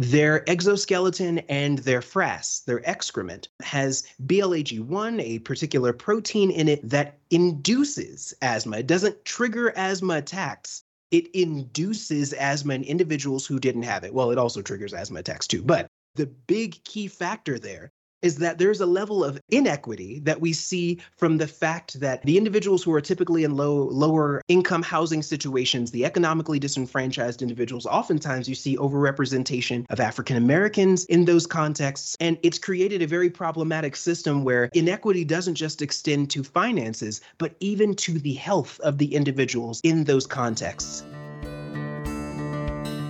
their 0.00 0.48
exoskeleton 0.48 1.40
and 1.50 1.80
their 1.80 2.00
frass, 2.00 2.64
their 2.64 2.80
excrement, 2.88 3.48
has 3.60 4.04
BLAG1, 4.24 5.20
a 5.20 5.40
particular 5.40 5.92
protein 5.92 6.50
in 6.50 6.68
it 6.68 6.88
that 6.88 7.18
induces 7.30 8.32
asthma. 8.40 8.78
It 8.78 8.86
doesn't 8.86 9.22
trigger 9.26 9.76
asthma 9.76 10.14
attacks. 10.14 10.84
It 11.10 11.26
induces 11.34 12.32
asthma 12.32 12.76
in 12.76 12.84
individuals 12.84 13.46
who 13.46 13.60
didn't 13.60 13.82
have 13.82 14.02
it. 14.02 14.14
Well, 14.14 14.30
it 14.30 14.38
also 14.38 14.62
triggers 14.62 14.94
asthma 14.94 15.20
attacks 15.20 15.46
too. 15.46 15.62
But 15.62 15.86
the 16.14 16.26
big 16.26 16.82
key 16.84 17.06
factor 17.06 17.58
there 17.58 17.92
is 18.22 18.36
that 18.36 18.58
there's 18.58 18.80
a 18.80 18.86
level 18.86 19.24
of 19.24 19.40
inequity 19.50 20.20
that 20.20 20.40
we 20.40 20.52
see 20.52 20.98
from 21.16 21.38
the 21.38 21.46
fact 21.46 21.98
that 22.00 22.22
the 22.22 22.36
individuals 22.36 22.82
who 22.82 22.92
are 22.92 23.00
typically 23.00 23.44
in 23.44 23.56
low 23.56 23.84
lower 23.84 24.42
income 24.48 24.82
housing 24.82 25.22
situations 25.22 25.90
the 25.90 26.04
economically 26.04 26.58
disenfranchised 26.58 27.42
individuals 27.42 27.86
oftentimes 27.86 28.48
you 28.48 28.54
see 28.54 28.76
overrepresentation 28.76 29.86
of 29.90 30.00
african 30.00 30.36
americans 30.36 31.04
in 31.06 31.24
those 31.24 31.46
contexts. 31.46 32.16
And 32.20 32.38
it's 32.42 32.58
created 32.58 33.02
a 33.02 33.06
very 33.06 33.30
problematic 33.30 33.96
system 33.96 34.44
where 34.44 34.68
inequity 34.72 35.24
doesn't 35.24 35.54
just 35.54 35.82
extend 35.82 36.30
to 36.30 36.42
finances 36.42 37.20
but 37.38 37.54
even 37.60 37.94
to 37.96 38.18
the 38.18 38.34
health 38.34 38.80
of 38.80 38.98
the 38.98 39.14
individuals 39.14 39.80
in 39.82 40.04
those 40.04 40.26
contexts. 40.26 41.04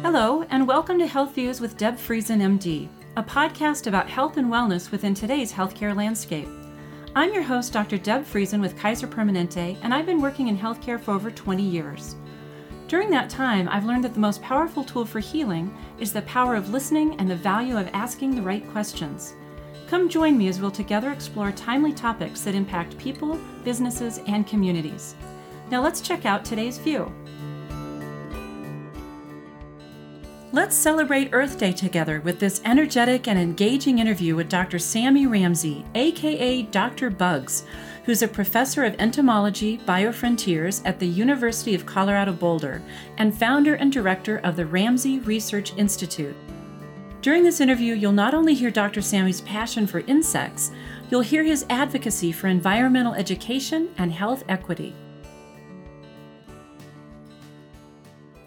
Hello, 0.02 0.44
and 0.50 0.66
welcome 0.66 0.98
to 0.98 1.06
Health 1.06 1.34
Views 1.34 1.60
with 1.60 1.76
Deb 1.76 1.96
Friesen, 1.96 2.40
MD 2.40 2.88
a 3.16 3.22
podcast 3.22 3.88
about 3.88 4.08
health 4.08 4.36
and 4.36 4.46
wellness 4.46 4.92
within 4.92 5.14
today's 5.14 5.52
healthcare 5.52 5.96
landscape. 5.96 6.48
I'm 7.16 7.34
your 7.34 7.42
host, 7.42 7.72
Dr. 7.72 7.98
Deb 7.98 8.24
Friesen 8.24 8.60
with 8.60 8.78
Kaiser 8.78 9.08
Permanente, 9.08 9.76
and 9.82 9.92
I've 9.92 10.06
been 10.06 10.20
working 10.20 10.46
in 10.46 10.56
healthcare 10.56 10.98
for 10.98 11.10
over 11.10 11.28
20 11.28 11.60
years. 11.60 12.14
During 12.86 13.10
that 13.10 13.28
time, 13.28 13.68
I've 13.68 13.84
learned 13.84 14.04
that 14.04 14.14
the 14.14 14.20
most 14.20 14.40
powerful 14.42 14.84
tool 14.84 15.04
for 15.04 15.18
healing 15.18 15.76
is 15.98 16.12
the 16.12 16.22
power 16.22 16.54
of 16.54 16.70
listening 16.70 17.16
and 17.18 17.28
the 17.28 17.34
value 17.34 17.76
of 17.76 17.90
asking 17.92 18.36
the 18.36 18.42
right 18.42 18.66
questions. 18.70 19.34
Come 19.88 20.08
join 20.08 20.38
me 20.38 20.46
as 20.46 20.60
we'll 20.60 20.70
together 20.70 21.10
explore 21.10 21.50
timely 21.50 21.92
topics 21.92 22.42
that 22.42 22.54
impact 22.54 22.96
people, 22.96 23.40
businesses, 23.64 24.20
and 24.28 24.46
communities. 24.46 25.16
Now 25.68 25.82
let's 25.82 26.00
check 26.00 26.26
out 26.26 26.44
today's 26.44 26.78
view. 26.78 27.12
Let's 30.52 30.74
celebrate 30.74 31.28
Earth 31.30 31.58
Day 31.58 31.70
together 31.70 32.20
with 32.22 32.40
this 32.40 32.60
energetic 32.64 33.28
and 33.28 33.38
engaging 33.38 34.00
interview 34.00 34.34
with 34.34 34.48
Dr. 34.48 34.80
Sammy 34.80 35.28
Ramsey, 35.28 35.84
aka 35.94 36.62
Dr. 36.62 37.08
Buggs, 37.08 37.62
who's 38.04 38.22
a 38.22 38.28
professor 38.28 38.82
of 38.82 38.96
entomology, 38.98 39.78
biofrontiers 39.78 40.82
at 40.84 40.98
the 40.98 41.06
University 41.06 41.76
of 41.76 41.86
Colorado 41.86 42.32
Boulder 42.32 42.82
and 43.18 43.32
founder 43.32 43.74
and 43.74 43.92
director 43.92 44.38
of 44.38 44.56
the 44.56 44.66
Ramsey 44.66 45.20
Research 45.20 45.72
Institute. 45.76 46.34
During 47.22 47.44
this 47.44 47.60
interview, 47.60 47.94
you'll 47.94 48.10
not 48.10 48.34
only 48.34 48.54
hear 48.54 48.72
Dr. 48.72 49.02
Sammy's 49.02 49.42
passion 49.42 49.86
for 49.86 50.00
insects, 50.08 50.72
you'll 51.10 51.20
hear 51.20 51.44
his 51.44 51.64
advocacy 51.70 52.32
for 52.32 52.48
environmental 52.48 53.14
education 53.14 53.88
and 53.98 54.10
health 54.10 54.42
equity. 54.48 54.96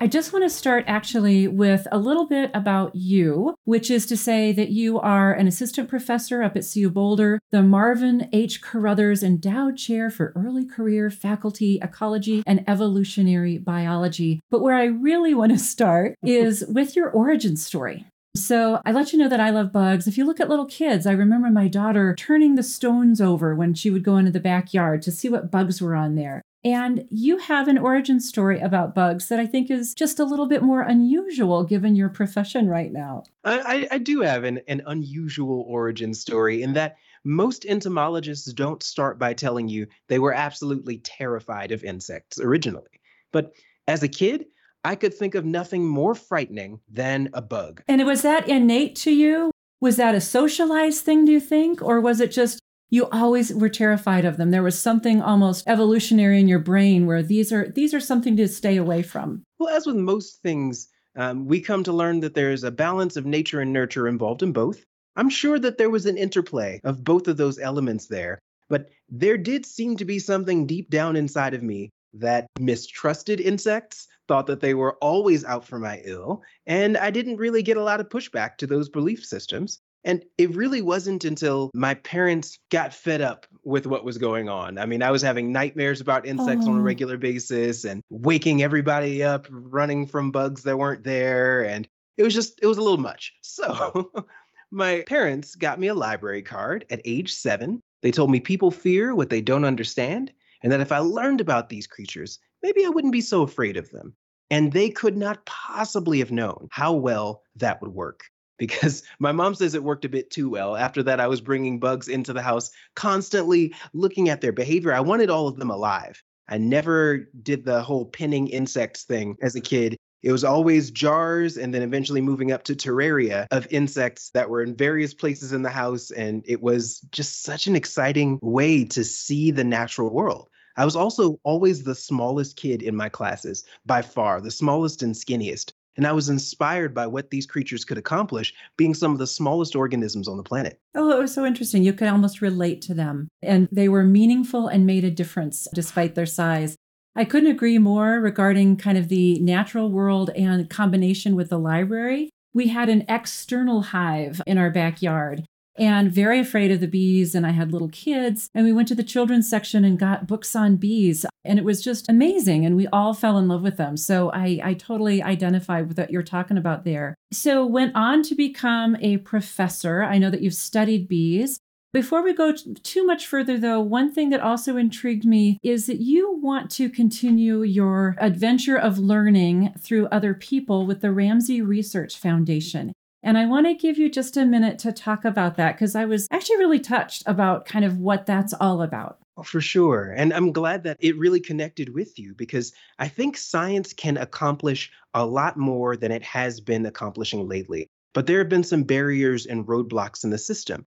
I 0.03 0.07
just 0.07 0.33
want 0.33 0.43
to 0.43 0.49
start 0.49 0.83
actually 0.85 1.47
with 1.47 1.87
a 1.89 1.97
little 1.97 2.27
bit 2.27 2.51
about 2.53 2.93
you, 2.93 3.55
which 3.63 3.89
is 3.89 4.05
to 4.07 4.17
say 4.17 4.51
that 4.51 4.67
you 4.67 4.99
are 4.99 5.31
an 5.31 5.47
assistant 5.47 5.87
professor 5.87 6.43
up 6.43 6.57
at 6.57 6.65
CU 6.69 6.89
Boulder, 6.89 7.39
the 7.51 7.63
Marvin 7.63 8.27
H. 8.33 8.61
Caruthers 8.61 9.23
Endowed 9.23 9.77
Chair 9.77 10.09
for 10.09 10.33
Early 10.35 10.65
Career 10.65 11.09
Faculty 11.09 11.79
Ecology 11.81 12.43
and 12.45 12.65
Evolutionary 12.67 13.57
Biology. 13.57 14.41
But 14.51 14.61
where 14.61 14.75
I 14.75 14.87
really 14.87 15.33
want 15.33 15.53
to 15.53 15.57
start 15.57 16.15
is 16.21 16.65
with 16.67 16.97
your 16.97 17.09
origin 17.09 17.55
story. 17.55 18.05
So 18.35 18.81
I 18.85 18.91
let 18.91 19.13
you 19.13 19.19
know 19.19 19.29
that 19.29 19.39
I 19.39 19.51
love 19.51 19.71
bugs. 19.71 20.05
If 20.05 20.17
you 20.17 20.25
look 20.25 20.41
at 20.41 20.49
little 20.49 20.65
kids, 20.65 21.07
I 21.07 21.13
remember 21.13 21.49
my 21.49 21.69
daughter 21.69 22.13
turning 22.13 22.55
the 22.55 22.63
stones 22.63 23.21
over 23.21 23.55
when 23.55 23.73
she 23.73 23.89
would 23.89 24.03
go 24.03 24.17
into 24.17 24.31
the 24.31 24.41
backyard 24.41 25.01
to 25.03 25.13
see 25.13 25.29
what 25.29 25.49
bugs 25.49 25.81
were 25.81 25.95
on 25.95 26.15
there. 26.15 26.41
And 26.65 27.05
you 27.09 27.37
have 27.39 27.67
an 27.67 27.77
origin 27.77 28.21
story 28.21 28.59
about 28.59 28.95
bugs 28.95 29.27
that 29.27 29.39
I 29.39 29.45
think 29.45 29.69
is 29.69 29.93
just 29.93 30.19
a 30.19 30.23
little 30.23 30.47
bit 30.47 30.63
more 30.63 30.81
unusual 30.81 31.65
given 31.65 31.95
your 31.95 32.07
profession 32.07 32.69
right 32.69 32.91
now. 32.91 33.23
I, 33.43 33.87
I 33.91 33.97
do 33.97 34.21
have 34.21 34.45
an, 34.45 34.61
an 34.67 34.81
unusual 34.85 35.65
origin 35.67 36.13
story 36.13 36.63
in 36.63 36.73
that 36.73 36.95
most 37.25 37.65
entomologists 37.65 38.51
don't 38.53 38.81
start 38.81 39.19
by 39.19 39.33
telling 39.33 39.67
you 39.67 39.87
they 40.07 40.19
were 40.19 40.33
absolutely 40.33 40.99
terrified 40.99 41.71
of 41.71 41.83
insects 41.83 42.39
originally. 42.39 43.01
But 43.31 43.51
as 43.87 44.03
a 44.03 44.07
kid, 44.07 44.45
I 44.85 44.95
could 44.95 45.13
think 45.13 45.35
of 45.35 45.45
nothing 45.45 45.85
more 45.85 46.15
frightening 46.15 46.79
than 46.89 47.29
a 47.33 47.41
bug. 47.41 47.83
And 47.87 48.05
was 48.05 48.21
that 48.21 48.47
innate 48.47 48.95
to 48.97 49.11
you? 49.11 49.51
Was 49.81 49.97
that 49.97 50.15
a 50.15 50.21
socialized 50.21 51.03
thing, 51.03 51.25
do 51.25 51.31
you 51.31 51.39
think? 51.41 51.81
Or 51.81 51.99
was 51.99 52.21
it 52.21 52.31
just 52.31 52.59
you 52.93 53.09
always 53.09 53.51
were 53.51 53.69
terrified 53.69 54.23
of 54.23 54.37
them. 54.37 54.51
There 54.51 54.61
was 54.61 54.79
something 54.79 55.19
almost 55.19 55.67
evolutionary 55.67 56.39
in 56.39 56.47
your 56.47 56.59
brain 56.59 57.07
where 57.07 57.23
these 57.23 57.51
are 57.51 57.67
these 57.69 57.91
are 57.91 57.99
something 57.99 58.37
to 58.37 58.47
stay 58.47 58.77
away 58.77 59.01
from. 59.01 59.41
Well, 59.57 59.75
as 59.75 59.87
with 59.87 59.95
most 59.95 60.43
things, 60.43 60.89
um, 61.15 61.47
we 61.47 61.59
come 61.59 61.83
to 61.85 61.91
learn 61.91 62.19
that 62.19 62.35
there's 62.35 62.63
a 62.63 62.69
balance 62.69 63.15
of 63.15 63.25
nature 63.25 63.61
and 63.61 63.73
nurture 63.73 64.07
involved 64.07 64.43
in 64.43 64.53
both. 64.53 64.85
I'm 65.15 65.31
sure 65.31 65.57
that 65.57 65.79
there 65.79 65.89
was 65.89 66.05
an 66.05 66.19
interplay 66.19 66.81
of 66.83 67.03
both 67.03 67.27
of 67.27 67.37
those 67.37 67.57
elements 67.57 68.05
there, 68.09 68.37
but 68.69 68.89
there 69.09 69.39
did 69.39 69.65
seem 69.65 69.97
to 69.97 70.05
be 70.05 70.19
something 70.19 70.67
deep 70.67 70.91
down 70.91 71.15
inside 71.15 71.55
of 71.55 71.63
me 71.63 71.89
that 72.13 72.45
mistrusted 72.59 73.41
insects, 73.41 74.07
thought 74.27 74.45
that 74.45 74.59
they 74.59 74.75
were 74.75 74.97
always 75.01 75.43
out 75.45 75.65
for 75.65 75.79
my 75.79 75.99
ill, 76.05 76.43
and 76.67 76.95
I 76.97 77.09
didn't 77.09 77.37
really 77.37 77.63
get 77.63 77.77
a 77.77 77.83
lot 77.83 78.01
of 78.01 78.09
pushback 78.09 78.57
to 78.57 78.67
those 78.67 78.87
belief 78.87 79.25
systems. 79.25 79.79
And 80.05 80.23
it 80.37 80.53
really 80.53 80.81
wasn't 80.81 81.23
until 81.23 81.71
my 81.73 81.93
parents 81.93 82.59
got 82.69 82.93
fed 82.93 83.21
up 83.21 83.45
with 83.63 83.87
what 83.87 84.03
was 84.03 84.17
going 84.17 84.49
on. 84.49 84.77
I 84.77 84.85
mean, 84.85 85.01
I 85.01 85.11
was 85.11 85.21
having 85.21 85.51
nightmares 85.51 86.01
about 86.01 86.25
insects 86.25 86.65
oh. 86.67 86.71
on 86.71 86.77
a 86.77 86.81
oh. 86.81 86.83
regular 86.83 87.17
basis 87.17 87.85
and 87.85 88.01
waking 88.09 88.63
everybody 88.63 89.23
up, 89.23 89.47
running 89.49 90.05
from 90.05 90.31
bugs 90.31 90.63
that 90.63 90.77
weren't 90.77 91.03
there. 91.03 91.63
And 91.65 91.87
it 92.17 92.23
was 92.23 92.33
just, 92.33 92.59
it 92.61 92.67
was 92.67 92.77
a 92.77 92.81
little 92.81 92.97
much. 92.97 93.33
So 93.41 94.11
my 94.71 95.03
parents 95.07 95.55
got 95.55 95.79
me 95.79 95.87
a 95.87 95.93
library 95.93 96.41
card 96.41 96.85
at 96.89 97.01
age 97.05 97.33
seven. 97.33 97.79
They 98.01 98.11
told 98.11 98.29
me 98.29 98.41
people 98.41 98.71
fear 98.71 99.15
what 99.15 99.29
they 99.29 99.41
don't 99.41 99.63
understand, 99.63 100.33
and 100.61 100.71
that 100.71 100.81
if 100.81 100.91
I 100.91 100.97
learned 100.97 101.39
about 101.39 101.69
these 101.69 101.87
creatures, 101.87 102.39
maybe 102.61 102.85
I 102.85 102.89
wouldn't 102.89 103.13
be 103.13 103.21
so 103.21 103.43
afraid 103.43 103.77
of 103.77 103.89
them. 103.91 104.13
And 104.49 104.73
they 104.73 104.89
could 104.89 105.15
not 105.15 105.45
possibly 105.45 106.19
have 106.19 106.31
known 106.31 106.67
how 106.71 106.93
well 106.93 107.43
that 107.55 107.81
would 107.81 107.93
work 107.93 108.25
because 108.57 109.03
my 109.19 109.31
mom 109.31 109.55
says 109.55 109.75
it 109.75 109.83
worked 109.83 110.05
a 110.05 110.09
bit 110.09 110.29
too 110.29 110.49
well. 110.49 110.75
After 110.75 111.03
that, 111.03 111.19
I 111.19 111.27
was 111.27 111.41
bringing 111.41 111.79
bugs 111.79 112.07
into 112.07 112.33
the 112.33 112.41
house, 112.41 112.71
constantly 112.95 113.73
looking 113.93 114.29
at 114.29 114.41
their 114.41 114.51
behavior. 114.51 114.93
I 114.93 115.01
wanted 115.01 115.29
all 115.29 115.47
of 115.47 115.57
them 115.57 115.69
alive. 115.69 116.21
I 116.47 116.57
never 116.57 117.29
did 117.41 117.65
the 117.65 117.81
whole 117.81 118.05
pinning 118.05 118.47
insects 118.47 119.03
thing 119.03 119.37
as 119.41 119.55
a 119.55 119.61
kid. 119.61 119.97
It 120.21 120.31
was 120.31 120.43
always 120.43 120.89
jars 120.89 121.57
and 121.57 121.73
then 121.73 121.81
eventually 121.81 122.21
moving 122.21 122.51
up 122.51 122.63
to 122.65 122.75
terraria 122.75 123.47
of 123.51 123.67
insects 123.69 124.29
that 124.31 124.49
were 124.49 124.63
in 124.63 124.75
various 124.75 125.13
places 125.13 125.51
in 125.51 125.63
the 125.63 125.69
house. 125.69 126.11
And 126.11 126.43
it 126.47 126.61
was 126.61 126.99
just 127.11 127.43
such 127.43 127.67
an 127.67 127.75
exciting 127.75 128.39
way 128.41 128.85
to 128.85 129.03
see 129.03 129.51
the 129.51 129.65
natural 129.65 130.09
world. 130.09 130.49
I 130.75 130.85
was 130.85 130.95
also 130.95 131.39
always 131.43 131.83
the 131.83 131.93
smallest 131.93 132.57
kid 132.57 132.81
in 132.81 132.95
my 132.95 133.09
classes, 133.09 133.63
by 133.85 134.01
far, 134.01 134.41
the 134.41 134.49
smallest 134.49 135.03
and 135.03 135.13
skinniest. 135.13 135.73
And 135.95 136.07
I 136.07 136.11
was 136.11 136.29
inspired 136.29 136.93
by 136.93 137.07
what 137.07 137.29
these 137.29 137.45
creatures 137.45 137.85
could 137.85 137.97
accomplish, 137.97 138.53
being 138.77 138.93
some 138.93 139.11
of 139.11 139.19
the 139.19 139.27
smallest 139.27 139.75
organisms 139.75 140.27
on 140.27 140.37
the 140.37 140.43
planet. 140.43 140.79
Oh, 140.95 141.11
it 141.11 141.19
was 141.19 141.33
so 141.33 141.45
interesting. 141.45 141.83
You 141.83 141.93
could 141.93 142.07
almost 142.07 142.41
relate 142.41 142.81
to 142.83 142.93
them. 142.93 143.27
And 143.41 143.67
they 143.71 143.89
were 143.89 144.03
meaningful 144.03 144.67
and 144.67 144.85
made 144.85 145.03
a 145.03 145.11
difference 145.11 145.67
despite 145.73 146.15
their 146.15 146.25
size. 146.25 146.75
I 147.15 147.25
couldn't 147.25 147.51
agree 147.51 147.77
more 147.77 148.19
regarding 148.19 148.77
kind 148.77 148.97
of 148.97 149.09
the 149.09 149.39
natural 149.39 149.91
world 149.91 150.31
and 150.31 150.69
combination 150.69 151.35
with 151.35 151.49
the 151.49 151.59
library. 151.59 152.29
We 152.55 152.69
had 152.69 152.89
an 152.89 153.05
external 153.07 153.81
hive 153.83 154.41
in 154.47 154.57
our 154.57 154.71
backyard 154.71 155.45
and 155.77 156.11
very 156.11 156.39
afraid 156.39 156.71
of 156.71 156.79
the 156.79 156.87
bees. 156.87 157.35
And 157.35 157.45
I 157.45 157.51
had 157.51 157.71
little 157.71 157.89
kids, 157.89 158.49
and 158.53 158.65
we 158.65 158.73
went 158.73 158.87
to 158.89 158.95
the 158.95 159.03
children's 159.03 159.49
section 159.49 159.83
and 159.83 159.99
got 159.99 160.27
books 160.27 160.55
on 160.55 160.77
bees. 160.77 161.25
And 161.43 161.59
it 161.59 161.65
was 161.65 161.83
just 161.83 162.09
amazing. 162.09 162.65
And 162.65 162.75
we 162.75 162.87
all 162.87 163.13
fell 163.13 163.37
in 163.37 163.47
love 163.47 163.63
with 163.63 163.77
them. 163.77 163.97
So 163.97 164.31
I, 164.31 164.59
I 164.63 164.73
totally 164.73 165.21
identify 165.21 165.81
with 165.81 165.97
what 165.97 166.11
you're 166.11 166.23
talking 166.23 166.57
about 166.57 166.83
there. 166.83 167.15
So 167.31 167.65
went 167.65 167.95
on 167.95 168.23
to 168.23 168.35
become 168.35 168.95
a 169.01 169.17
professor. 169.17 170.03
I 170.03 170.17
know 170.17 170.29
that 170.29 170.41
you've 170.41 170.53
studied 170.53 171.07
bees. 171.07 171.59
Before 171.93 172.23
we 172.23 172.33
go 172.33 172.53
too 172.81 173.05
much 173.05 173.27
further, 173.27 173.59
though, 173.59 173.79
one 173.79 174.11
thing 174.11 174.31
that 174.31 174.41
also 174.41 174.77
intrigued 174.77 175.25
me 175.25 175.59
is 175.61 175.85
that 175.85 175.99
you 175.99 176.39
want 176.41 176.71
to 176.71 176.89
continue 176.89 177.61
your 177.61 178.15
adventure 178.19 178.77
of 178.77 178.97
learning 178.97 179.75
through 179.79 180.07
other 180.07 180.33
people 180.33 180.87
with 180.87 181.01
the 181.01 181.11
Ramsey 181.11 181.61
Research 181.61 182.17
Foundation. 182.17 182.93
And 183.23 183.37
I 183.37 183.45
want 183.45 183.65
to 183.67 183.73
give 183.73 183.97
you 183.97 184.09
just 184.09 184.35
a 184.35 184.45
minute 184.45 184.77
to 184.79 184.91
talk 184.91 185.23
about 185.23 185.55
that 185.55 185.75
because 185.75 185.95
I 185.95 186.05
was 186.05 186.27
actually 186.29 186.57
really 186.57 186.79
touched 186.79 187.23
about 187.25 187.65
kind 187.65 187.85
of 187.85 187.97
what 187.97 188.25
that's 188.25 188.53
all 188.53 188.81
about. 188.81 189.19
Oh, 189.37 189.43
for 189.43 189.61
sure. 189.61 190.13
And 190.15 190.33
I'm 190.33 190.51
glad 190.51 190.83
that 190.83 190.97
it 190.99 191.17
really 191.17 191.39
connected 191.39 191.93
with 191.93 192.19
you 192.19 192.35
because 192.35 192.73
I 192.99 193.07
think 193.07 193.37
science 193.37 193.93
can 193.93 194.17
accomplish 194.17 194.91
a 195.13 195.25
lot 195.25 195.57
more 195.57 195.95
than 195.95 196.11
it 196.11 196.21
has 196.23 196.59
been 196.59 196.85
accomplishing 196.85 197.47
lately. 197.47 197.87
but 198.13 198.27
there 198.27 198.37
have 198.37 198.49
been 198.49 198.63
some 198.63 198.83
barriers 198.83 199.45
and 199.45 199.65
roadblocks 199.65 200.23
in 200.23 200.29
the 200.29 200.37
system. 200.37 200.85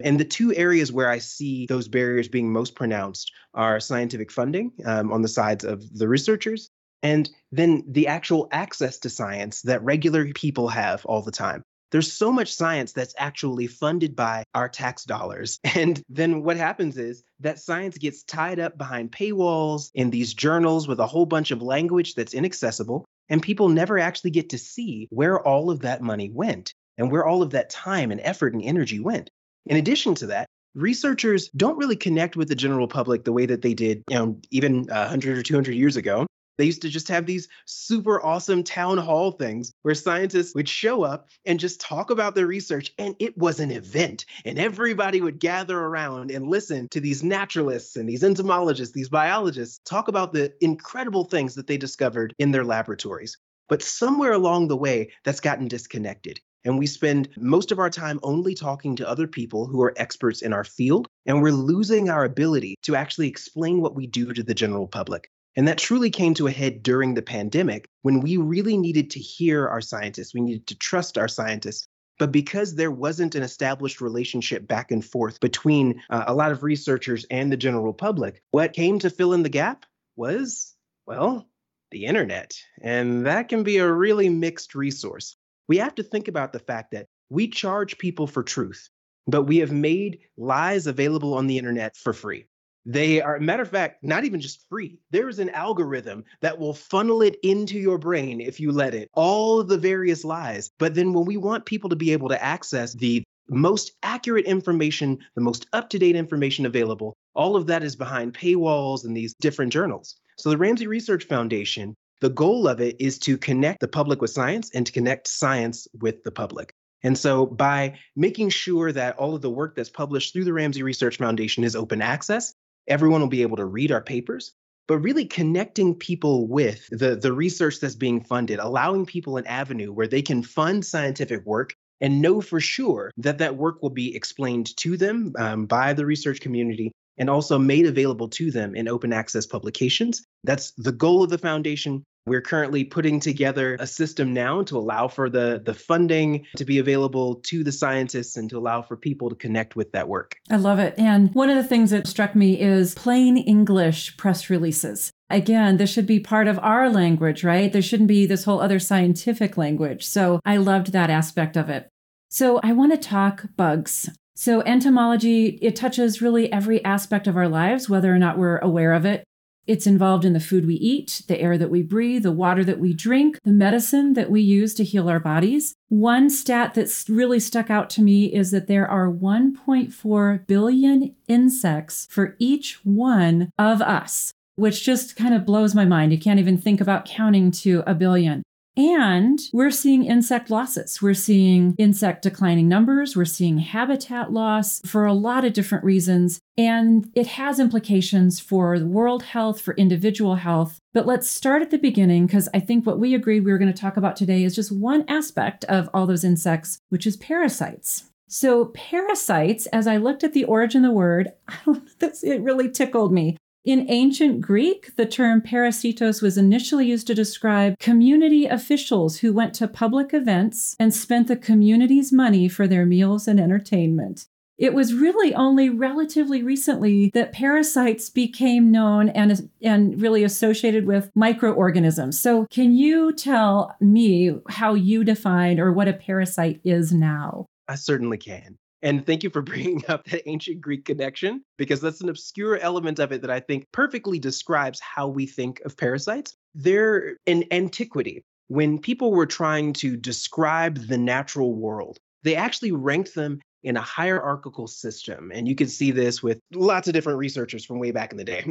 And 0.00 0.20
the 0.20 0.24
two 0.24 0.54
areas 0.54 0.92
where 0.92 1.08
I 1.08 1.18
see 1.18 1.66
those 1.66 1.88
barriers 1.88 2.28
being 2.28 2.52
most 2.52 2.74
pronounced 2.74 3.32
are 3.54 3.80
scientific 3.80 4.30
funding 4.30 4.72
um, 4.84 5.10
on 5.10 5.22
the 5.22 5.28
sides 5.28 5.64
of 5.64 5.82
the 5.98 6.06
researchers, 6.06 6.68
and 7.02 7.30
then 7.50 7.82
the 7.88 8.08
actual 8.08 8.48
access 8.52 8.98
to 8.98 9.10
science 9.10 9.62
that 9.62 9.82
regular 9.82 10.26
people 10.34 10.68
have 10.68 11.06
all 11.06 11.22
the 11.22 11.30
time. 11.30 11.62
There's 11.90 12.12
so 12.12 12.32
much 12.32 12.52
science 12.52 12.92
that's 12.92 13.14
actually 13.18 13.66
funded 13.68 14.16
by 14.16 14.44
our 14.54 14.68
tax 14.68 15.04
dollars. 15.04 15.58
And 15.76 16.02
then 16.08 16.42
what 16.42 16.56
happens 16.56 16.96
is 16.96 17.22
that 17.40 17.58
science 17.58 17.98
gets 17.98 18.22
tied 18.22 18.58
up 18.58 18.78
behind 18.78 19.12
paywalls 19.12 19.90
in 19.94 20.10
these 20.10 20.32
journals 20.32 20.88
with 20.88 21.00
a 21.00 21.06
whole 21.06 21.26
bunch 21.26 21.50
of 21.50 21.60
language 21.60 22.14
that's 22.14 22.32
inaccessible. 22.32 23.04
And 23.28 23.42
people 23.42 23.68
never 23.68 23.98
actually 23.98 24.30
get 24.30 24.50
to 24.50 24.58
see 24.58 25.06
where 25.10 25.38
all 25.38 25.70
of 25.70 25.80
that 25.80 26.00
money 26.00 26.30
went 26.30 26.72
and 26.96 27.10
where 27.10 27.26
all 27.26 27.42
of 27.42 27.50
that 27.50 27.70
time 27.70 28.10
and 28.10 28.20
effort 28.22 28.54
and 28.54 28.62
energy 28.62 29.00
went. 29.00 29.28
In 29.66 29.76
addition 29.76 30.14
to 30.16 30.26
that, 30.28 30.46
researchers 30.74 31.48
don't 31.50 31.78
really 31.78 31.96
connect 31.96 32.36
with 32.36 32.48
the 32.48 32.54
general 32.54 32.88
public 32.88 33.24
the 33.24 33.32
way 33.32 33.46
that 33.46 33.62
they 33.62 33.74
did, 33.74 34.02
you 34.08 34.16
know, 34.16 34.40
even 34.50 34.84
100 34.84 35.38
or 35.38 35.42
200 35.42 35.74
years 35.74 35.96
ago. 35.96 36.26
They 36.58 36.64
used 36.64 36.82
to 36.82 36.88
just 36.88 37.08
have 37.08 37.26
these 37.26 37.48
super 37.66 38.24
awesome 38.24 38.64
town 38.64 38.98
hall 38.98 39.32
things 39.32 39.72
where 39.82 39.94
scientists 39.94 40.54
would 40.54 40.68
show 40.68 41.02
up 41.02 41.28
and 41.44 41.60
just 41.60 41.80
talk 41.80 42.10
about 42.10 42.34
their 42.34 42.46
research, 42.46 42.92
and 42.98 43.14
it 43.18 43.36
was 43.36 43.60
an 43.60 43.70
event. 43.70 44.24
And 44.44 44.58
everybody 44.58 45.20
would 45.20 45.38
gather 45.38 45.78
around 45.78 46.30
and 46.30 46.48
listen 46.48 46.88
to 46.90 47.00
these 47.00 47.22
naturalists 47.22 47.96
and 47.96 48.08
these 48.08 48.24
entomologists, 48.24 48.94
these 48.94 49.08
biologists 49.08 49.80
talk 49.84 50.08
about 50.08 50.32
the 50.32 50.52
incredible 50.60 51.24
things 51.24 51.54
that 51.54 51.66
they 51.66 51.76
discovered 51.76 52.32
in 52.38 52.52
their 52.52 52.64
laboratories. 52.64 53.36
But 53.68 53.82
somewhere 53.82 54.32
along 54.32 54.68
the 54.68 54.76
way, 54.76 55.12
that's 55.24 55.40
gotten 55.40 55.68
disconnected. 55.68 56.40
And 56.64 56.78
we 56.78 56.86
spend 56.86 57.28
most 57.36 57.70
of 57.70 57.78
our 57.78 57.90
time 57.90 58.18
only 58.22 58.54
talking 58.54 58.96
to 58.96 59.08
other 59.08 59.28
people 59.28 59.66
who 59.66 59.82
are 59.82 59.94
experts 59.96 60.42
in 60.42 60.52
our 60.52 60.64
field, 60.64 61.06
and 61.24 61.40
we're 61.40 61.52
losing 61.52 62.10
our 62.10 62.24
ability 62.24 62.76
to 62.82 62.96
actually 62.96 63.28
explain 63.28 63.80
what 63.80 63.94
we 63.94 64.06
do 64.06 64.32
to 64.32 64.42
the 64.42 64.54
general 64.54 64.88
public. 64.88 65.28
And 65.56 65.66
that 65.66 65.78
truly 65.78 66.10
came 66.10 66.34
to 66.34 66.46
a 66.46 66.52
head 66.52 66.82
during 66.82 67.14
the 67.14 67.22
pandemic 67.22 67.88
when 68.02 68.20
we 68.20 68.36
really 68.36 68.76
needed 68.76 69.10
to 69.12 69.20
hear 69.20 69.66
our 69.68 69.80
scientists. 69.80 70.34
We 70.34 70.42
needed 70.42 70.66
to 70.66 70.78
trust 70.78 71.16
our 71.16 71.28
scientists. 71.28 71.88
But 72.18 72.32
because 72.32 72.74
there 72.74 72.90
wasn't 72.90 73.34
an 73.34 73.42
established 73.42 74.00
relationship 74.00 74.66
back 74.66 74.90
and 74.90 75.04
forth 75.04 75.40
between 75.40 76.02
uh, 76.08 76.24
a 76.26 76.34
lot 76.34 76.52
of 76.52 76.62
researchers 76.62 77.26
and 77.30 77.50
the 77.50 77.56
general 77.56 77.92
public, 77.92 78.42
what 78.50 78.72
came 78.72 78.98
to 79.00 79.10
fill 79.10 79.32
in 79.32 79.42
the 79.42 79.48
gap 79.48 79.84
was, 80.14 80.74
well, 81.06 81.46
the 81.90 82.06
internet. 82.06 82.54
And 82.80 83.26
that 83.26 83.48
can 83.48 83.62
be 83.62 83.78
a 83.78 83.90
really 83.90 84.28
mixed 84.28 84.74
resource. 84.74 85.36
We 85.68 85.78
have 85.78 85.94
to 85.96 86.02
think 86.02 86.28
about 86.28 86.52
the 86.52 86.58
fact 86.58 86.92
that 86.92 87.06
we 87.28 87.48
charge 87.48 87.98
people 87.98 88.26
for 88.26 88.42
truth, 88.42 88.88
but 89.26 89.42
we 89.42 89.58
have 89.58 89.72
made 89.72 90.20
lies 90.36 90.86
available 90.86 91.34
on 91.34 91.46
the 91.46 91.58
internet 91.58 91.96
for 91.96 92.12
free. 92.12 92.46
They 92.88 93.20
are, 93.20 93.40
matter 93.40 93.64
of 93.64 93.70
fact, 93.70 94.04
not 94.04 94.24
even 94.24 94.40
just 94.40 94.64
free. 94.68 95.00
There 95.10 95.28
is 95.28 95.40
an 95.40 95.50
algorithm 95.50 96.24
that 96.40 96.60
will 96.60 96.72
funnel 96.72 97.20
it 97.20 97.36
into 97.42 97.80
your 97.80 97.98
brain 97.98 98.40
if 98.40 98.60
you 98.60 98.70
let 98.70 98.94
it, 98.94 99.10
all 99.12 99.64
the 99.64 99.76
various 99.76 100.24
lies. 100.24 100.70
But 100.78 100.94
then 100.94 101.12
when 101.12 101.24
we 101.24 101.36
want 101.36 101.66
people 101.66 101.90
to 101.90 101.96
be 101.96 102.12
able 102.12 102.28
to 102.28 102.42
access 102.42 102.94
the 102.94 103.24
most 103.48 103.90
accurate 104.04 104.46
information, 104.46 105.18
the 105.34 105.42
most 105.42 105.66
up 105.72 105.90
to 105.90 105.98
date 105.98 106.14
information 106.14 106.64
available, 106.64 107.16
all 107.34 107.56
of 107.56 107.66
that 107.66 107.82
is 107.82 107.96
behind 107.96 108.34
paywalls 108.34 109.04
and 109.04 109.16
these 109.16 109.34
different 109.40 109.72
journals. 109.72 110.14
So 110.38 110.50
the 110.50 110.58
Ramsey 110.58 110.86
Research 110.86 111.24
Foundation, 111.24 111.96
the 112.20 112.30
goal 112.30 112.68
of 112.68 112.80
it 112.80 112.96
is 113.00 113.18
to 113.20 113.36
connect 113.36 113.80
the 113.80 113.88
public 113.88 114.20
with 114.20 114.30
science 114.30 114.70
and 114.74 114.86
to 114.86 114.92
connect 114.92 115.26
science 115.26 115.88
with 115.98 116.22
the 116.22 116.30
public. 116.30 116.72
And 117.02 117.16
so, 117.16 117.46
by 117.46 117.98
making 118.16 118.48
sure 118.48 118.90
that 118.90 119.16
all 119.16 119.34
of 119.34 119.42
the 119.42 119.50
work 119.50 119.76
that's 119.76 119.90
published 119.90 120.32
through 120.32 120.44
the 120.44 120.52
Ramsey 120.52 120.82
Research 120.82 121.18
Foundation 121.18 121.62
is 121.62 121.76
open 121.76 122.00
access, 122.00 122.54
everyone 122.88 123.20
will 123.20 123.28
be 123.28 123.42
able 123.42 123.56
to 123.56 123.64
read 123.64 123.92
our 123.92 124.02
papers 124.02 124.54
but 124.88 124.98
really 124.98 125.24
connecting 125.24 125.94
people 125.94 126.46
with 126.46 126.88
the, 126.90 127.16
the 127.16 127.32
research 127.32 127.80
that's 127.80 127.94
being 127.94 128.22
funded, 128.22 128.58
allowing 128.58 129.04
people 129.04 129.36
an 129.36 129.46
avenue 129.46 129.92
where 129.92 130.06
they 130.06 130.22
can 130.22 130.42
fund 130.42 130.84
scientific 130.84 131.44
work 131.44 131.74
and 132.00 132.20
know 132.20 132.40
for 132.40 132.60
sure 132.60 133.10
that 133.16 133.38
that 133.38 133.56
work 133.56 133.82
will 133.82 133.90
be 133.90 134.14
explained 134.14 134.76
to 134.76 134.96
them 134.96 135.32
um, 135.38 135.66
by 135.66 135.92
the 135.92 136.06
research 136.06 136.40
community 136.40 136.92
and 137.18 137.30
also 137.30 137.58
made 137.58 137.86
available 137.86 138.28
to 138.28 138.50
them 138.50 138.74
in 138.74 138.88
open 138.88 139.12
access 139.12 139.46
publications. 139.46 140.22
That's 140.44 140.72
the 140.72 140.92
goal 140.92 141.22
of 141.22 141.30
the 141.30 141.38
foundation. 141.38 142.04
We're 142.26 142.40
currently 142.40 142.82
putting 142.82 143.20
together 143.20 143.76
a 143.78 143.86
system 143.86 144.32
now 144.32 144.62
to 144.64 144.76
allow 144.76 145.06
for 145.06 145.30
the, 145.30 145.62
the 145.64 145.74
funding 145.74 146.44
to 146.56 146.64
be 146.64 146.80
available 146.80 147.36
to 147.36 147.62
the 147.62 147.70
scientists 147.70 148.36
and 148.36 148.50
to 148.50 148.58
allow 148.58 148.82
for 148.82 148.96
people 148.96 149.28
to 149.28 149.36
connect 149.36 149.76
with 149.76 149.92
that 149.92 150.08
work. 150.08 150.36
I 150.50 150.56
love 150.56 150.80
it. 150.80 150.94
And 150.98 151.32
one 151.34 151.50
of 151.50 151.56
the 151.56 151.62
things 151.62 151.90
that 151.90 152.08
struck 152.08 152.34
me 152.34 152.60
is 152.60 152.96
plain 152.96 153.36
English 153.36 154.16
press 154.16 154.50
releases. 154.50 155.12
Again, 155.30 155.76
this 155.76 155.90
should 155.90 156.06
be 156.06 156.18
part 156.18 156.48
of 156.48 156.58
our 156.58 156.90
language, 156.90 157.44
right? 157.44 157.72
There 157.72 157.80
shouldn't 157.80 158.08
be 158.08 158.26
this 158.26 158.42
whole 158.42 158.60
other 158.60 158.80
scientific 158.80 159.56
language. 159.56 160.04
So 160.04 160.40
I 160.44 160.56
loved 160.56 160.92
that 160.92 161.10
aspect 161.10 161.56
of 161.56 161.70
it. 161.70 161.88
So 162.28 162.58
I 162.64 162.72
want 162.72 162.90
to 162.90 162.98
talk 162.98 163.44
bugs. 163.56 164.10
So 164.34 164.62
entomology, 164.62 165.58
it 165.62 165.76
touches 165.76 166.20
really 166.20 166.52
every 166.52 166.84
aspect 166.84 167.28
of 167.28 167.36
our 167.36 167.48
lives, 167.48 167.88
whether 167.88 168.12
or 168.12 168.18
not 168.18 168.36
we're 168.36 168.58
aware 168.58 168.92
of 168.92 169.06
it. 169.06 169.24
It's 169.66 169.86
involved 169.86 170.24
in 170.24 170.32
the 170.32 170.40
food 170.40 170.66
we 170.66 170.76
eat, 170.76 171.22
the 171.26 171.40
air 171.40 171.58
that 171.58 171.70
we 171.70 171.82
breathe, 171.82 172.22
the 172.22 172.30
water 172.30 172.62
that 172.64 172.78
we 172.78 172.92
drink, 172.92 173.40
the 173.44 173.50
medicine 173.50 174.12
that 174.12 174.30
we 174.30 174.40
use 174.40 174.74
to 174.74 174.84
heal 174.84 175.08
our 175.08 175.18
bodies. 175.18 175.74
One 175.88 176.30
stat 176.30 176.74
that's 176.74 177.08
really 177.10 177.40
stuck 177.40 177.68
out 177.68 177.90
to 177.90 178.02
me 178.02 178.26
is 178.32 178.52
that 178.52 178.68
there 178.68 178.88
are 178.88 179.10
1.4 179.10 180.46
billion 180.46 181.14
insects 181.26 182.06
for 182.08 182.36
each 182.38 182.78
one 182.84 183.50
of 183.58 183.82
us, 183.82 184.32
which 184.54 184.84
just 184.84 185.16
kind 185.16 185.34
of 185.34 185.44
blows 185.44 185.74
my 185.74 185.84
mind. 185.84 186.12
You 186.12 186.18
can't 186.18 186.40
even 186.40 186.58
think 186.58 186.80
about 186.80 187.04
counting 187.04 187.50
to 187.52 187.82
a 187.88 187.94
billion. 187.94 188.42
And 188.76 189.40
we're 189.54 189.70
seeing 189.70 190.04
insect 190.04 190.50
losses. 190.50 191.00
We're 191.00 191.14
seeing 191.14 191.74
insect 191.78 192.22
declining 192.22 192.68
numbers. 192.68 193.16
We're 193.16 193.24
seeing 193.24 193.58
habitat 193.58 194.32
loss 194.32 194.80
for 194.84 195.06
a 195.06 195.14
lot 195.14 195.46
of 195.46 195.54
different 195.54 195.84
reasons. 195.84 196.40
And 196.58 197.10
it 197.14 197.26
has 197.26 197.58
implications 197.58 198.38
for 198.38 198.78
world 198.84 199.22
health, 199.22 199.62
for 199.62 199.74
individual 199.74 200.34
health. 200.34 200.78
But 200.92 201.06
let's 201.06 201.28
start 201.28 201.62
at 201.62 201.70
the 201.70 201.78
beginning 201.78 202.26
because 202.26 202.50
I 202.52 202.60
think 202.60 202.86
what 202.86 202.98
we 202.98 203.14
agreed 203.14 203.44
we 203.44 203.52
were 203.52 203.58
going 203.58 203.72
to 203.72 203.80
talk 203.80 203.96
about 203.96 204.14
today 204.14 204.44
is 204.44 204.54
just 204.54 204.72
one 204.72 205.04
aspect 205.08 205.64
of 205.64 205.88
all 205.94 206.06
those 206.06 206.24
insects, 206.24 206.78
which 206.90 207.06
is 207.06 207.16
parasites. 207.16 208.10
So, 208.28 208.66
parasites, 208.66 209.66
as 209.66 209.86
I 209.86 209.98
looked 209.98 210.24
at 210.24 210.32
the 210.32 210.44
origin 210.44 210.84
of 210.84 210.90
the 210.90 210.94
word, 210.96 211.32
it 212.00 212.42
really 212.42 212.68
tickled 212.68 213.12
me. 213.12 213.36
In 213.66 213.90
ancient 213.90 214.40
Greek, 214.40 214.94
the 214.94 215.06
term 215.06 215.42
parasitos 215.42 216.22
was 216.22 216.38
initially 216.38 216.86
used 216.86 217.08
to 217.08 217.16
describe 217.16 217.80
community 217.80 218.46
officials 218.46 219.18
who 219.18 219.32
went 219.32 219.54
to 219.54 219.66
public 219.66 220.14
events 220.14 220.76
and 220.78 220.94
spent 220.94 221.26
the 221.26 221.34
community's 221.34 222.12
money 222.12 222.48
for 222.48 222.68
their 222.68 222.86
meals 222.86 223.26
and 223.26 223.40
entertainment. 223.40 224.28
It 224.56 224.72
was 224.72 224.94
really 224.94 225.34
only 225.34 225.68
relatively 225.68 226.44
recently 226.44 227.10
that 227.14 227.32
parasites 227.32 228.08
became 228.08 228.70
known 228.70 229.08
and, 229.08 229.50
and 229.60 230.00
really 230.00 230.22
associated 230.22 230.86
with 230.86 231.10
microorganisms. 231.16 232.20
So, 232.20 232.46
can 232.52 232.72
you 232.72 233.12
tell 233.12 233.74
me 233.80 234.32
how 234.48 234.74
you 234.74 235.02
define 235.02 235.58
or 235.58 235.72
what 235.72 235.88
a 235.88 235.92
parasite 235.92 236.60
is 236.62 236.92
now? 236.92 237.46
I 237.66 237.74
certainly 237.74 238.16
can. 238.16 238.58
And 238.86 239.04
thank 239.04 239.24
you 239.24 239.30
for 239.30 239.42
bringing 239.52 239.82
up 239.88 240.04
that 240.04 240.28
ancient 240.28 240.60
Greek 240.60 240.84
connection, 240.84 241.42
because 241.58 241.80
that's 241.80 242.00
an 242.00 242.08
obscure 242.08 242.56
element 242.56 243.00
of 243.00 243.10
it 243.10 243.20
that 243.22 243.30
I 243.30 243.40
think 243.40 243.66
perfectly 243.72 244.20
describes 244.20 244.78
how 244.80 245.08
we 245.08 245.26
think 245.26 245.60
of 245.64 245.76
parasites. 245.76 246.36
They're 246.54 247.16
in 247.26 247.44
antiquity, 247.50 248.22
when 248.48 248.78
people 248.78 249.10
were 249.12 249.26
trying 249.26 249.72
to 249.74 249.96
describe 249.96 250.78
the 250.86 250.98
natural 250.98 251.52
world, 251.54 251.98
they 252.22 252.36
actually 252.36 252.70
ranked 252.70 253.14
them 253.14 253.40
in 253.64 253.76
a 253.76 253.80
hierarchical 253.80 254.68
system. 254.68 255.32
And 255.34 255.48
you 255.48 255.56
can 255.56 255.66
see 255.66 255.90
this 255.90 256.22
with 256.22 256.38
lots 256.54 256.86
of 256.86 256.94
different 256.94 257.18
researchers 257.18 257.64
from 257.64 257.80
way 257.80 257.90
back 257.90 258.12
in 258.12 258.18
the 258.18 258.24
day, 258.24 258.44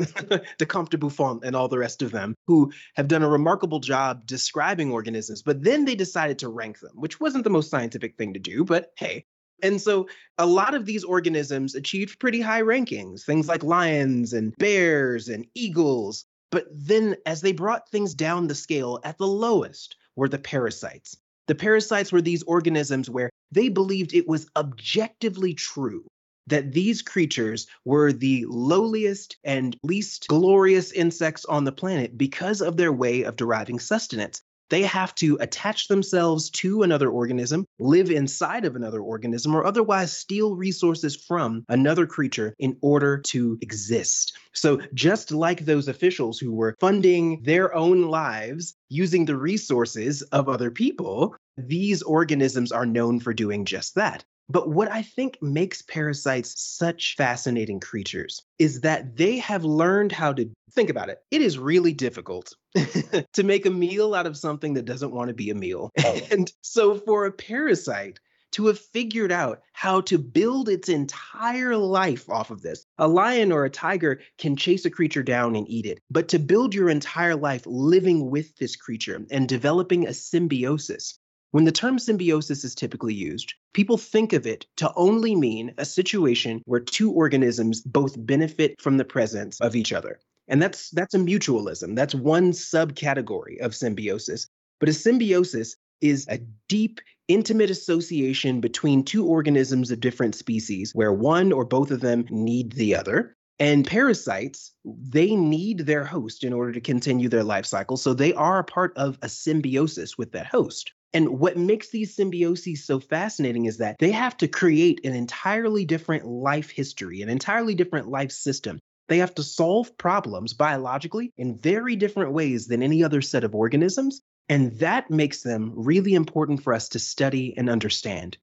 de 0.58 0.66
Comte 0.66 0.92
de 0.92 0.98
Buffon 0.98 1.40
and 1.44 1.56
all 1.56 1.70
the 1.70 1.78
rest 1.78 2.02
of 2.02 2.12
them, 2.12 2.36
who 2.48 2.74
have 2.96 3.08
done 3.08 3.24
a 3.24 3.30
remarkable 3.30 3.80
job 3.80 4.26
describing 4.26 4.92
organisms. 4.92 5.42
But 5.42 5.64
then 5.64 5.86
they 5.86 5.96
decided 5.96 6.40
to 6.40 6.50
rank 6.50 6.80
them, 6.82 6.92
which 6.96 7.22
wasn't 7.22 7.46
the 7.46 7.50
most 7.50 7.70
scientific 7.70 8.18
thing 8.18 8.34
to 8.34 8.40
do. 8.40 8.66
But 8.66 8.92
hey, 8.98 9.24
and 9.62 9.82
so 9.82 10.08
a 10.38 10.46
lot 10.46 10.74
of 10.74 10.86
these 10.86 11.04
organisms 11.04 11.76
achieved 11.76 12.20
pretty 12.20 12.42
high 12.42 12.62
rankings, 12.62 13.24
things 13.24 13.48
like 13.48 13.64
lions 13.64 14.34
and 14.34 14.56
bears 14.58 15.28
and 15.30 15.46
eagles. 15.56 16.26
But 16.52 16.68
then 16.72 17.16
as 17.26 17.42
they 17.42 17.52
brought 17.52 17.90
things 17.90 18.14
down 18.14 18.48
the 18.48 18.56
scale, 18.56 19.00
at 19.04 19.18
the 19.18 19.28
lowest 19.28 19.96
were 20.16 20.30
the 20.30 20.38
parasites. 20.38 21.18
The 21.48 21.56
parasites 21.56 22.12
were 22.12 22.22
these 22.22 22.44
organisms 22.44 23.10
where 23.10 23.30
they 23.52 23.70
believed 23.70 24.14
it 24.14 24.28
was 24.28 24.50
objectively 24.56 25.54
true 25.54 26.06
that 26.48 26.72
these 26.72 27.02
creatures 27.02 27.68
were 27.86 28.14
the 28.14 28.46
lowliest 28.48 29.38
and 29.44 29.76
least 29.84 30.28
glorious 30.28 30.92
insects 30.92 31.46
on 31.46 31.64
the 31.64 31.72
planet 31.72 32.18
because 32.18 32.62
of 32.62 32.78
their 32.78 32.94
way 32.94 33.24
of 33.24 33.36
deriving 33.36 33.80
sustenance. 33.80 34.42
They 34.70 34.84
have 34.84 35.14
to 35.16 35.38
attach 35.40 35.88
themselves 35.88 36.50
to 36.50 36.84
another 36.84 37.10
organism, 37.10 37.66
live 37.80 38.10
inside 38.12 38.66
of 38.66 38.76
another 38.76 39.02
organism, 39.02 39.56
or 39.56 39.66
otherwise 39.66 40.18
steal 40.18 40.56
resources 40.56 41.16
from 41.16 41.64
another 41.70 42.06
creature 42.06 42.56
in 42.60 42.78
order 42.82 43.20
to 43.20 43.58
exist. 43.62 44.38
So, 44.54 44.82
just 44.94 45.32
like 45.32 45.66
those 45.66 45.88
officials 45.88 46.40
who 46.40 46.52
were 46.52 46.76
funding 46.80 47.42
their 47.44 47.74
own 47.76 48.04
lives 48.04 48.76
using 48.90 49.26
the 49.26 49.38
resources 49.38 50.22
of 50.22 50.50
other 50.50 50.72
people, 50.72 51.36
these 51.58 52.02
organisms 52.02 52.72
are 52.72 52.86
known 52.86 53.20
for 53.20 53.34
doing 53.34 53.66
just 53.66 53.96
that. 53.96 54.24
But 54.48 54.70
what 54.70 54.92
I 54.92 55.02
think 55.02 55.42
makes 55.42 55.82
parasites 55.82 56.54
such 56.62 57.16
fascinating 57.18 57.80
creatures 57.80 58.44
is 58.60 58.82
that 58.82 59.16
they 59.18 59.38
have 59.40 59.66
learned 59.66 60.12
how 60.12 60.34
to 60.34 60.50
think 60.72 60.90
about 60.90 61.10
it. 61.10 61.20
It 61.32 61.42
is 61.42 61.58
really 61.58 61.94
difficult 61.94 62.54
to 63.34 63.44
make 63.44 63.66
a 63.66 63.72
meal 63.72 64.14
out 64.14 64.28
of 64.28 64.38
something 64.38 64.76
that 64.76 64.86
doesn't 64.86 65.12
want 65.12 65.30
to 65.30 65.34
be 65.34 65.50
a 65.50 65.56
meal. 65.56 65.90
Oh. 66.04 66.20
and 66.32 66.52
so 66.62 66.96
for 66.96 67.26
a 67.26 67.32
parasite, 67.32 68.20
to 68.56 68.68
have 68.68 68.80
figured 68.80 69.34
out 69.34 69.62
how 69.74 70.00
to 70.00 70.18
build 70.18 70.70
its 70.70 70.88
entire 70.88 71.76
life 71.76 72.30
off 72.30 72.52
of 72.52 72.62
this. 72.62 72.86
A 72.98 73.06
lion 73.06 73.52
or 73.52 73.66
a 73.66 73.70
tiger 73.70 74.22
can 74.38 74.56
chase 74.56 74.86
a 74.86 74.90
creature 74.90 75.24
down 75.24 75.58
and 75.58 75.70
eat 75.70 75.86
it, 75.86 76.00
but 76.10 76.30
to 76.30 76.40
build 76.40 76.74
your 76.74 76.90
entire 76.90 77.36
life 77.36 77.64
living 77.66 78.30
with 78.30 78.56
this 78.56 78.78
creature 78.78 79.26
and 79.30 79.50
developing 79.50 80.08
a 80.08 80.14
symbiosis 80.14 81.20
when 81.56 81.64
the 81.64 81.72
term 81.72 81.98
symbiosis 81.98 82.66
is 82.66 82.76
typically 82.76 83.14
used, 83.14 83.54
people 83.72 83.98
think 83.98 84.34
of 84.34 84.46
it 84.46 84.66
to 84.76 84.92
only 84.98 85.38
mean 85.38 85.74
a 85.78 85.86
situation 85.86 86.62
where 86.66 86.82
two 86.82 87.14
organisms 87.14 87.80
both 87.80 88.14
benefit 88.18 88.76
from 88.82 88.98
the 88.98 89.06
presence 89.06 89.62
of 89.62 89.74
each 89.74 89.94
other. 89.94 90.20
And 90.50 90.62
that's 90.62 90.90
that's 90.90 91.14
a 91.14 91.18
mutualism. 91.18 91.96
That's 91.96 92.14
one 92.14 92.52
subcategory 92.52 93.62
of 93.62 93.74
symbiosis. 93.74 94.50
But 94.82 94.90
a 94.90 94.94
symbiosis 94.94 95.78
is 96.02 96.28
a 96.28 96.40
deep, 96.68 97.00
intimate 97.30 97.70
association 97.70 98.60
between 98.60 99.06
two 99.06 99.26
organisms 99.26 99.92
of 99.92 100.02
different 100.02 100.36
species 100.36 100.92
where 100.94 101.14
one 101.14 101.54
or 101.54 101.64
both 101.64 101.90
of 101.90 102.02
them 102.02 102.26
need 102.30 102.74
the 102.74 102.98
other. 102.98 103.34
And 103.60 103.88
parasites, 103.88 104.74
they 104.84 105.38
need 105.38 105.86
their 105.86 106.04
host 106.04 106.44
in 106.44 106.52
order 106.52 106.74
to 106.74 106.82
continue 106.82 107.30
their 107.30 107.46
life 107.46 107.66
cycle. 107.66 107.96
So 107.96 108.14
they 108.14 108.34
are 108.34 108.60
a 108.60 108.66
part 108.66 108.92
of 108.98 109.18
a 109.22 109.30
symbiosis 109.30 110.18
with 110.18 110.34
that 110.34 110.48
host. 110.48 110.92
And 111.16 111.40
what 111.40 111.56
makes 111.56 111.92
these 111.92 112.14
symbioses 112.14 112.80
so 112.80 113.00
fascinating 113.00 113.68
is 113.68 113.78
that 113.78 113.96
they 114.00 114.12
have 114.12 114.36
to 114.40 114.50
create 114.50 115.06
an 115.06 115.16
entirely 115.16 115.86
different 115.86 116.28
life 116.28 116.70
history, 116.70 117.22
an 117.22 117.30
entirely 117.30 117.74
different 117.74 118.10
life 118.10 118.34
system. 118.34 118.80
They 119.08 119.20
have 119.20 119.34
to 119.36 119.44
solve 119.44 119.98
problems 119.98 120.54
biologically 120.54 121.32
in 121.38 121.58
very 121.58 121.96
different 121.96 122.34
ways 122.34 122.68
than 122.68 122.84
any 122.84 123.02
other 123.02 123.22
set 123.22 123.46
of 123.46 123.56
organisms. 123.56 124.20
And 124.50 124.78
that 124.80 125.10
makes 125.10 125.42
them 125.42 125.72
really 125.78 126.16
important 126.16 126.62
for 126.62 126.74
us 126.74 126.90
to 126.90 127.00
study 127.00 127.54
and 127.56 127.70
understand. 127.70 128.38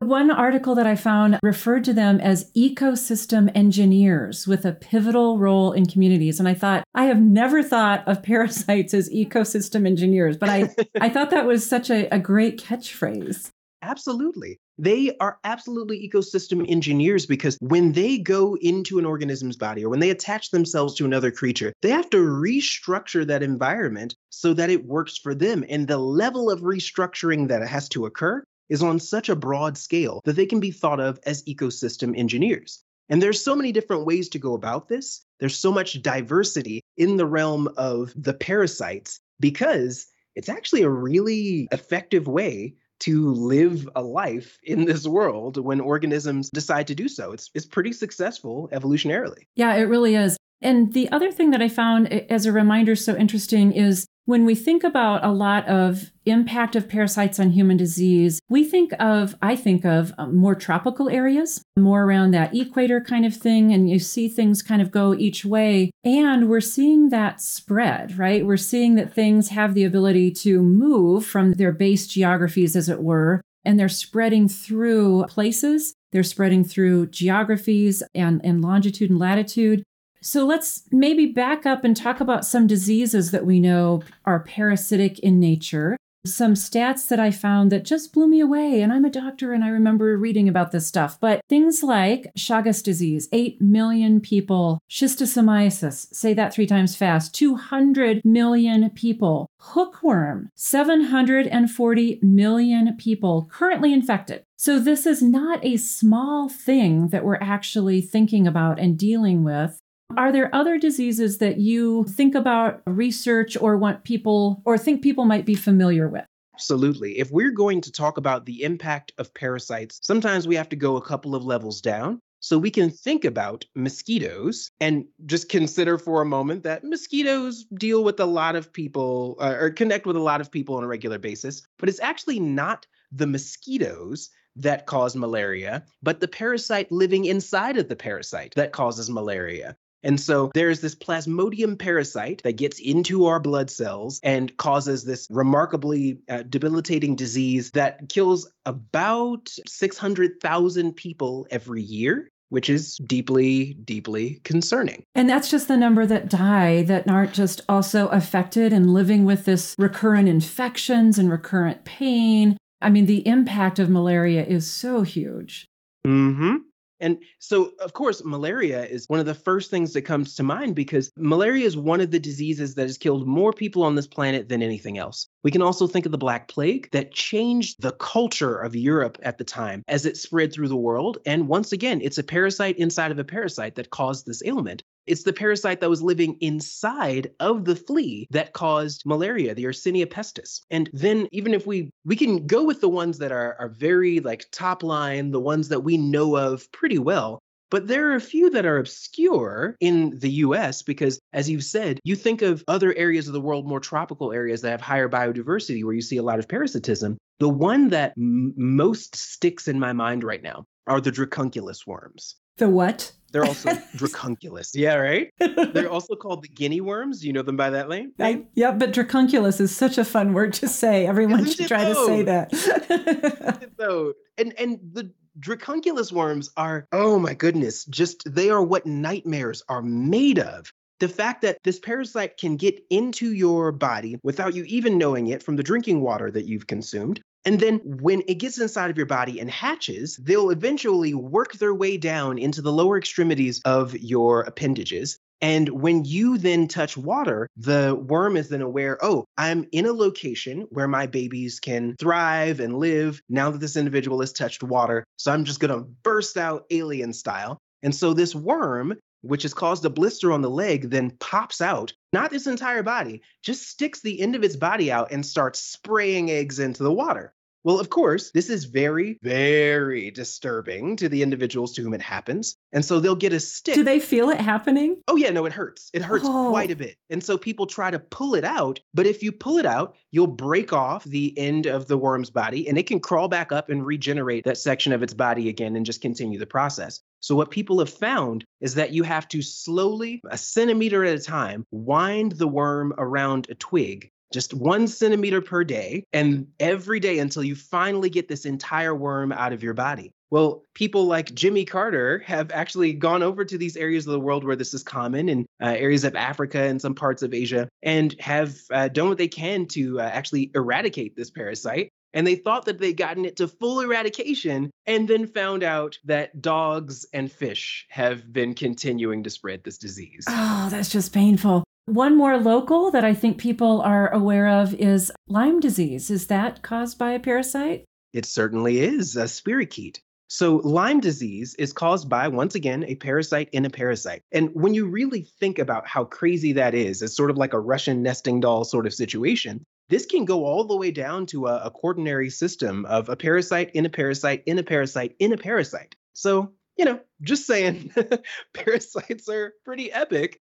One 0.00 0.30
article 0.30 0.76
that 0.76 0.86
I 0.86 0.94
found 0.94 1.40
referred 1.42 1.82
to 1.84 1.92
them 1.92 2.20
as 2.20 2.52
ecosystem 2.52 3.50
engineers 3.52 4.46
with 4.46 4.64
a 4.64 4.72
pivotal 4.72 5.38
role 5.38 5.72
in 5.72 5.86
communities. 5.86 6.38
And 6.38 6.48
I 6.48 6.54
thought, 6.54 6.84
I 6.94 7.06
have 7.06 7.20
never 7.20 7.64
thought 7.64 8.06
of 8.06 8.22
parasites 8.22 8.94
as 8.94 9.10
ecosystem 9.10 9.86
engineers, 9.86 10.36
but 10.36 10.50
I, 10.50 10.70
I 11.00 11.08
thought 11.08 11.30
that 11.30 11.46
was 11.46 11.68
such 11.68 11.90
a, 11.90 12.06
a 12.14 12.20
great 12.20 12.62
catchphrase. 12.62 13.50
Absolutely. 13.82 14.60
They 14.78 15.16
are 15.18 15.38
absolutely 15.42 16.08
ecosystem 16.08 16.64
engineers 16.70 17.26
because 17.26 17.58
when 17.60 17.90
they 17.92 18.18
go 18.18 18.56
into 18.60 19.00
an 19.00 19.04
organism's 19.04 19.56
body 19.56 19.84
or 19.84 19.88
when 19.88 20.00
they 20.00 20.10
attach 20.10 20.50
themselves 20.50 20.94
to 20.94 21.06
another 21.06 21.32
creature, 21.32 21.72
they 21.82 21.90
have 21.90 22.08
to 22.10 22.18
restructure 22.18 23.26
that 23.26 23.42
environment 23.42 24.14
so 24.30 24.54
that 24.54 24.70
it 24.70 24.86
works 24.86 25.18
for 25.18 25.34
them. 25.34 25.64
And 25.68 25.88
the 25.88 25.98
level 25.98 26.50
of 26.50 26.60
restructuring 26.60 27.48
that 27.48 27.66
has 27.66 27.88
to 27.90 28.06
occur 28.06 28.44
is 28.68 28.82
on 28.82 28.98
such 28.98 29.28
a 29.28 29.36
broad 29.36 29.76
scale 29.78 30.20
that 30.24 30.36
they 30.36 30.46
can 30.46 30.60
be 30.60 30.70
thought 30.70 31.00
of 31.00 31.18
as 31.24 31.44
ecosystem 31.44 32.16
engineers. 32.16 32.82
And 33.08 33.22
there's 33.22 33.42
so 33.42 33.56
many 33.56 33.72
different 33.72 34.04
ways 34.04 34.28
to 34.30 34.38
go 34.38 34.54
about 34.54 34.88
this. 34.88 35.24
There's 35.40 35.56
so 35.56 35.72
much 35.72 36.02
diversity 36.02 36.82
in 36.96 37.16
the 37.16 37.26
realm 37.26 37.68
of 37.76 38.12
the 38.16 38.34
parasites 38.34 39.20
because 39.40 40.06
it's 40.34 40.48
actually 40.48 40.82
a 40.82 40.90
really 40.90 41.68
effective 41.72 42.28
way 42.28 42.74
to 43.00 43.32
live 43.32 43.88
a 43.94 44.02
life 44.02 44.58
in 44.62 44.84
this 44.84 45.06
world 45.06 45.56
when 45.56 45.80
organisms 45.80 46.50
decide 46.50 46.86
to 46.88 46.94
do 46.94 47.08
so. 47.08 47.32
It's, 47.32 47.50
it's 47.54 47.66
pretty 47.66 47.92
successful 47.92 48.68
evolutionarily. 48.72 49.46
Yeah, 49.54 49.74
it 49.74 49.82
really 49.82 50.16
is. 50.16 50.37
And 50.60 50.92
the 50.92 51.10
other 51.10 51.30
thing 51.30 51.50
that 51.50 51.62
I 51.62 51.68
found 51.68 52.12
as 52.12 52.46
a 52.46 52.52
reminder 52.52 52.96
so 52.96 53.16
interesting 53.16 53.72
is 53.72 54.06
when 54.28 54.44
we 54.44 54.54
think 54.54 54.84
about 54.84 55.24
a 55.24 55.30
lot 55.30 55.66
of 55.68 56.10
impact 56.26 56.76
of 56.76 56.86
parasites 56.86 57.40
on 57.40 57.52
human 57.52 57.78
disease, 57.78 58.40
we 58.50 58.62
think 58.62 58.92
of, 58.98 59.34
I 59.40 59.56
think 59.56 59.86
of 59.86 60.12
um, 60.18 60.36
more 60.36 60.54
tropical 60.54 61.08
areas, 61.08 61.62
more 61.78 62.02
around 62.02 62.32
that 62.32 62.54
equator 62.54 63.00
kind 63.00 63.24
of 63.24 63.34
thing. 63.34 63.72
And 63.72 63.88
you 63.88 63.98
see 63.98 64.28
things 64.28 64.60
kind 64.60 64.82
of 64.82 64.90
go 64.90 65.14
each 65.14 65.46
way. 65.46 65.90
And 66.04 66.50
we're 66.50 66.60
seeing 66.60 67.08
that 67.08 67.40
spread, 67.40 68.18
right? 68.18 68.44
We're 68.44 68.58
seeing 68.58 68.96
that 68.96 69.14
things 69.14 69.48
have 69.48 69.72
the 69.72 69.84
ability 69.84 70.32
to 70.32 70.60
move 70.60 71.24
from 71.24 71.52
their 71.52 71.72
base 71.72 72.06
geographies, 72.06 72.76
as 72.76 72.90
it 72.90 73.02
were, 73.02 73.40
and 73.64 73.80
they're 73.80 73.88
spreading 73.88 74.46
through 74.46 75.24
places. 75.28 75.94
They're 76.12 76.22
spreading 76.22 76.64
through 76.64 77.06
geographies 77.06 78.02
and, 78.14 78.42
and 78.44 78.60
longitude 78.60 79.08
and 79.08 79.18
latitude. 79.18 79.84
So 80.20 80.44
let's 80.44 80.82
maybe 80.90 81.26
back 81.26 81.66
up 81.66 81.84
and 81.84 81.96
talk 81.96 82.20
about 82.20 82.44
some 82.44 82.66
diseases 82.66 83.30
that 83.30 83.46
we 83.46 83.60
know 83.60 84.02
are 84.24 84.40
parasitic 84.40 85.18
in 85.20 85.38
nature. 85.38 85.96
Some 86.26 86.54
stats 86.54 87.06
that 87.08 87.20
I 87.20 87.30
found 87.30 87.70
that 87.70 87.84
just 87.84 88.12
blew 88.12 88.26
me 88.26 88.40
away. 88.40 88.82
And 88.82 88.92
I'm 88.92 89.04
a 89.04 89.10
doctor 89.10 89.52
and 89.52 89.62
I 89.62 89.68
remember 89.68 90.18
reading 90.18 90.48
about 90.48 90.72
this 90.72 90.86
stuff. 90.86 91.18
But 91.20 91.40
things 91.48 91.82
like 91.82 92.32
Chagas 92.36 92.82
disease, 92.82 93.28
8 93.32 93.62
million 93.62 94.20
people. 94.20 94.80
Schistosomiasis, 94.90 96.12
say 96.12 96.34
that 96.34 96.52
three 96.52 96.66
times 96.66 96.96
fast, 96.96 97.34
200 97.34 98.24
million 98.24 98.90
people. 98.90 99.48
Hookworm, 99.60 100.50
740 100.56 102.18
million 102.20 102.96
people 102.96 103.48
currently 103.50 103.92
infected. 103.92 104.42
So 104.56 104.80
this 104.80 105.06
is 105.06 105.22
not 105.22 105.64
a 105.64 105.76
small 105.76 106.48
thing 106.48 107.08
that 107.08 107.24
we're 107.24 107.36
actually 107.36 108.00
thinking 108.00 108.46
about 108.46 108.80
and 108.80 108.98
dealing 108.98 109.44
with. 109.44 109.78
Are 110.16 110.32
there 110.32 110.52
other 110.54 110.78
diseases 110.78 111.38
that 111.38 111.58
you 111.58 112.04
think 112.04 112.34
about, 112.34 112.82
research, 112.86 113.56
or 113.60 113.76
want 113.76 114.04
people, 114.04 114.62
or 114.64 114.78
think 114.78 115.02
people 115.02 115.26
might 115.26 115.44
be 115.44 115.54
familiar 115.54 116.08
with? 116.08 116.24
Absolutely. 116.54 117.18
If 117.18 117.30
we're 117.30 117.52
going 117.52 117.80
to 117.82 117.92
talk 117.92 118.16
about 118.16 118.44
the 118.44 118.62
impact 118.64 119.12
of 119.18 119.32
parasites, 119.32 120.00
sometimes 120.02 120.48
we 120.48 120.56
have 120.56 120.68
to 120.70 120.76
go 120.76 120.96
a 120.96 121.02
couple 121.02 121.36
of 121.36 121.44
levels 121.44 121.80
down. 121.80 122.20
So 122.40 122.58
we 122.58 122.70
can 122.70 122.90
think 122.90 123.24
about 123.24 123.64
mosquitoes 123.76 124.70
and 124.80 125.04
just 125.26 125.48
consider 125.48 125.98
for 125.98 126.22
a 126.22 126.26
moment 126.26 126.62
that 126.62 126.84
mosquitoes 126.84 127.64
deal 127.74 128.02
with 128.02 128.18
a 128.18 128.26
lot 128.26 128.56
of 128.56 128.72
people 128.72 129.36
uh, 129.40 129.56
or 129.60 129.70
connect 129.70 130.06
with 130.06 130.16
a 130.16 130.20
lot 130.20 130.40
of 130.40 130.50
people 130.50 130.76
on 130.76 130.84
a 130.84 130.88
regular 130.88 131.18
basis, 131.18 131.62
but 131.78 131.88
it's 131.88 132.00
actually 132.00 132.40
not 132.40 132.86
the 133.12 133.26
mosquitoes 133.26 134.30
that 134.56 134.86
cause 134.86 135.14
malaria, 135.14 135.84
but 136.02 136.20
the 136.20 136.28
parasite 136.28 136.90
living 136.90 137.24
inside 137.24 137.76
of 137.76 137.88
the 137.88 137.96
parasite 137.96 138.52
that 138.56 138.72
causes 138.72 139.10
malaria. 139.10 139.76
And 140.02 140.20
so 140.20 140.50
there's 140.54 140.80
this 140.80 140.94
plasmodium 140.94 141.78
parasite 141.78 142.42
that 142.44 142.56
gets 142.56 142.78
into 142.78 143.26
our 143.26 143.40
blood 143.40 143.70
cells 143.70 144.20
and 144.22 144.56
causes 144.56 145.04
this 145.04 145.26
remarkably 145.30 146.18
uh, 146.28 146.42
debilitating 146.42 147.16
disease 147.16 147.72
that 147.72 148.08
kills 148.08 148.50
about 148.64 149.48
600,000 149.66 150.92
people 150.94 151.46
every 151.50 151.82
year. 151.82 152.28
Which 152.50 152.70
is 152.70 152.96
deeply, 153.04 153.74
deeply 153.84 154.40
concerning. 154.42 155.02
And 155.14 155.28
that's 155.28 155.50
just 155.50 155.68
the 155.68 155.76
number 155.76 156.06
that 156.06 156.30
die 156.30 156.82
that 156.84 157.06
aren't 157.06 157.34
just 157.34 157.60
also 157.68 158.08
affected 158.08 158.72
and 158.72 158.94
living 158.94 159.26
with 159.26 159.44
this 159.44 159.74
recurrent 159.78 160.30
infections 160.30 161.18
and 161.18 161.30
recurrent 161.30 161.84
pain. 161.84 162.56
I 162.80 162.88
mean, 162.88 163.04
the 163.04 163.26
impact 163.28 163.78
of 163.78 163.90
malaria 163.90 164.46
is 164.46 164.66
so 164.66 165.02
huge. 165.02 165.66
Mm-hmm. 166.06 166.56
And 167.00 167.18
so, 167.38 167.72
of 167.80 167.92
course, 167.92 168.24
malaria 168.24 168.84
is 168.84 169.06
one 169.08 169.20
of 169.20 169.26
the 169.26 169.34
first 169.34 169.70
things 169.70 169.92
that 169.92 170.02
comes 170.02 170.34
to 170.36 170.42
mind 170.42 170.74
because 170.74 171.10
malaria 171.16 171.66
is 171.66 171.76
one 171.76 172.00
of 172.00 172.10
the 172.10 172.18
diseases 172.18 172.74
that 172.74 172.82
has 172.82 172.98
killed 172.98 173.26
more 173.26 173.52
people 173.52 173.82
on 173.82 173.94
this 173.94 174.06
planet 174.06 174.48
than 174.48 174.62
anything 174.62 174.98
else. 174.98 175.28
We 175.44 175.50
can 175.50 175.62
also 175.62 175.86
think 175.86 176.06
of 176.06 176.12
the 176.12 176.18
Black 176.18 176.48
Plague 176.48 176.90
that 176.92 177.12
changed 177.12 177.80
the 177.80 177.92
culture 177.92 178.56
of 178.56 178.74
Europe 178.74 179.18
at 179.22 179.38
the 179.38 179.44
time 179.44 179.84
as 179.88 180.06
it 180.06 180.16
spread 180.16 180.52
through 180.52 180.68
the 180.68 180.76
world. 180.76 181.18
And 181.24 181.48
once 181.48 181.72
again, 181.72 182.00
it's 182.02 182.18
a 182.18 182.24
parasite 182.24 182.78
inside 182.78 183.10
of 183.10 183.18
a 183.18 183.24
parasite 183.24 183.76
that 183.76 183.90
caused 183.90 184.26
this 184.26 184.42
ailment. 184.44 184.82
It's 185.08 185.24
the 185.24 185.32
parasite 185.32 185.80
that 185.80 185.90
was 185.90 186.02
living 186.02 186.36
inside 186.40 187.30
of 187.40 187.64
the 187.64 187.76
flea 187.76 188.26
that 188.30 188.52
caused 188.52 189.02
malaria, 189.06 189.54
the 189.54 189.64
Yersinia 189.64 190.06
pestis. 190.06 190.60
And 190.70 190.90
then 190.92 191.28
even 191.32 191.54
if 191.54 191.66
we 191.66 191.90
we 192.04 192.16
can 192.16 192.46
go 192.46 192.62
with 192.64 192.80
the 192.80 192.88
ones 192.88 193.18
that 193.18 193.32
are 193.32 193.56
are 193.58 193.68
very 193.70 194.20
like 194.20 194.46
top 194.52 194.82
line, 194.82 195.30
the 195.30 195.40
ones 195.40 195.68
that 195.68 195.80
we 195.80 195.96
know 195.96 196.36
of 196.36 196.70
pretty 196.72 196.98
well, 196.98 197.40
But 197.70 197.86
there 197.86 198.10
are 198.10 198.14
a 198.14 198.20
few 198.20 198.50
that 198.50 198.64
are 198.64 198.78
obscure 198.78 199.76
in 199.80 200.18
the 200.18 200.30
US 200.46 200.82
because, 200.82 201.20
as 201.32 201.50
you've 201.50 201.64
said, 201.64 202.00
you 202.02 202.16
think 202.16 202.40
of 202.42 202.64
other 202.66 202.94
areas 202.94 203.26
of 203.26 203.34
the 203.34 203.40
world, 203.40 203.66
more 203.66 203.80
tropical 203.80 204.32
areas 204.32 204.62
that 204.62 204.70
have 204.70 204.80
higher 204.80 205.08
biodiversity 205.08 205.84
where 205.84 205.94
you 205.94 206.00
see 206.00 206.16
a 206.16 206.22
lot 206.22 206.38
of 206.38 206.48
parasitism. 206.48 207.18
The 207.40 207.48
one 207.48 207.90
that 207.90 208.14
m- 208.16 208.54
most 208.56 209.14
sticks 209.16 209.68
in 209.68 209.78
my 209.78 209.92
mind 209.92 210.24
right 210.24 210.42
now 210.42 210.64
are 210.86 211.00
the 211.00 211.12
dracunculus 211.12 211.86
worms. 211.86 212.36
The 212.56 212.68
what? 212.68 213.12
They're 213.32 213.44
also 213.44 213.70
dracunculus. 213.96 214.70
Yeah, 214.74 214.94
right? 214.94 215.32
They're 215.38 215.90
also 215.90 216.14
called 216.14 216.42
the 216.42 216.48
guinea 216.48 216.80
worms. 216.80 217.24
You 217.24 217.32
know 217.32 217.42
them 217.42 217.56
by 217.56 217.70
that 217.70 217.88
name? 217.88 218.12
I, 218.18 218.44
yeah, 218.54 218.72
but 218.72 218.92
dracunculus 218.92 219.60
is 219.60 219.76
such 219.76 219.98
a 219.98 220.04
fun 220.04 220.32
word 220.32 220.52
to 220.54 220.68
say. 220.68 221.06
Everyone 221.06 221.40
Isn't 221.40 221.56
should 221.56 221.68
try 221.68 221.84
though? 221.84 222.06
to 222.06 222.06
say 222.06 222.22
that. 222.22 223.70
so, 223.78 224.14
and 224.36 224.58
and 224.58 224.78
the 224.92 225.12
dracunculus 225.40 226.12
worms 226.12 226.50
are, 226.56 226.86
oh 226.92 227.18
my 227.18 227.34
goodness, 227.34 227.84
just 227.84 228.22
they 228.32 228.50
are 228.50 228.62
what 228.62 228.86
nightmares 228.86 229.62
are 229.68 229.82
made 229.82 230.38
of. 230.38 230.72
The 231.00 231.08
fact 231.08 231.42
that 231.42 231.58
this 231.62 231.78
parasite 231.78 232.38
can 232.38 232.56
get 232.56 232.82
into 232.90 233.32
your 233.32 233.70
body 233.70 234.18
without 234.24 234.54
you 234.54 234.64
even 234.64 234.98
knowing 234.98 235.28
it 235.28 235.44
from 235.44 235.54
the 235.54 235.62
drinking 235.62 236.00
water 236.00 236.28
that 236.30 236.46
you've 236.46 236.66
consumed. 236.66 237.22
And 237.44 237.60
then 237.60 237.78
when 237.84 238.22
it 238.28 238.34
gets 238.34 238.58
inside 238.58 238.90
of 238.90 238.96
your 238.96 239.06
body 239.06 239.40
and 239.40 239.50
hatches, 239.50 240.16
they'll 240.16 240.50
eventually 240.50 241.14
work 241.14 241.54
their 241.54 241.74
way 241.74 241.96
down 241.96 242.38
into 242.38 242.62
the 242.62 242.72
lower 242.72 242.98
extremities 242.98 243.60
of 243.64 243.96
your 243.96 244.42
appendages. 244.42 245.18
And 245.40 245.68
when 245.68 246.04
you 246.04 246.36
then 246.36 246.66
touch 246.66 246.96
water, 246.96 247.48
the 247.56 247.94
worm 247.94 248.36
is 248.36 248.48
then 248.48 248.60
aware, 248.60 248.98
oh, 249.00 249.24
I'm 249.36 249.68
in 249.70 249.86
a 249.86 249.92
location 249.92 250.66
where 250.70 250.88
my 250.88 251.06
babies 251.06 251.60
can 251.60 251.94
thrive 251.96 252.58
and 252.58 252.76
live 252.78 253.22
now 253.28 253.50
that 253.50 253.60
this 253.60 253.76
individual 253.76 254.20
has 254.20 254.32
touched 254.32 254.64
water. 254.64 255.04
So 255.16 255.32
I'm 255.32 255.44
just 255.44 255.60
going 255.60 255.72
to 255.72 255.88
burst 256.02 256.36
out 256.36 256.66
alien 256.70 257.12
style. 257.12 257.58
And 257.82 257.94
so 257.94 258.12
this 258.12 258.34
worm, 258.34 258.98
which 259.22 259.42
has 259.42 259.54
caused 259.54 259.84
a 259.84 259.90
blister 259.90 260.32
on 260.32 260.42
the 260.42 260.50
leg, 260.50 260.90
then 260.90 261.10
pops 261.18 261.60
out, 261.60 261.92
not 262.12 262.32
its 262.32 262.46
entire 262.46 262.82
body, 262.82 263.22
just 263.42 263.68
sticks 263.68 264.00
the 264.00 264.20
end 264.20 264.34
of 264.34 264.44
its 264.44 264.56
body 264.56 264.90
out 264.90 265.12
and 265.12 265.24
starts 265.24 265.60
spraying 265.60 266.30
eggs 266.30 266.58
into 266.58 266.82
the 266.82 266.92
water. 266.92 267.34
Well, 267.64 267.80
of 267.80 267.90
course, 267.90 268.30
this 268.30 268.50
is 268.50 268.64
very, 268.64 269.18
very 269.20 270.10
disturbing 270.10 270.96
to 270.96 271.08
the 271.08 271.22
individuals 271.22 271.74
to 271.74 271.82
whom 271.82 271.92
it 271.92 272.00
happens. 272.00 272.56
And 272.72 272.84
so 272.84 273.00
they'll 273.00 273.16
get 273.16 273.32
a 273.32 273.40
stick. 273.40 273.74
Do 273.74 273.82
they 273.82 273.98
feel 273.98 274.30
it 274.30 274.40
happening? 274.40 275.02
Oh, 275.08 275.16
yeah, 275.16 275.30
no, 275.30 275.44
it 275.44 275.52
hurts. 275.52 275.90
It 275.92 276.02
hurts 276.02 276.24
oh. 276.26 276.50
quite 276.50 276.70
a 276.70 276.76
bit. 276.76 276.96
And 277.10 277.22
so 277.22 277.36
people 277.36 277.66
try 277.66 277.90
to 277.90 277.98
pull 277.98 278.36
it 278.36 278.44
out. 278.44 278.80
But 278.94 279.06
if 279.06 279.22
you 279.22 279.32
pull 279.32 279.58
it 279.58 279.66
out, 279.66 279.96
you'll 280.12 280.28
break 280.28 280.72
off 280.72 281.04
the 281.04 281.36
end 281.36 281.66
of 281.66 281.88
the 281.88 281.98
worm's 281.98 282.30
body 282.30 282.68
and 282.68 282.78
it 282.78 282.86
can 282.86 283.00
crawl 283.00 283.28
back 283.28 283.50
up 283.50 283.70
and 283.70 283.84
regenerate 283.84 284.44
that 284.44 284.58
section 284.58 284.92
of 284.92 285.02
its 285.02 285.12
body 285.12 285.48
again 285.48 285.74
and 285.74 285.84
just 285.84 286.00
continue 286.00 286.38
the 286.38 286.46
process. 286.46 287.00
So, 287.20 287.34
what 287.34 287.50
people 287.50 287.78
have 287.80 287.90
found 287.90 288.44
is 288.60 288.74
that 288.74 288.92
you 288.92 289.02
have 289.02 289.28
to 289.28 289.42
slowly, 289.42 290.20
a 290.30 290.38
centimeter 290.38 291.04
at 291.04 291.18
a 291.18 291.22
time, 291.22 291.64
wind 291.70 292.32
the 292.32 292.48
worm 292.48 292.94
around 292.96 293.46
a 293.50 293.54
twig 293.54 294.10
just 294.32 294.52
one 294.52 294.86
centimeter 294.86 295.40
per 295.40 295.64
day 295.64 296.04
and 296.12 296.48
every 296.60 297.00
day 297.00 297.18
until 297.18 297.42
you 297.42 297.54
finally 297.54 298.10
get 298.10 298.28
this 298.28 298.44
entire 298.44 298.94
worm 298.94 299.32
out 299.32 299.52
of 299.52 299.62
your 299.62 299.74
body. 299.74 300.12
Well, 300.30 300.62
people 300.74 301.06
like 301.06 301.34
Jimmy 301.34 301.64
Carter 301.64 302.18
have 302.26 302.50
actually 302.50 302.92
gone 302.92 303.22
over 303.22 303.46
to 303.46 303.56
these 303.56 303.78
areas 303.78 304.06
of 304.06 304.12
the 304.12 304.20
world 304.20 304.44
where 304.44 304.56
this 304.56 304.74
is 304.74 304.82
common, 304.82 305.30
in 305.30 305.46
uh, 305.62 305.68
areas 305.68 306.04
of 306.04 306.14
Africa 306.16 306.62
and 306.62 306.80
some 306.80 306.94
parts 306.94 307.22
of 307.22 307.32
Asia, 307.32 307.66
and 307.82 308.14
have 308.20 308.54
uh, 308.70 308.88
done 308.88 309.08
what 309.08 309.16
they 309.16 309.28
can 309.28 309.66
to 309.68 309.98
uh, 309.98 310.02
actually 310.02 310.50
eradicate 310.54 311.16
this 311.16 311.30
parasite. 311.30 311.88
And 312.14 312.26
they 312.26 312.36
thought 312.36 312.64
that 312.64 312.78
they'd 312.78 312.96
gotten 312.96 313.24
it 313.24 313.36
to 313.36 313.48
full 313.48 313.80
eradication, 313.80 314.70
and 314.86 315.06
then 315.06 315.26
found 315.26 315.62
out 315.62 315.98
that 316.04 316.40
dogs 316.40 317.06
and 317.12 317.30
fish 317.30 317.86
have 317.90 318.32
been 318.32 318.54
continuing 318.54 319.22
to 319.24 319.30
spread 319.30 319.62
this 319.64 319.78
disease. 319.78 320.24
Oh, 320.28 320.68
that's 320.70 320.88
just 320.88 321.12
painful. 321.12 321.64
One 321.86 322.16
more 322.16 322.36
local 322.36 322.90
that 322.90 323.04
I 323.04 323.14
think 323.14 323.38
people 323.38 323.80
are 323.80 324.12
aware 324.12 324.46
of 324.46 324.74
is 324.74 325.10
Lyme 325.26 325.60
disease. 325.60 326.10
Is 326.10 326.26
that 326.26 326.62
caused 326.62 326.98
by 326.98 327.12
a 327.12 327.20
parasite? 327.20 327.84
It 328.12 328.26
certainly 328.26 328.80
is, 328.80 329.16
a 329.16 329.24
spirochete. 329.24 329.98
So, 330.30 330.56
Lyme 330.56 331.00
disease 331.00 331.54
is 331.58 331.72
caused 331.72 332.10
by, 332.10 332.28
once 332.28 332.54
again, 332.54 332.84
a 332.84 332.96
parasite 332.96 333.48
in 333.52 333.64
a 333.64 333.70
parasite. 333.70 334.20
And 334.32 334.50
when 334.52 334.74
you 334.74 334.84
really 334.84 335.26
think 335.40 335.58
about 335.58 335.86
how 335.86 336.04
crazy 336.04 336.52
that 336.52 336.74
is, 336.74 337.00
it's 337.00 337.16
sort 337.16 337.30
of 337.30 337.38
like 337.38 337.54
a 337.54 337.60
Russian 337.60 338.02
nesting 338.02 338.40
doll 338.40 338.64
sort 338.64 338.86
of 338.86 338.92
situation. 338.92 339.64
This 339.88 340.06
can 340.06 340.24
go 340.24 340.44
all 340.44 340.64
the 340.64 340.76
way 340.76 340.90
down 340.90 341.26
to 341.26 341.46
a, 341.46 341.64
a 341.64 341.70
quaternary 341.70 342.30
system 342.30 342.84
of 342.84 343.08
a 343.08 343.16
parasite 343.16 343.70
in 343.74 343.86
a 343.86 343.90
parasite 343.90 344.42
in 344.46 344.58
a 344.58 344.62
parasite 344.62 345.16
in 345.18 345.32
a 345.32 345.36
parasite. 345.36 345.94
So, 346.12 346.52
you 346.76 346.84
know, 346.84 347.00
just 347.22 347.46
saying, 347.46 347.92
parasites 348.54 349.28
are 349.28 349.54
pretty 349.64 349.92
epic 349.92 350.40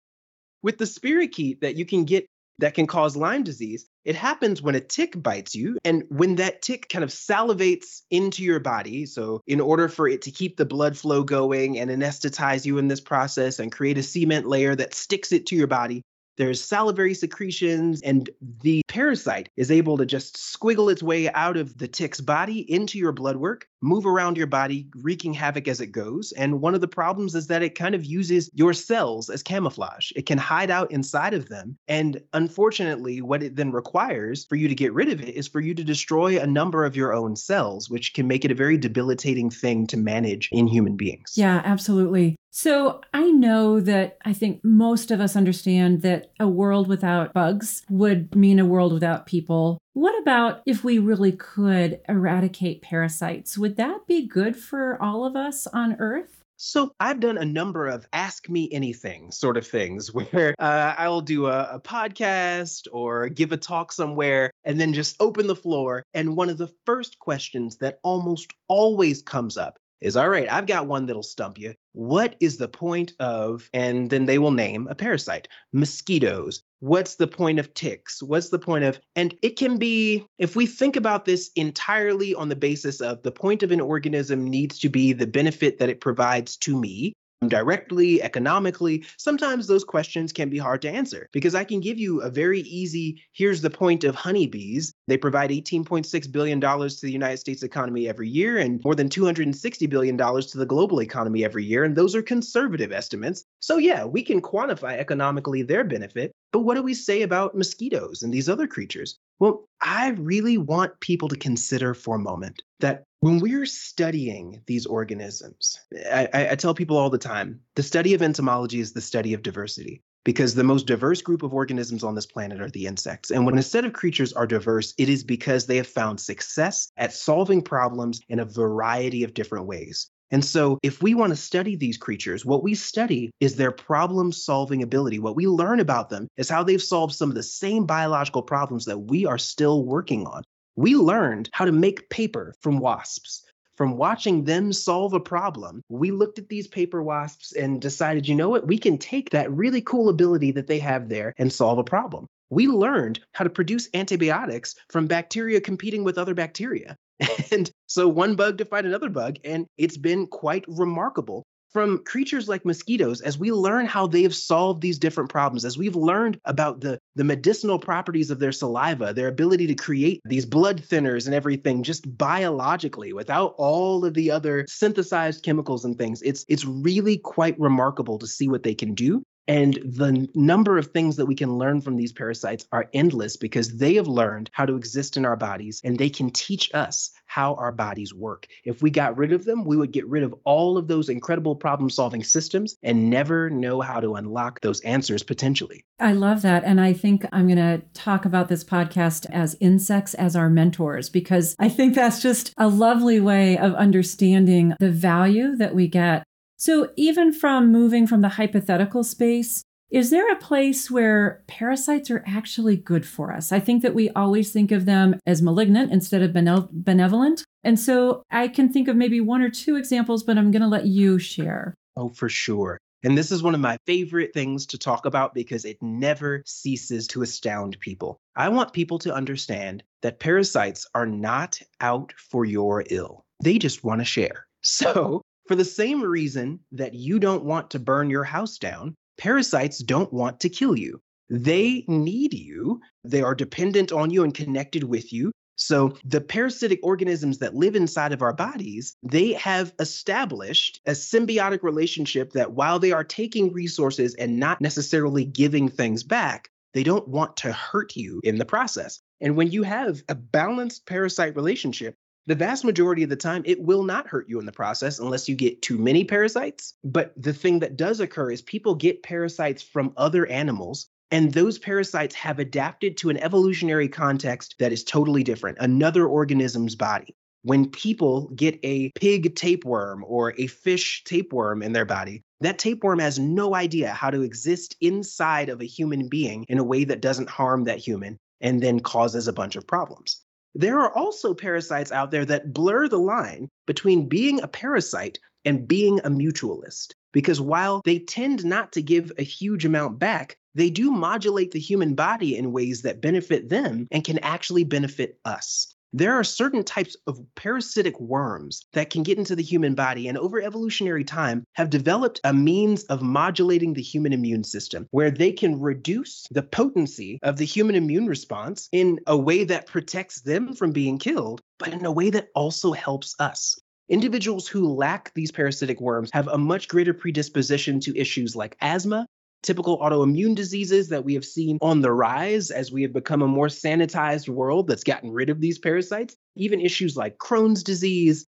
with 0.62 0.78
the 0.78 0.86
spirochete 0.86 1.62
that 1.62 1.76
you 1.76 1.86
can 1.86 2.06
get 2.06 2.28
that 2.60 2.74
can 2.74 2.88
cause 2.88 3.16
Lyme 3.16 3.44
disease, 3.44 3.86
it 4.04 4.16
happens 4.16 4.62
when 4.62 4.76
a 4.76 4.80
tick 4.80 5.22
bites 5.22 5.56
you. 5.56 5.78
And 5.86 6.04
when 6.10 6.36
that 6.36 6.62
tick 6.62 6.90
kind 6.90 7.04
of 7.04 7.12
salivates 7.12 8.02
into 8.10 8.44
your 8.44 8.60
body, 8.60 9.06
so 9.06 9.42
in 9.46 9.62
order 9.62 9.88
for 9.88 10.08
it 10.08 10.24
to 10.24 10.32
keep 10.32 10.58
the 10.58 10.66
blood 10.66 10.98
flow 10.98 11.24
going 11.24 11.78
and 11.78 11.92
anesthetize 11.92 12.66
you 12.66 12.80
in 12.80 12.88
this 12.88 13.02
process 13.02 13.60
and 13.60 13.72
create 13.72 13.98
a 13.98 14.04
cement 14.04 14.48
layer 14.48 14.76
that 14.76 14.96
sticks 14.96 15.32
it 15.32 15.46
to 15.48 15.56
your 15.56 15.68
body, 15.68 16.02
there's 16.38 16.64
salivary 16.64 17.14
secretions, 17.14 18.02
and 18.02 18.30
the 18.62 18.82
parasite 18.88 19.50
is 19.58 19.72
able 19.72 19.98
to 19.98 20.06
just 20.06 20.36
squiggle 20.36 20.92
its 20.92 21.04
way 21.04 21.30
out 21.32 21.58
of 21.58 21.78
the 21.78 21.88
tick's 21.88 22.22
body 22.22 22.60
into 22.72 22.98
your 22.98 23.12
blood 23.12 23.38
work, 23.38 23.68
move 23.82 24.06
around 24.06 24.38
your 24.38 24.48
body, 24.48 24.88
wreaking 24.96 25.34
havoc 25.34 25.68
as 25.68 25.82
it 25.82 25.88
goes. 25.88 26.32
And 26.34 26.62
one 26.62 26.76
of 26.76 26.82
the 26.82 26.88
problems 26.88 27.36
is 27.36 27.48
that 27.48 27.62
it 27.62 27.76
kind 27.76 27.96
of 27.96 28.06
uses 28.06 28.50
your 28.54 28.74
cells 28.74 29.30
as 29.30 29.44
camouflage. 29.44 30.12
It 30.16 30.26
can 30.26 30.38
hide 30.38 30.72
out 30.72 30.92
inside 30.92 31.34
of 31.34 31.50
them. 31.50 31.78
And 31.88 32.22
unfortunately, 32.34 33.22
what 33.22 33.44
it 33.44 33.56
then 33.56 33.72
requires 33.72 34.46
for 34.46 34.56
you 34.56 34.68
to 34.68 34.76
get 34.76 34.94
rid 34.94 35.10
of 35.10 35.22
it 35.22 35.30
is 35.30 35.48
for 35.48 35.60
you 35.60 35.74
to 35.74 35.84
destroy 35.84 36.40
a 36.40 36.48
number 36.48 36.86
of 36.86 36.96
your 36.96 37.14
own 37.14 37.36
cells, 37.36 37.90
which 37.90 38.14
can 38.14 38.28
make 38.28 38.46
it 38.46 38.52
a 38.52 38.56
very 38.56 38.78
debilitating 38.78 39.50
thing 39.50 39.88
to 39.88 39.98
manage 39.98 40.50
in 40.52 40.68
human 40.68 40.96
beings. 40.96 41.34
Yeah, 41.36 41.62
absolutely. 41.64 42.36
So 42.50 43.02
I 43.14 43.30
know 43.30 43.80
that 43.82 44.18
I 44.26 44.34
think 44.34 44.62
most 44.64 45.12
of 45.12 45.22
us 45.22 45.36
understand 45.36 46.02
that 46.02 46.32
a 46.40 46.48
world 46.48 46.88
without 46.88 47.32
bugs 47.32 47.84
would 47.88 48.36
mean 48.36 48.58
a 48.58 48.66
world 48.66 48.94
without 48.94 49.28
people. 49.28 49.78
What 49.98 50.22
about 50.22 50.62
if 50.68 50.84
we 50.84 51.00
really 51.00 51.32
could 51.32 52.02
eradicate 52.08 52.84
parasites? 52.84 53.58
Would 53.58 53.78
that 53.78 54.06
be 54.06 54.28
good 54.28 54.56
for 54.56 55.02
all 55.02 55.26
of 55.26 55.36
us 55.36 55.66
on 55.66 55.96
Earth? 55.98 56.44
So 56.56 56.92
I've 57.00 57.20
done 57.20 57.40
a 57.40 57.46
number 57.46 57.88
of 57.88 58.08
ask 58.14 58.48
me 58.48 58.70
anything 58.72 59.32
sort 59.32 59.58
of 59.58 59.66
things 59.66 60.14
where 60.14 60.54
uh, 60.60 60.94
I'll 61.00 61.22
do 61.22 61.48
a, 61.48 61.64
a, 61.72 61.80
podcast 61.80 62.86
or 62.92 63.28
give 63.28 63.52
a 63.52 63.58
talk 63.58 63.92
somewhere 63.92 64.52
and 64.64 64.80
then 64.80 64.94
just 64.94 65.16
open 65.20 65.48
the 65.48 65.56
floor. 65.56 66.04
And 66.14 66.38
one 66.38 66.50
of 66.50 66.60
the 66.60 66.72
first 66.86 67.18
questions 67.18 67.78
that 67.78 67.98
almost 68.04 68.54
always 68.68 69.24
comes 69.24 69.58
up 69.58 69.80
is 70.00 70.16
all 70.16 70.30
right, 70.30 70.52
I've 70.52 70.68
got 70.68 70.88
one 70.88 71.08
that'll 71.08 71.24
stump 71.24 71.58
you. 71.58 71.74
What 71.94 72.36
is 72.40 72.58
the 72.58 72.68
point 72.68 73.14
of, 73.20 73.68
and 73.74 74.10
then 74.10 74.26
they 74.26 74.38
will 74.38 74.52
name 74.52 74.88
a 74.88 74.96
parasite, 74.96 75.48
mosquitoes. 75.74 76.62
What's 76.80 77.16
the 77.16 77.28
point 77.28 77.60
of 77.60 77.74
ticks? 77.74 78.22
What's 78.22 78.50
the 78.50 78.60
point 78.60 78.84
of, 78.84 79.00
and 79.16 79.34
it 79.42 79.58
can 79.58 79.78
be, 79.78 80.26
if 80.38 80.56
we 80.56 80.68
think 80.68 80.96
about 80.96 81.26
this 81.26 81.50
entirely 81.56 82.36
on 82.36 82.50
the 82.50 82.56
basis 82.56 83.02
of 83.02 83.24
the 83.24 83.32
point 83.32 83.64
of 83.64 83.72
an 83.72 83.82
organism 83.82 84.48
needs 84.48 84.78
to 84.80 84.90
be 84.90 85.14
the 85.14 85.26
benefit 85.26 85.80
that 85.80 85.90
it 85.90 86.02
provides 86.02 86.56
to 86.58 86.80
me, 86.80 87.14
directly, 87.46 88.22
economically, 88.22 89.06
sometimes 89.18 89.68
those 89.68 89.84
questions 89.84 90.34
can 90.34 90.50
be 90.50 90.58
hard 90.58 90.82
to 90.82 90.90
answer 90.90 91.30
because 91.32 91.56
I 91.56 91.64
can 91.64 91.80
give 91.80 92.00
you 92.00 92.22
a 92.22 92.30
very 92.30 92.62
easy 92.62 93.22
here's 93.34 93.62
the 93.62 93.70
point 93.70 94.04
of 94.04 94.16
honeybees. 94.16 94.94
They 95.08 95.18
provide 95.18 95.52
$18.6 95.52 96.32
billion 96.32 96.60
to 96.60 97.02
the 97.02 97.12
United 97.12 97.38
States 97.38 97.64
economy 97.64 98.08
every 98.08 98.30
year 98.30 98.58
and 98.58 98.82
more 98.84 98.96
than 98.96 99.10
$260 99.10 99.90
billion 99.90 100.18
to 100.18 100.58
the 100.58 100.66
global 100.66 101.02
economy 101.02 101.46
every 101.46 101.64
year. 101.64 101.84
And 101.84 101.96
those 101.96 102.16
are 102.16 102.22
conservative 102.22 102.92
estimates. 102.92 103.44
So, 103.60 103.78
yeah, 103.78 104.06
we 104.06 104.24
can 104.24 104.42
quantify 104.42 104.98
economically 104.98 105.62
their 105.62 105.84
benefit. 105.84 106.32
But 106.52 106.62
what 106.62 106.76
do 106.76 106.82
we 106.82 106.94
say 106.94 107.22
about 107.22 107.56
mosquitoes 107.56 108.24
and 108.24 108.34
these 108.34 108.50
other 108.50 108.68
creatures? 108.68 109.18
Well, 109.40 109.66
I 109.82 110.10
really 110.12 110.58
want 110.58 111.00
people 111.02 111.28
to 111.30 111.36
consider 111.36 111.94
for 111.94 112.16
a 112.16 112.20
moment 112.20 112.64
that 112.80 113.04
when 113.20 113.40
we're 113.40 113.66
studying 113.66 114.62
these 114.68 114.86
organisms, 114.86 115.80
I, 116.12 116.28
I, 116.52 116.56
tell 116.56 116.74
people 116.74 116.98
all 116.98 117.10
the 117.10 117.18
time 117.18 117.62
the 117.76 117.84
study 117.84 118.14
of 118.14 118.22
entomology 118.22 118.80
is 118.80 118.94
the 118.94 119.02
study 119.02 119.34
of 119.34 119.42
diversity 119.42 120.04
because 120.24 120.54
the 120.54 120.64
most 120.64 120.86
diverse 120.86 121.22
group 121.22 121.42
of 121.42 121.54
organisms 121.54 122.04
on 122.04 122.14
this 122.14 122.26
planet 122.26 122.62
are 122.62 122.70
the 122.70 122.86
insects. 122.86 123.32
And 123.32 123.46
when 123.46 123.58
a 123.58 123.64
set 123.64 123.86
of 123.86 123.94
creatures 123.94 124.34
are 124.34 124.46
diverse, 124.46 124.94
it 124.98 125.10
is 125.10 125.24
because 125.24 125.66
they 125.66 125.78
have 125.78 125.88
found 125.88 126.20
success 126.20 126.92
at 126.98 127.14
solving 127.14 127.62
problems 127.62 128.20
in 128.28 128.40
a 128.40 128.46
variety 128.46 129.24
of 129.24 129.34
different 129.34 129.68
ways. 129.68 130.10
And 130.30 130.44
so, 130.44 130.78
if 130.84 131.02
we 131.02 131.14
want 131.14 131.30
to 131.30 131.38
study 131.38 131.78
these 131.78 131.98
creatures, 131.98 132.46
what 132.46 132.62
we 132.62 132.76
study 132.76 133.32
is 133.40 133.56
their 133.56 133.72
problem 133.72 134.34
solving 134.34 134.84
ability. 134.84 135.20
What 135.20 135.38
we 135.38 135.48
learn 135.48 135.80
about 135.80 136.10
them 136.10 136.28
is 136.36 136.50
how 136.50 136.64
they've 136.64 136.82
solved 136.82 137.16
some 137.16 137.30
of 137.30 137.36
the 137.36 137.44
same 137.44 137.86
biological 137.86 138.42
problems 138.42 138.84
that 138.86 139.00
we 139.00 139.26
are 139.26 139.38
still 139.38 139.86
working 139.86 140.28
on. 140.28 140.44
We 140.78 140.96
learned 140.96 141.50
how 141.52 141.66
to 141.66 141.72
make 141.74 142.10
paper 142.10 142.54
from 142.62 142.80
wasps 142.80 143.44
from 143.78 143.96
watching 143.96 144.44
them 144.44 144.74
solve 144.74 145.14
a 145.14 145.20
problem, 145.20 145.84
we 145.88 146.10
looked 146.10 146.40
at 146.40 146.50
these 146.50 146.68
paper 146.68 147.02
wasps 147.04 147.54
and 147.54 147.80
decided, 147.80 148.28
you 148.28 148.34
know 148.34 148.50
what, 148.50 148.66
we 148.66 148.80
can 148.80 148.98
take 148.98 149.30
that 149.30 149.52
really 149.52 149.82
cool 149.82 150.10
ability 150.10 150.52
that 150.52 150.66
they 150.66 150.80
have 150.80 151.10
there 151.10 151.32
and 151.38 151.54
solve 151.54 151.78
a 151.78 151.84
problem. 151.84 152.26
We 152.50 152.68
learned 152.68 153.20
how 153.34 153.44
to 153.44 153.52
produce 153.52 153.88
antibiotics 153.94 154.74
from 154.90 155.06
bacteria 155.06 155.62
competing 155.62 156.04
with 156.04 156.18
other 156.18 156.34
bacteria. 156.34 156.98
And 157.52 157.70
so 157.86 158.08
one 158.08 158.36
bug 158.36 158.58
to 158.58 158.66
fight 158.66 158.86
another 158.86 159.10
bug, 159.10 159.38
and 159.44 159.66
it's 159.78 159.98
been 159.98 160.28
quite 160.28 160.66
remarkable 160.68 161.46
from 161.78 162.04
creatures 162.06 162.50
like 162.50 162.66
mosquitoes 162.66 163.22
as 163.22 163.38
we 163.38 163.52
learn 163.52 163.86
how 163.86 164.08
they 164.08 164.24
have 164.24 164.34
solved 164.34 164.82
these 164.82 164.98
different 164.98 165.30
problems 165.30 165.64
as 165.64 165.78
we've 165.78 165.96
learned 165.96 166.40
about 166.46 166.82
the 166.82 166.98
the 167.16 167.24
medicinal 167.24 167.78
properties 167.78 168.32
of 168.32 168.40
their 168.40 168.52
saliva 168.52 169.14
their 169.14 169.28
ability 169.28 169.68
to 169.68 169.76
create 169.76 170.20
these 170.26 170.44
blood 170.44 170.82
thinners 170.82 171.28
and 171.28 171.36
everything 171.36 171.84
just 171.84 172.18
biologically 172.18 173.14
without 173.14 173.54
all 173.60 174.04
of 174.04 174.16
the 174.16 174.32
other 174.32 174.66
synthesized 174.68 175.44
chemicals 175.44 175.86
and 175.86 176.00
things. 176.00 176.20
It's 176.24 176.44
it's 176.48 176.66
really 176.66 177.20
quite 177.20 177.60
remarkable 177.60 178.18
to 178.18 178.26
see 178.26 178.48
what 178.48 178.64
they 178.64 178.74
can 178.74 178.96
do 178.96 179.22
and 179.48 179.76
the 179.84 180.28
number 180.36 180.78
of 180.78 180.88
things 180.88 181.16
that 181.16 181.26
we 181.26 181.36
can 181.36 181.58
learn 181.58 181.82
from 181.82 181.96
these 181.96 182.12
parasites 182.12 182.68
are 182.72 182.90
endless 182.94 183.38
because 183.38 183.78
they 183.78 183.96
have 183.96 184.08
learned 184.08 184.50
how 184.52 184.66
to 184.66 184.76
exist 184.76 185.18
in 185.18 185.26
our 185.26 185.36
bodies 185.36 185.82
and 185.84 185.98
they 185.98 186.10
can 186.10 186.30
teach 186.30 186.74
us 186.74 187.12
how 187.26 187.56
our 187.56 187.72
bodies 187.72 188.14
work. 188.14 188.48
If 188.64 188.82
we 188.82 188.90
got 188.90 189.18
rid 189.18 189.32
of 189.32 189.46
them, 189.46 189.66
we 189.66 189.78
would 189.78 189.92
get 189.92 190.08
rid 190.08 190.24
of 190.24 190.36
all 190.44 190.78
of 190.78 190.88
those 190.88 191.10
incredible 191.10 191.56
problem 191.56 191.90
solving 191.90 192.24
systems 192.24 192.78
and 192.84 193.10
never 193.10 193.50
know 193.50 193.82
how 193.82 194.00
to 194.00 194.16
unlock 194.16 194.62
those 194.62 194.82
answers 194.82 195.24
potentially. 195.24 195.84
I 196.00 196.14
love 196.14 196.42
that. 196.42 196.64
And 196.64 196.82
I 196.82 196.94
think 196.94 197.26
I'm 197.32 197.48
going 197.48 197.58
to 197.58 197.82
talk 197.94 198.26
about 198.26 198.50
this 198.50 198.64
podcast 198.64 199.26
as 199.32 199.56
insects 199.60 200.14
as 200.14 200.36
our 200.36 200.50
mentors 200.50 201.10
because 201.10 201.56
I 201.60 201.70
think 201.70 201.96
that's 201.96 202.22
just 202.22 202.54
a 202.58 202.68
lovely 202.68 203.20
way 203.20 203.58
of 203.58 203.74
understanding 203.76 204.74
the 204.80 204.92
value 204.92 205.56
that 205.56 205.76
we 205.76 205.88
get 205.88 206.24
so, 206.58 206.90
even 206.96 207.32
from 207.32 207.72
moving 207.72 208.08
from 208.08 208.22
the 208.22 208.30
hypothetical 208.30 209.04
space, 209.04 209.64
is 209.90 210.10
there 210.10 210.30
a 210.32 210.38
place 210.38 210.92
where 210.92 211.44
parasites 211.48 212.12
are 212.12 212.24
actually 212.28 212.76
good 212.76 213.06
for 213.06 213.32
us? 213.32 213.52
I 213.52 213.60
think 213.60 213.84
that 213.84 213.94
we 213.94 214.10
always 214.10 214.52
think 214.52 214.72
of 214.72 214.86
them 214.86 215.20
as 215.26 215.42
malignant 215.42 215.94
instead 215.94 216.22
of 216.22 216.34
benevolent. 216.34 217.44
And 217.64 217.80
so 217.80 218.24
I 218.30 218.48
can 218.50 218.74
think 218.74 218.88
of 218.88 218.98
maybe 218.98 219.22
one 219.22 219.42
or 219.42 219.50
two 219.50 219.76
examples, 219.76 220.24
but 220.24 220.38
I'm 220.38 220.52
going 220.52 220.62
to 220.62 220.68
let 220.68 220.88
you 220.88 221.20
share. 221.20 221.74
Oh, 221.96 222.10
for 222.10 222.28
sure. 222.28 222.78
And 223.04 223.18
this 223.18 223.32
is 223.32 223.44
one 223.44 223.54
of 223.54 223.62
my 223.62 223.78
favorite 223.86 224.34
things 224.34 224.66
to 224.68 224.78
talk 224.78 225.06
about 225.06 225.34
because 225.34 225.64
it 225.64 225.78
never 225.82 226.44
ceases 226.46 227.08
to 227.08 227.22
astound 227.22 227.80
people. 227.80 228.18
I 228.36 228.50
want 228.50 228.74
people 228.74 229.00
to 229.00 229.14
understand 229.14 229.84
that 230.02 230.20
parasites 230.20 230.88
are 230.96 231.06
not 231.06 231.60
out 231.80 232.14
for 232.18 232.44
your 232.44 232.84
ill, 232.90 233.24
they 233.44 233.60
just 233.60 233.84
want 233.84 234.02
to 234.02 234.06
share. 234.06 234.48
So 234.64 235.22
for 235.48 235.56
the 235.56 235.66
same 235.66 236.02
reason 236.02 236.60
that 236.72 236.94
you 236.94 237.20
don't 237.20 237.44
want 237.44 237.72
to 237.72 237.80
burn 237.80 238.10
your 238.10 238.24
house 238.24 238.58
down, 238.58 238.96
parasites 239.18 239.80
don't 239.80 240.12
want 240.14 240.40
to 240.42 240.50
kill 240.50 240.78
you. 240.78 241.00
They 241.30 241.84
need 241.88 242.34
you, 242.34 242.82
they 243.04 243.22
are 243.22 243.36
dependent 243.36 243.92
on 243.92 244.10
you 244.10 244.24
and 244.24 244.34
connected 244.34 244.84
with 244.84 245.12
you. 245.12 245.32
So, 245.60 245.98
the 246.06 246.22
parasitic 246.22 246.80
organisms 246.84 247.40
that 247.40 247.56
live 247.56 247.76
inside 247.76 248.14
of 248.14 248.22
our 248.22 248.34
bodies, 248.34 248.96
they 249.02 249.34
have 249.34 249.74
established 249.80 250.80
a 250.86 250.92
symbiotic 250.92 251.64
relationship 251.64 252.34
that 252.34 252.52
while 252.52 252.78
they 252.78 252.92
are 252.92 253.04
taking 253.04 253.52
resources 253.52 254.14
and 254.16 254.40
not 254.40 254.62
necessarily 254.62 255.26
giving 255.26 255.68
things 255.68 256.04
back, 256.04 256.50
they 256.74 256.84
don't 256.84 257.08
want 257.08 257.38
to 257.38 257.52
hurt 257.52 257.96
you 257.96 258.22
in 258.24 258.38
the 258.38 258.46
process. 258.46 259.00
And 259.20 259.36
when 259.36 259.50
you 259.50 259.64
have 259.64 260.04
a 260.08 260.14
balanced 260.14 260.86
parasite 260.86 261.36
relationship, 261.36 261.96
the 262.28 262.36
vast 262.36 262.66
majority 262.66 263.04
of 263.04 263.10
the 263.10 263.16
time, 263.16 263.42
it 263.46 263.62
will 263.62 263.84
not 263.84 264.06
hurt 264.06 264.28
you 264.28 264.40
in 264.40 264.46
the 264.46 264.52
process 264.52 265.00
unless 265.00 265.30
you 265.30 265.36
get 265.36 265.62
too 265.62 265.78
many 265.78 266.04
parasites. 266.04 266.74
But 266.84 267.14
the 267.16 267.34
thing 267.34 267.60
that 267.60 267.78
does 267.78 268.02
occur 268.02 268.32
is 268.32 268.42
people 268.42 268.76
get 268.76 269.02
parasites 269.02 269.64
from 269.64 269.94
other 269.96 270.28
animals, 270.28 270.90
and 271.10 271.34
those 271.34 271.58
parasites 271.58 272.14
have 272.16 272.38
adapted 272.38 272.98
to 272.98 273.10
an 273.10 273.18
evolutionary 273.18 273.88
context 273.88 274.56
that 274.60 274.74
is 274.74 274.84
totally 274.84 275.24
different, 275.24 275.58
another 275.62 276.06
organism's 276.06 276.76
body. 276.76 277.16
When 277.44 277.70
people 277.70 278.30
get 278.36 278.60
a 278.62 278.92
pig 278.92 279.36
tapeworm 279.36 280.04
or 280.06 280.34
a 280.38 280.48
fish 280.48 281.06
tapeworm 281.06 281.64
in 281.64 281.72
their 281.72 281.86
body, 281.86 282.24
that 282.42 282.60
tapeworm 282.60 283.00
has 283.00 283.18
no 283.18 283.56
idea 283.56 283.94
how 283.94 284.10
to 284.10 284.22
exist 284.22 284.76
inside 284.82 285.48
of 285.48 285.62
a 285.62 285.66
human 285.66 286.10
being 286.10 286.44
in 286.50 286.58
a 286.58 286.64
way 286.64 286.84
that 286.84 287.00
doesn't 287.00 287.30
harm 287.30 287.64
that 287.64 287.80
human 287.80 288.18
and 288.42 288.62
then 288.62 288.82
causes 288.82 289.30
a 289.30 289.34
bunch 289.34 289.56
of 289.56 289.66
problems. 289.66 290.20
There 290.58 290.80
are 290.80 290.92
also 290.92 291.36
parasites 291.36 291.92
out 291.92 292.10
there 292.10 292.26
that 292.26 292.52
blur 292.52 292.88
the 292.88 292.98
line 292.98 293.48
between 293.68 294.10
being 294.10 294.42
a 294.42 294.48
parasite 294.48 295.20
and 295.46 295.68
being 295.68 296.00
a 296.00 296.10
mutualist. 296.10 296.96
Because 297.14 297.40
while 297.40 297.84
they 297.86 298.00
tend 298.00 298.44
not 298.44 298.72
to 298.72 298.82
give 298.82 299.12
a 299.20 299.24
huge 299.24 299.66
amount 299.66 300.00
back, 300.00 300.40
they 300.56 300.72
do 300.72 300.90
modulate 300.90 301.52
the 301.52 301.60
human 301.60 301.94
body 301.94 302.36
in 302.36 302.52
ways 302.52 302.82
that 302.82 303.02
benefit 303.02 303.50
them 303.50 303.88
and 303.92 304.04
can 304.04 304.18
actually 304.20 304.64
benefit 304.64 305.20
us. 305.26 305.76
There 305.94 306.14
are 306.14 306.24
certain 306.24 306.66
types 306.66 306.98
of 307.08 307.20
parasitic 307.36 307.98
worms 308.00 308.66
that 308.74 308.90
can 308.90 309.04
get 309.04 309.18
into 309.18 309.38
the 309.38 309.44
human 309.44 309.74
body 309.74 310.10
and 310.10 310.18
over 310.18 310.42
evolutionary 310.42 311.06
time 311.06 311.46
have 311.54 311.70
developed 311.70 312.20
a 312.26 312.34
means 312.34 312.84
of 312.86 313.02
modulating 313.02 313.74
the 313.74 313.82
human 313.82 314.12
immune 314.12 314.44
system 314.44 314.88
where 314.92 315.10
they 315.10 315.32
can 315.32 315.62
reduce 315.62 316.28
the 316.30 316.44
potency 316.44 317.20
of 317.24 317.38
the 317.38 317.46
human 317.46 317.76
immune 317.76 318.08
response 318.08 318.68
in 318.74 319.00
a 319.08 319.18
way 319.18 319.46
that 319.46 319.68
protects 319.68 320.22
them 320.22 320.54
from 320.54 320.74
being 320.74 320.98
killed, 320.98 321.40
but 321.58 321.70
in 321.70 321.86
a 321.86 321.92
way 321.92 322.10
that 322.10 322.28
also 322.36 322.74
helps 322.74 323.16
us. 323.20 323.58
Individuals 323.90 324.46
who 324.50 324.68
lack 324.68 325.14
these 325.14 325.32
parasitic 325.32 325.80
worms 325.80 326.10
have 326.12 326.28
a 326.28 326.38
much 326.38 326.68
greater 326.68 326.94
predisposition 326.94 327.80
to 327.80 327.98
issues 327.98 328.36
like 328.36 328.58
asthma, 328.60 329.08
typical 329.44 329.80
autoimmune 329.80 330.36
diseases 330.36 330.90
that 330.90 331.06
we 331.06 331.14
have 331.14 331.26
seen 331.26 331.58
on 331.62 331.82
the 331.82 331.92
rise 331.92 332.52
as 332.52 332.72
we 332.72 332.82
have 332.82 332.94
become 332.94 333.22
a 333.22 333.28
more 333.28 333.48
sanitized 333.48 334.30
world 334.30 334.68
that's 334.68 334.84
gotten 334.84 335.12
rid 335.12 335.30
of 335.30 335.42
these 335.42 335.60
parasites, 335.60 336.16
even 336.36 336.60
issues 336.60 336.96
like 336.96 337.18
Crohn's 337.18 337.64
disease, 337.64 338.26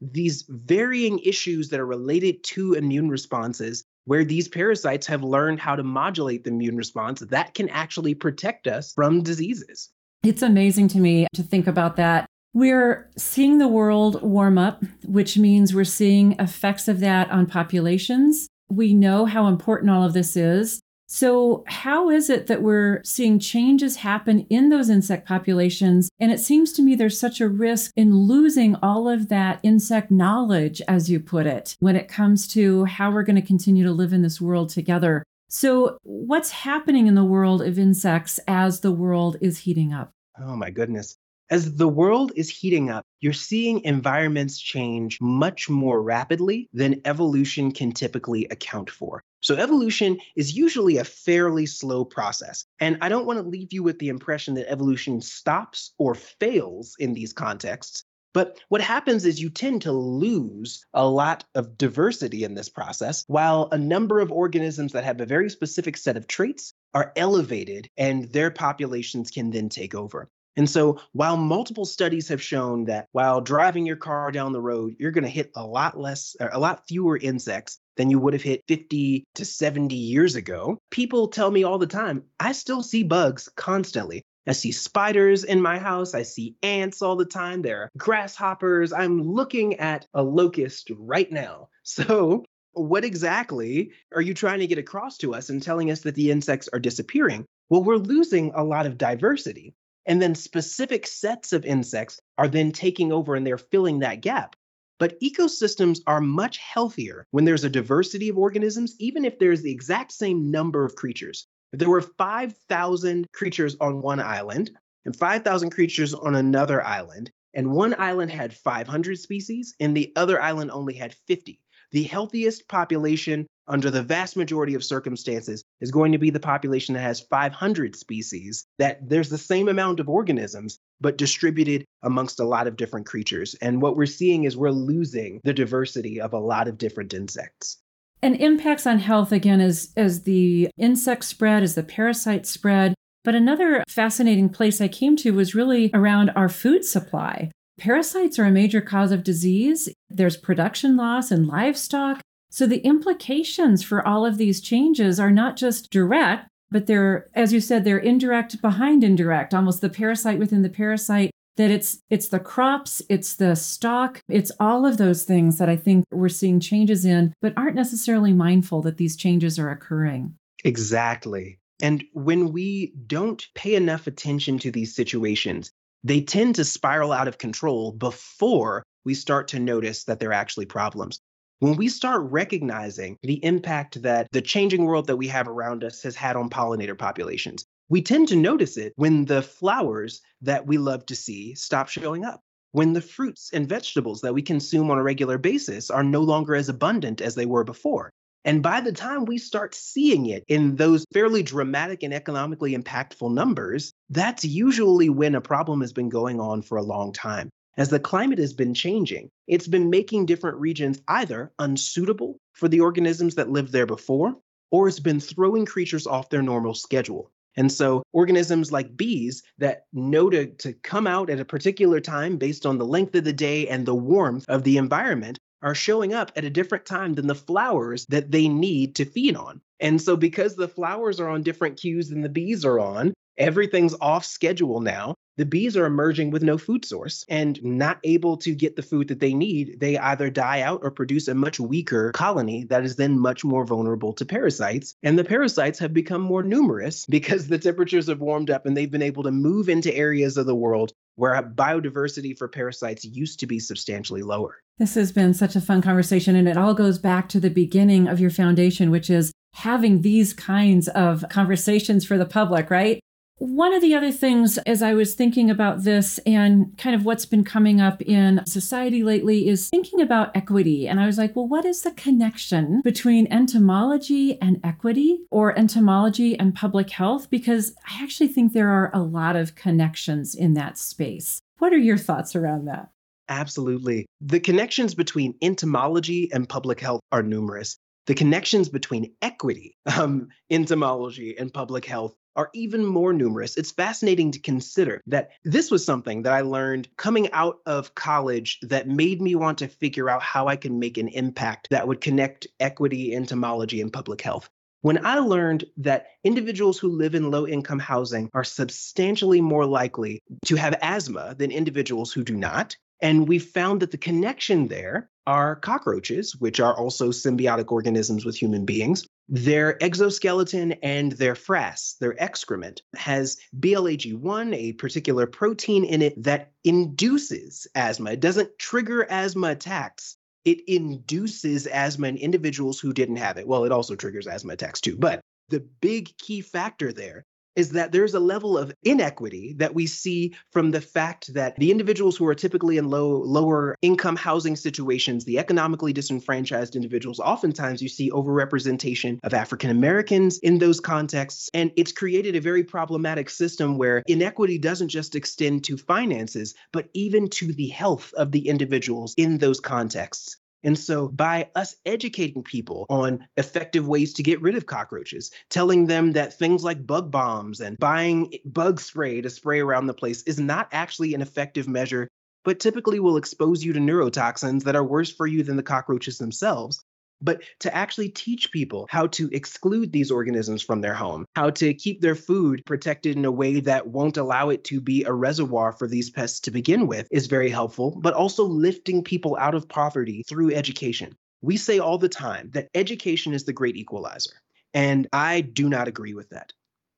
these 0.00 0.44
varying 0.48 1.18
issues 1.20 1.68
that 1.70 1.80
are 1.80 1.86
related 1.86 2.42
to 2.44 2.74
immune 2.74 3.08
responses, 3.08 3.84
where 4.04 4.24
these 4.24 4.48
parasites 4.48 5.06
have 5.06 5.24
learned 5.24 5.58
how 5.58 5.74
to 5.74 5.82
modulate 5.82 6.44
the 6.44 6.50
immune 6.50 6.76
response 6.76 7.20
that 7.20 7.54
can 7.54 7.68
actually 7.70 8.14
protect 8.14 8.66
us 8.66 8.92
from 8.94 9.22
diseases. 9.22 9.90
It's 10.22 10.42
amazing 10.42 10.88
to 10.88 10.98
me 10.98 11.26
to 11.34 11.42
think 11.42 11.66
about 11.66 11.96
that. 11.96 12.26
We're 12.54 13.10
seeing 13.18 13.58
the 13.58 13.68
world 13.68 14.22
warm 14.22 14.56
up, 14.56 14.82
which 15.04 15.36
means 15.36 15.74
we're 15.74 15.84
seeing 15.84 16.32
effects 16.38 16.88
of 16.88 17.00
that 17.00 17.30
on 17.30 17.46
populations 17.46 18.48
we 18.68 18.94
know 18.94 19.24
how 19.26 19.46
important 19.46 19.90
all 19.90 20.02
of 20.02 20.12
this 20.12 20.36
is. 20.36 20.80
So, 21.08 21.62
how 21.68 22.10
is 22.10 22.28
it 22.28 22.48
that 22.48 22.62
we're 22.62 23.00
seeing 23.04 23.38
changes 23.38 23.96
happen 23.96 24.40
in 24.50 24.70
those 24.70 24.90
insect 24.90 25.26
populations? 25.26 26.10
And 26.18 26.32
it 26.32 26.40
seems 26.40 26.72
to 26.72 26.82
me 26.82 26.96
there's 26.96 27.18
such 27.18 27.40
a 27.40 27.48
risk 27.48 27.92
in 27.94 28.16
losing 28.16 28.74
all 28.76 29.08
of 29.08 29.28
that 29.28 29.60
insect 29.62 30.10
knowledge, 30.10 30.82
as 30.88 31.08
you 31.08 31.20
put 31.20 31.46
it, 31.46 31.76
when 31.78 31.94
it 31.94 32.08
comes 32.08 32.48
to 32.48 32.86
how 32.86 33.12
we're 33.12 33.22
going 33.22 33.40
to 33.40 33.46
continue 33.46 33.84
to 33.84 33.92
live 33.92 34.12
in 34.12 34.22
this 34.22 34.40
world 34.40 34.68
together. 34.68 35.22
So, 35.48 35.98
what's 36.02 36.50
happening 36.50 37.06
in 37.06 37.14
the 37.14 37.24
world 37.24 37.62
of 37.62 37.78
insects 37.78 38.40
as 38.48 38.80
the 38.80 38.90
world 38.90 39.36
is 39.40 39.58
heating 39.58 39.92
up? 39.92 40.10
Oh, 40.40 40.56
my 40.56 40.70
goodness. 40.70 41.16
As 41.48 41.76
the 41.76 41.86
world 41.86 42.32
is 42.34 42.50
heating 42.50 42.90
up, 42.90 43.06
you're 43.20 43.32
seeing 43.32 43.84
environments 43.84 44.58
change 44.58 45.20
much 45.20 45.70
more 45.70 46.02
rapidly 46.02 46.68
than 46.72 47.02
evolution 47.04 47.70
can 47.70 47.92
typically 47.92 48.46
account 48.46 48.90
for. 48.90 49.22
So, 49.42 49.54
evolution 49.54 50.18
is 50.34 50.56
usually 50.56 50.96
a 50.96 51.04
fairly 51.04 51.66
slow 51.66 52.04
process. 52.04 52.64
And 52.80 52.98
I 53.00 53.08
don't 53.08 53.26
want 53.26 53.38
to 53.38 53.48
leave 53.48 53.72
you 53.72 53.84
with 53.84 54.00
the 54.00 54.08
impression 54.08 54.54
that 54.54 54.68
evolution 54.68 55.20
stops 55.20 55.92
or 55.98 56.16
fails 56.16 56.96
in 56.98 57.14
these 57.14 57.32
contexts. 57.32 58.02
But 58.34 58.58
what 58.68 58.80
happens 58.80 59.24
is 59.24 59.40
you 59.40 59.48
tend 59.48 59.82
to 59.82 59.92
lose 59.92 60.84
a 60.92 61.08
lot 61.08 61.44
of 61.54 61.78
diversity 61.78 62.42
in 62.42 62.54
this 62.54 62.68
process, 62.68 63.22
while 63.28 63.68
a 63.70 63.78
number 63.78 64.18
of 64.18 64.32
organisms 64.32 64.92
that 64.92 65.04
have 65.04 65.20
a 65.20 65.26
very 65.26 65.48
specific 65.48 65.96
set 65.96 66.16
of 66.16 66.26
traits 66.26 66.74
are 66.92 67.12
elevated 67.14 67.88
and 67.96 68.24
their 68.32 68.50
populations 68.50 69.30
can 69.30 69.50
then 69.50 69.68
take 69.68 69.94
over. 69.94 70.28
And 70.56 70.68
so, 70.68 70.98
while 71.12 71.36
multiple 71.36 71.84
studies 71.84 72.28
have 72.28 72.42
shown 72.42 72.86
that 72.86 73.08
while 73.12 73.40
driving 73.40 73.84
your 73.84 73.96
car 73.96 74.30
down 74.32 74.52
the 74.52 74.60
road, 74.60 74.96
you're 74.98 75.10
going 75.10 75.24
to 75.24 75.30
hit 75.30 75.50
a 75.54 75.66
lot 75.66 75.98
less, 75.98 76.34
a 76.40 76.58
lot 76.58 76.86
fewer 76.88 77.18
insects 77.18 77.78
than 77.96 78.10
you 78.10 78.18
would 78.18 78.32
have 78.32 78.42
hit 78.42 78.62
50 78.68 79.24
to 79.34 79.44
70 79.44 79.94
years 79.94 80.34
ago, 80.34 80.78
people 80.90 81.28
tell 81.28 81.50
me 81.50 81.64
all 81.64 81.78
the 81.78 81.86
time, 81.86 82.22
I 82.40 82.52
still 82.52 82.82
see 82.82 83.02
bugs 83.02 83.48
constantly. 83.56 84.22
I 84.46 84.52
see 84.52 84.70
spiders 84.70 85.42
in 85.42 85.60
my 85.60 85.78
house. 85.78 86.14
I 86.14 86.22
see 86.22 86.54
ants 86.62 87.02
all 87.02 87.16
the 87.16 87.24
time. 87.24 87.62
There 87.62 87.82
are 87.82 87.90
grasshoppers. 87.98 88.92
I'm 88.92 89.20
looking 89.20 89.74
at 89.80 90.06
a 90.14 90.22
locust 90.22 90.90
right 90.96 91.30
now. 91.30 91.68
So, 91.88 92.44
what 92.72 93.04
exactly 93.04 93.92
are 94.12 94.20
you 94.20 94.34
trying 94.34 94.58
to 94.58 94.66
get 94.66 94.76
across 94.76 95.18
to 95.18 95.34
us 95.34 95.50
and 95.50 95.62
telling 95.62 95.92
us 95.92 96.00
that 96.00 96.16
the 96.16 96.32
insects 96.32 96.68
are 96.72 96.80
disappearing? 96.80 97.46
Well, 97.70 97.84
we're 97.84 97.94
losing 97.94 98.50
a 98.56 98.64
lot 98.64 98.86
of 98.86 98.98
diversity. 98.98 99.72
And 100.06 100.22
then 100.22 100.34
specific 100.34 101.06
sets 101.06 101.52
of 101.52 101.64
insects 101.64 102.20
are 102.38 102.48
then 102.48 102.72
taking 102.72 103.12
over 103.12 103.34
and 103.34 103.46
they're 103.46 103.58
filling 103.58 103.98
that 104.00 104.20
gap. 104.20 104.54
But 104.98 105.20
ecosystems 105.20 105.98
are 106.06 106.20
much 106.20 106.58
healthier 106.58 107.26
when 107.32 107.44
there's 107.44 107.64
a 107.64 107.70
diversity 107.70 108.28
of 108.28 108.38
organisms, 108.38 108.94
even 108.98 109.24
if 109.24 109.38
there's 109.38 109.62
the 109.62 109.72
exact 109.72 110.12
same 110.12 110.50
number 110.50 110.84
of 110.84 110.94
creatures. 110.94 111.46
If 111.72 111.80
there 111.80 111.90
were 111.90 112.00
5,000 112.00 113.26
creatures 113.32 113.76
on 113.80 114.00
one 114.00 114.20
island 114.20 114.70
and 115.04 115.14
5,000 115.14 115.70
creatures 115.70 116.14
on 116.14 116.34
another 116.34 116.82
island, 116.82 117.30
and 117.52 117.72
one 117.72 117.94
island 117.98 118.30
had 118.30 118.54
500 118.54 119.18
species 119.18 119.74
and 119.80 119.96
the 119.96 120.12
other 120.14 120.40
island 120.40 120.70
only 120.70 120.94
had 120.94 121.14
50, 121.26 121.58
the 121.92 122.04
healthiest 122.04 122.68
population 122.68 123.46
under 123.68 123.90
the 123.90 124.02
vast 124.02 124.36
majority 124.36 124.74
of 124.74 124.84
circumstances 124.84 125.64
is 125.80 125.90
going 125.90 126.12
to 126.12 126.18
be 126.18 126.30
the 126.30 126.40
population 126.40 126.94
that 126.94 127.00
has 127.00 127.20
500 127.20 127.96
species 127.96 128.64
that 128.78 129.08
there's 129.08 129.28
the 129.28 129.38
same 129.38 129.68
amount 129.68 130.00
of 130.00 130.08
organisms 130.08 130.78
but 131.00 131.18
distributed 131.18 131.84
amongst 132.02 132.40
a 132.40 132.44
lot 132.44 132.66
of 132.66 132.76
different 132.76 133.06
creatures. 133.06 133.54
And 133.60 133.82
what 133.82 133.96
we're 133.96 134.06
seeing 134.06 134.44
is 134.44 134.56
we're 134.56 134.70
losing 134.70 135.40
the 135.44 135.52
diversity 135.52 136.20
of 136.20 136.32
a 136.32 136.38
lot 136.38 136.68
of 136.68 136.78
different 136.78 137.12
insects. 137.12 137.78
And 138.22 138.36
impacts 138.36 138.86
on 138.86 138.98
health 138.98 139.30
again 139.30 139.60
as 139.60 139.92
as 139.96 140.22
the 140.22 140.68
insects 140.78 141.26
spread 141.28 141.62
as 141.62 141.74
the 141.74 141.82
parasites 141.82 142.50
spread. 142.50 142.94
But 143.24 143.34
another 143.34 143.82
fascinating 143.88 144.48
place 144.48 144.80
i 144.80 144.88
came 144.88 145.16
to 145.16 145.32
was 145.32 145.54
really 145.54 145.90
around 145.92 146.30
our 146.30 146.48
food 146.48 146.84
supply 146.84 147.50
Parasites 147.78 148.38
are 148.38 148.44
a 148.44 148.50
major 148.50 148.80
cause 148.80 149.12
of 149.12 149.22
disease. 149.22 149.88
There's 150.08 150.36
production 150.36 150.96
loss 150.96 151.30
in 151.30 151.46
livestock. 151.46 152.20
So 152.50 152.66
the 152.66 152.78
implications 152.78 153.82
for 153.82 154.06
all 154.06 154.24
of 154.24 154.38
these 154.38 154.60
changes 154.60 155.20
are 155.20 155.30
not 155.30 155.56
just 155.56 155.90
direct, 155.90 156.48
but 156.70 156.86
they're, 156.86 157.28
as 157.34 157.52
you 157.52 157.60
said, 157.60 157.84
they're 157.84 157.98
indirect 157.98 158.60
behind 158.62 159.04
indirect, 159.04 159.52
almost 159.52 159.80
the 159.80 159.90
parasite 159.90 160.38
within 160.38 160.62
the 160.62 160.70
parasite. 160.70 161.30
That 161.56 161.70
it's 161.70 162.00
it's 162.10 162.28
the 162.28 162.38
crops, 162.38 163.00
it's 163.08 163.36
the 163.36 163.56
stock, 163.56 164.20
it's 164.28 164.52
all 164.60 164.84
of 164.84 164.98
those 164.98 165.24
things 165.24 165.56
that 165.56 165.70
I 165.70 165.76
think 165.76 166.04
we're 166.10 166.28
seeing 166.28 166.60
changes 166.60 167.06
in, 167.06 167.32
but 167.40 167.54
aren't 167.56 167.76
necessarily 167.76 168.34
mindful 168.34 168.82
that 168.82 168.98
these 168.98 169.16
changes 169.16 169.58
are 169.58 169.70
occurring. 169.70 170.34
Exactly. 170.64 171.58
And 171.80 172.04
when 172.12 172.52
we 172.52 172.92
don't 173.06 173.46
pay 173.54 173.74
enough 173.74 174.06
attention 174.06 174.58
to 174.60 174.70
these 174.70 174.94
situations, 174.94 175.70
they 176.04 176.20
tend 176.20 176.54
to 176.56 176.64
spiral 176.64 177.12
out 177.12 177.28
of 177.28 177.38
control 177.38 177.92
before 177.92 178.82
we 179.04 179.14
start 179.14 179.48
to 179.48 179.58
notice 179.58 180.04
that 180.04 180.20
they're 180.20 180.32
actually 180.32 180.66
problems. 180.66 181.20
When 181.58 181.76
we 181.76 181.88
start 181.88 182.30
recognizing 182.30 183.16
the 183.22 183.42
impact 183.42 184.02
that 184.02 184.28
the 184.30 184.42
changing 184.42 184.84
world 184.84 185.06
that 185.06 185.16
we 185.16 185.28
have 185.28 185.48
around 185.48 185.84
us 185.84 186.02
has 186.02 186.14
had 186.14 186.36
on 186.36 186.50
pollinator 186.50 186.98
populations, 186.98 187.64
we 187.88 188.02
tend 188.02 188.28
to 188.28 188.36
notice 188.36 188.76
it 188.76 188.92
when 188.96 189.24
the 189.24 189.42
flowers 189.42 190.20
that 190.42 190.66
we 190.66 190.76
love 190.76 191.06
to 191.06 191.16
see 191.16 191.54
stop 191.54 191.88
showing 191.88 192.24
up, 192.24 192.40
when 192.72 192.92
the 192.92 193.00
fruits 193.00 193.50
and 193.52 193.68
vegetables 193.68 194.20
that 194.20 194.34
we 194.34 194.42
consume 194.42 194.90
on 194.90 194.98
a 194.98 195.02
regular 195.02 195.38
basis 195.38 195.88
are 195.90 196.04
no 196.04 196.20
longer 196.20 196.54
as 196.54 196.68
abundant 196.68 197.20
as 197.20 197.34
they 197.34 197.46
were 197.46 197.64
before. 197.64 198.10
And 198.46 198.62
by 198.62 198.80
the 198.80 198.92
time 198.92 199.24
we 199.24 199.38
start 199.38 199.74
seeing 199.74 200.26
it 200.26 200.44
in 200.46 200.76
those 200.76 201.04
fairly 201.12 201.42
dramatic 201.42 202.04
and 202.04 202.14
economically 202.14 202.76
impactful 202.76 203.34
numbers, 203.34 203.92
that's 204.08 204.44
usually 204.44 205.08
when 205.08 205.34
a 205.34 205.40
problem 205.40 205.80
has 205.80 205.92
been 205.92 206.08
going 206.08 206.38
on 206.38 206.62
for 206.62 206.78
a 206.78 206.82
long 206.82 207.12
time. 207.12 207.50
As 207.76 207.88
the 207.88 207.98
climate 207.98 208.38
has 208.38 208.52
been 208.52 208.72
changing, 208.72 209.30
it's 209.48 209.66
been 209.66 209.90
making 209.90 210.26
different 210.26 210.58
regions 210.58 211.02
either 211.08 211.50
unsuitable 211.58 212.38
for 212.52 212.68
the 212.68 212.80
organisms 212.80 213.34
that 213.34 213.50
lived 213.50 213.72
there 213.72 213.84
before, 213.84 214.36
or 214.70 214.86
it's 214.86 215.00
been 215.00 215.18
throwing 215.18 215.66
creatures 215.66 216.06
off 216.06 216.30
their 216.30 216.40
normal 216.40 216.74
schedule. 216.74 217.32
And 217.56 217.72
so, 217.72 218.04
organisms 218.12 218.70
like 218.70 218.96
bees 218.96 219.42
that 219.58 219.86
know 219.92 220.30
to, 220.30 220.46
to 220.46 220.72
come 220.72 221.08
out 221.08 221.30
at 221.30 221.40
a 221.40 221.44
particular 221.44 222.00
time 222.00 222.36
based 222.36 222.64
on 222.64 222.78
the 222.78 222.86
length 222.86 223.16
of 223.16 223.24
the 223.24 223.32
day 223.32 223.66
and 223.66 223.84
the 223.84 223.94
warmth 223.94 224.44
of 224.48 224.62
the 224.62 224.76
environment 224.76 225.38
are 225.62 225.74
showing 225.74 226.14
up 226.14 226.32
at 226.36 226.44
a 226.44 226.50
different 226.50 226.86
time 226.86 227.14
than 227.14 227.26
the 227.26 227.34
flowers 227.34 228.06
that 228.06 228.30
they 228.30 228.48
need 228.48 228.96
to 228.96 229.04
feed 229.04 229.36
on. 229.36 229.60
And 229.80 230.00
so, 230.00 230.16
because 230.16 230.56
the 230.56 230.68
flowers 230.68 231.20
are 231.20 231.28
on 231.28 231.42
different 231.42 231.78
cues 231.78 232.08
than 232.08 232.22
the 232.22 232.28
bees 232.28 232.64
are 232.64 232.80
on, 232.80 233.14
everything's 233.36 233.94
off 234.00 234.24
schedule 234.24 234.80
now. 234.80 235.14
The 235.36 235.44
bees 235.44 235.76
are 235.76 235.84
emerging 235.84 236.30
with 236.30 236.42
no 236.42 236.56
food 236.56 236.86
source 236.86 237.26
and 237.28 237.62
not 237.62 237.98
able 238.04 238.38
to 238.38 238.54
get 238.54 238.74
the 238.74 238.82
food 238.82 239.08
that 239.08 239.20
they 239.20 239.34
need. 239.34 239.78
They 239.78 239.98
either 239.98 240.30
die 240.30 240.62
out 240.62 240.80
or 240.82 240.90
produce 240.90 241.28
a 241.28 241.34
much 241.34 241.60
weaker 241.60 242.10
colony 242.12 242.64
that 242.70 242.86
is 242.86 242.96
then 242.96 243.18
much 243.18 243.44
more 243.44 243.66
vulnerable 243.66 244.14
to 244.14 244.24
parasites. 244.24 244.94
And 245.02 245.18
the 245.18 245.24
parasites 245.24 245.80
have 245.80 245.92
become 245.92 246.22
more 246.22 246.42
numerous 246.42 247.04
because 247.10 247.48
the 247.48 247.58
temperatures 247.58 248.06
have 248.06 248.20
warmed 248.20 248.50
up 248.50 248.64
and 248.64 248.74
they've 248.74 248.90
been 248.90 249.02
able 249.02 249.24
to 249.24 249.30
move 249.30 249.68
into 249.68 249.94
areas 249.94 250.38
of 250.38 250.46
the 250.46 250.54
world 250.54 250.92
where 251.16 251.42
biodiversity 251.42 252.36
for 252.36 252.48
parasites 252.48 253.04
used 253.04 253.40
to 253.40 253.46
be 253.46 253.58
substantially 253.58 254.22
lower. 254.22 254.58
This 254.78 254.94
has 254.94 255.10
been 255.10 255.34
such 255.34 255.56
a 255.56 255.60
fun 255.60 255.82
conversation, 255.82 256.36
and 256.36 256.46
it 256.46 256.56
all 256.56 256.74
goes 256.74 256.98
back 256.98 257.28
to 257.30 257.40
the 257.40 257.50
beginning 257.50 258.06
of 258.06 258.20
your 258.20 258.30
foundation, 258.30 258.90
which 258.90 259.10
is 259.10 259.32
having 259.54 260.02
these 260.02 260.34
kinds 260.34 260.86
of 260.88 261.24
conversations 261.30 262.04
for 262.04 262.18
the 262.18 262.26
public, 262.26 262.70
right? 262.70 263.00
One 263.38 263.74
of 263.74 263.82
the 263.82 263.94
other 263.94 264.12
things, 264.12 264.56
as 264.58 264.82
I 264.82 264.94
was 264.94 265.14
thinking 265.14 265.50
about 265.50 265.84
this 265.84 266.16
and 266.24 266.76
kind 266.78 266.96
of 266.96 267.04
what's 267.04 267.26
been 267.26 267.44
coming 267.44 267.82
up 267.82 268.00
in 268.00 268.40
society 268.46 269.02
lately, 269.02 269.46
is 269.46 269.68
thinking 269.68 270.00
about 270.00 270.34
equity. 270.34 270.88
And 270.88 270.98
I 270.98 271.04
was 271.04 271.18
like, 271.18 271.36
well, 271.36 271.46
what 271.46 271.66
is 271.66 271.82
the 271.82 271.90
connection 271.90 272.80
between 272.82 273.30
entomology 273.30 274.40
and 274.40 274.58
equity 274.64 275.18
or 275.30 275.56
entomology 275.58 276.38
and 276.38 276.54
public 276.54 276.88
health? 276.88 277.28
Because 277.28 277.74
I 277.86 278.02
actually 278.02 278.28
think 278.28 278.54
there 278.54 278.70
are 278.70 278.90
a 278.94 279.02
lot 279.02 279.36
of 279.36 279.54
connections 279.54 280.34
in 280.34 280.54
that 280.54 280.78
space. 280.78 281.38
What 281.58 281.74
are 281.74 281.78
your 281.78 281.98
thoughts 281.98 282.34
around 282.34 282.64
that? 282.68 282.88
Absolutely. 283.28 284.06
The 284.22 284.40
connections 284.40 284.94
between 284.94 285.34
entomology 285.42 286.32
and 286.32 286.48
public 286.48 286.80
health 286.80 287.02
are 287.12 287.22
numerous. 287.22 287.76
The 288.06 288.14
connections 288.14 288.70
between 288.70 289.12
equity, 289.20 289.76
um, 289.98 290.28
entomology, 290.50 291.36
and 291.36 291.52
public 291.52 291.84
health 291.84 292.14
are 292.36 292.50
even 292.54 292.84
more 292.84 293.12
numerous. 293.12 293.56
It's 293.56 293.72
fascinating 293.72 294.30
to 294.32 294.38
consider 294.38 295.02
that 295.06 295.30
this 295.44 295.70
was 295.70 295.84
something 295.84 296.22
that 296.22 296.32
I 296.32 296.42
learned 296.42 296.88
coming 296.96 297.32
out 297.32 297.58
of 297.66 297.94
college 297.94 298.60
that 298.62 298.86
made 298.86 299.20
me 299.20 299.34
want 299.34 299.58
to 299.58 299.68
figure 299.68 300.08
out 300.08 300.22
how 300.22 300.46
I 300.46 300.56
can 300.56 300.78
make 300.78 300.98
an 300.98 301.08
impact 301.08 301.68
that 301.70 301.88
would 301.88 302.00
connect 302.00 302.46
equity, 302.60 303.14
entomology, 303.14 303.80
and 303.80 303.92
public 303.92 304.20
health. 304.20 304.48
When 304.82 305.04
I 305.04 305.18
learned 305.18 305.64
that 305.78 306.06
individuals 306.22 306.78
who 306.78 306.90
live 306.90 307.14
in 307.14 307.30
low 307.30 307.46
income 307.46 307.80
housing 307.80 308.30
are 308.34 308.44
substantially 308.44 309.40
more 309.40 309.66
likely 309.66 310.22
to 310.44 310.56
have 310.56 310.78
asthma 310.80 311.34
than 311.36 311.50
individuals 311.50 312.12
who 312.12 312.22
do 312.22 312.36
not, 312.36 312.76
and 313.00 313.26
we 313.26 313.38
found 313.38 313.80
that 313.80 313.90
the 313.90 313.98
connection 313.98 314.68
there 314.68 315.10
are 315.26 315.56
cockroaches, 315.56 316.36
which 316.36 316.60
are 316.60 316.76
also 316.76 317.08
symbiotic 317.08 317.72
organisms 317.72 318.24
with 318.24 318.36
human 318.36 318.64
beings. 318.64 319.06
Their 319.28 319.82
exoskeleton 319.82 320.72
and 320.82 321.12
their 321.12 321.34
frass, 321.34 321.98
their 321.98 322.20
excrement, 322.22 322.82
has 322.94 323.36
BLAG1, 323.58 324.54
a 324.54 324.72
particular 324.74 325.26
protein 325.26 325.84
in 325.84 326.02
it 326.02 326.22
that 326.22 326.52
induces 326.62 327.66
asthma. 327.74 328.12
It 328.12 328.20
doesn't 328.20 328.58
trigger 328.58 329.04
asthma 329.10 329.50
attacks. 329.50 330.16
It 330.44 330.60
induces 330.68 331.66
asthma 331.66 332.08
in 332.08 332.16
individuals 332.18 332.78
who 332.78 332.92
didn't 332.92 333.16
have 333.16 333.36
it. 333.36 333.48
Well, 333.48 333.64
it 333.64 333.72
also 333.72 333.96
triggers 333.96 334.28
asthma 334.28 334.52
attacks 334.52 334.80
too. 334.80 334.96
But 334.96 335.20
the 335.48 335.60
big 335.80 336.16
key 336.18 336.40
factor 336.40 336.92
there 336.92 337.24
is 337.56 337.70
that 337.70 337.92
there's 337.92 338.14
a 338.14 338.20
level 338.20 338.56
of 338.56 338.72
inequity 338.84 339.54
that 339.58 339.74
we 339.74 339.86
see 339.86 340.34
from 340.52 340.70
the 340.70 340.80
fact 340.80 341.32
that 341.34 341.56
the 341.56 341.70
individuals 341.70 342.16
who 342.16 342.26
are 342.26 342.34
typically 342.34 342.76
in 342.76 342.88
low 342.88 343.22
lower 343.22 343.76
income 343.82 344.16
housing 344.16 344.54
situations 344.54 345.24
the 345.24 345.38
economically 345.38 345.92
disenfranchised 345.92 346.76
individuals 346.76 347.18
oftentimes 347.18 347.82
you 347.82 347.88
see 347.88 348.10
overrepresentation 348.10 349.18
of 349.24 349.34
african 349.34 349.70
americans 349.70 350.38
in 350.38 350.58
those 350.58 350.80
contexts. 350.80 351.48
And 351.54 351.72
it's 351.76 351.92
created 351.92 352.36
a 352.36 352.40
very 352.40 352.62
problematic 352.62 353.30
system 353.30 353.78
where 353.78 354.02
inequity 354.06 354.58
doesn't 354.58 354.88
just 354.88 355.14
extend 355.14 355.64
to 355.64 355.76
finances 355.76 356.54
but 356.72 356.88
even 356.92 357.28
to 357.30 357.52
the 357.52 357.68
health 357.68 358.12
of 358.16 358.32
the 358.32 358.48
individuals 358.48 359.14
in 359.16 359.38
those 359.38 359.60
contexts 359.60 360.36
and 360.66 360.76
so, 360.76 361.06
by 361.06 361.48
us 361.54 361.76
educating 361.86 362.42
people 362.42 362.86
on 362.90 363.28
effective 363.36 363.86
ways 363.86 364.14
to 364.14 364.24
get 364.24 364.42
rid 364.42 364.56
of 364.56 364.66
cockroaches, 364.66 365.30
telling 365.48 365.86
them 365.86 366.12
that 366.12 366.36
things 366.36 366.64
like 366.64 366.84
bug 366.84 367.08
bombs 367.12 367.60
and 367.60 367.78
buying 367.78 368.34
bug 368.44 368.80
spray 368.80 369.20
to 369.20 369.30
spray 369.30 369.60
around 369.60 369.86
the 369.86 369.94
place 369.94 370.24
is 370.24 370.40
not 370.40 370.68
actually 370.72 371.14
an 371.14 371.22
effective 371.22 371.68
measure, 371.68 372.08
but 372.44 372.58
typically 372.58 372.98
will 372.98 373.16
expose 373.16 373.64
you 373.64 373.74
to 373.74 373.78
neurotoxins 373.78 374.64
that 374.64 374.74
are 374.74 374.82
worse 374.82 375.12
for 375.12 375.28
you 375.28 375.44
than 375.44 375.56
the 375.56 375.62
cockroaches 375.62 376.18
themselves, 376.18 376.82
but 377.20 377.42
to 377.60 377.74
actually 377.74 378.08
teach 378.08 378.52
people 378.52 378.86
how 378.90 379.06
to 379.08 379.28
exclude 379.32 379.92
these 379.92 380.10
organisms 380.10 380.62
from 380.62 380.80
their 380.80 380.94
home, 380.94 381.24
how 381.34 381.50
to 381.50 381.74
keep 381.74 382.00
their 382.00 382.14
food 382.14 382.62
protected 382.66 383.16
in 383.16 383.24
a 383.24 383.30
way 383.30 383.60
that 383.60 383.86
won't 383.86 384.16
allow 384.16 384.50
it 384.50 384.64
to 384.64 384.80
be 384.80 385.04
a 385.04 385.12
reservoir 385.12 385.72
for 385.72 385.88
these 385.88 386.10
pests 386.10 386.40
to 386.40 386.50
begin 386.50 386.86
with 386.86 387.08
is 387.10 387.26
very 387.26 387.50
helpful, 387.50 387.98
but 388.00 388.14
also 388.14 388.44
lifting 388.44 389.02
people 389.02 389.36
out 389.38 389.54
of 389.54 389.68
poverty 389.68 390.22
through 390.28 390.54
education. 390.54 391.16
We 391.42 391.56
say 391.56 391.78
all 391.78 391.98
the 391.98 392.08
time 392.08 392.50
that 392.54 392.68
education 392.74 393.32
is 393.32 393.44
the 393.44 393.52
great 393.52 393.76
equalizer, 393.76 394.32
and 394.74 395.06
I 395.12 395.40
do 395.40 395.68
not 395.68 395.88
agree 395.88 396.14
with 396.14 396.30
that 396.30 396.52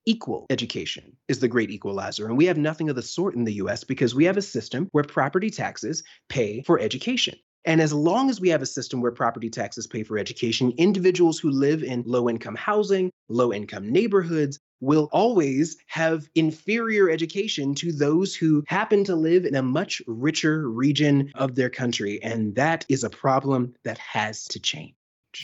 equal 0.08 0.46
education 0.48 1.14
is 1.28 1.38
the 1.38 1.48
great 1.48 1.70
equalizer. 1.70 2.26
And 2.26 2.38
we 2.38 2.46
have 2.46 2.56
nothing 2.56 2.88
of 2.88 2.96
the 2.96 3.02
sort 3.02 3.34
in 3.34 3.44
the 3.44 3.52
US 3.54 3.84
because 3.84 4.14
we 4.14 4.24
have 4.24 4.38
a 4.38 4.42
system 4.42 4.88
where 4.92 5.04
property 5.04 5.50
taxes 5.50 6.02
pay 6.30 6.62
for 6.62 6.80
education. 6.80 7.34
And 7.68 7.82
as 7.82 7.92
long 7.92 8.30
as 8.30 8.40
we 8.40 8.48
have 8.48 8.62
a 8.62 8.66
system 8.66 9.02
where 9.02 9.12
property 9.12 9.50
taxes 9.50 9.86
pay 9.86 10.02
for 10.02 10.16
education, 10.16 10.72
individuals 10.78 11.38
who 11.38 11.50
live 11.50 11.82
in 11.82 12.02
low 12.06 12.26
income 12.26 12.54
housing, 12.54 13.10
low 13.28 13.52
income 13.52 13.92
neighborhoods, 13.92 14.58
will 14.80 15.10
always 15.12 15.76
have 15.86 16.30
inferior 16.34 17.10
education 17.10 17.74
to 17.74 17.92
those 17.92 18.34
who 18.34 18.64
happen 18.68 19.04
to 19.04 19.14
live 19.14 19.44
in 19.44 19.54
a 19.54 19.62
much 19.62 20.00
richer 20.06 20.66
region 20.66 21.30
of 21.34 21.56
their 21.56 21.68
country. 21.68 22.22
And 22.22 22.54
that 22.54 22.86
is 22.88 23.04
a 23.04 23.10
problem 23.10 23.74
that 23.84 23.98
has 23.98 24.44
to 24.46 24.58
change. 24.58 24.94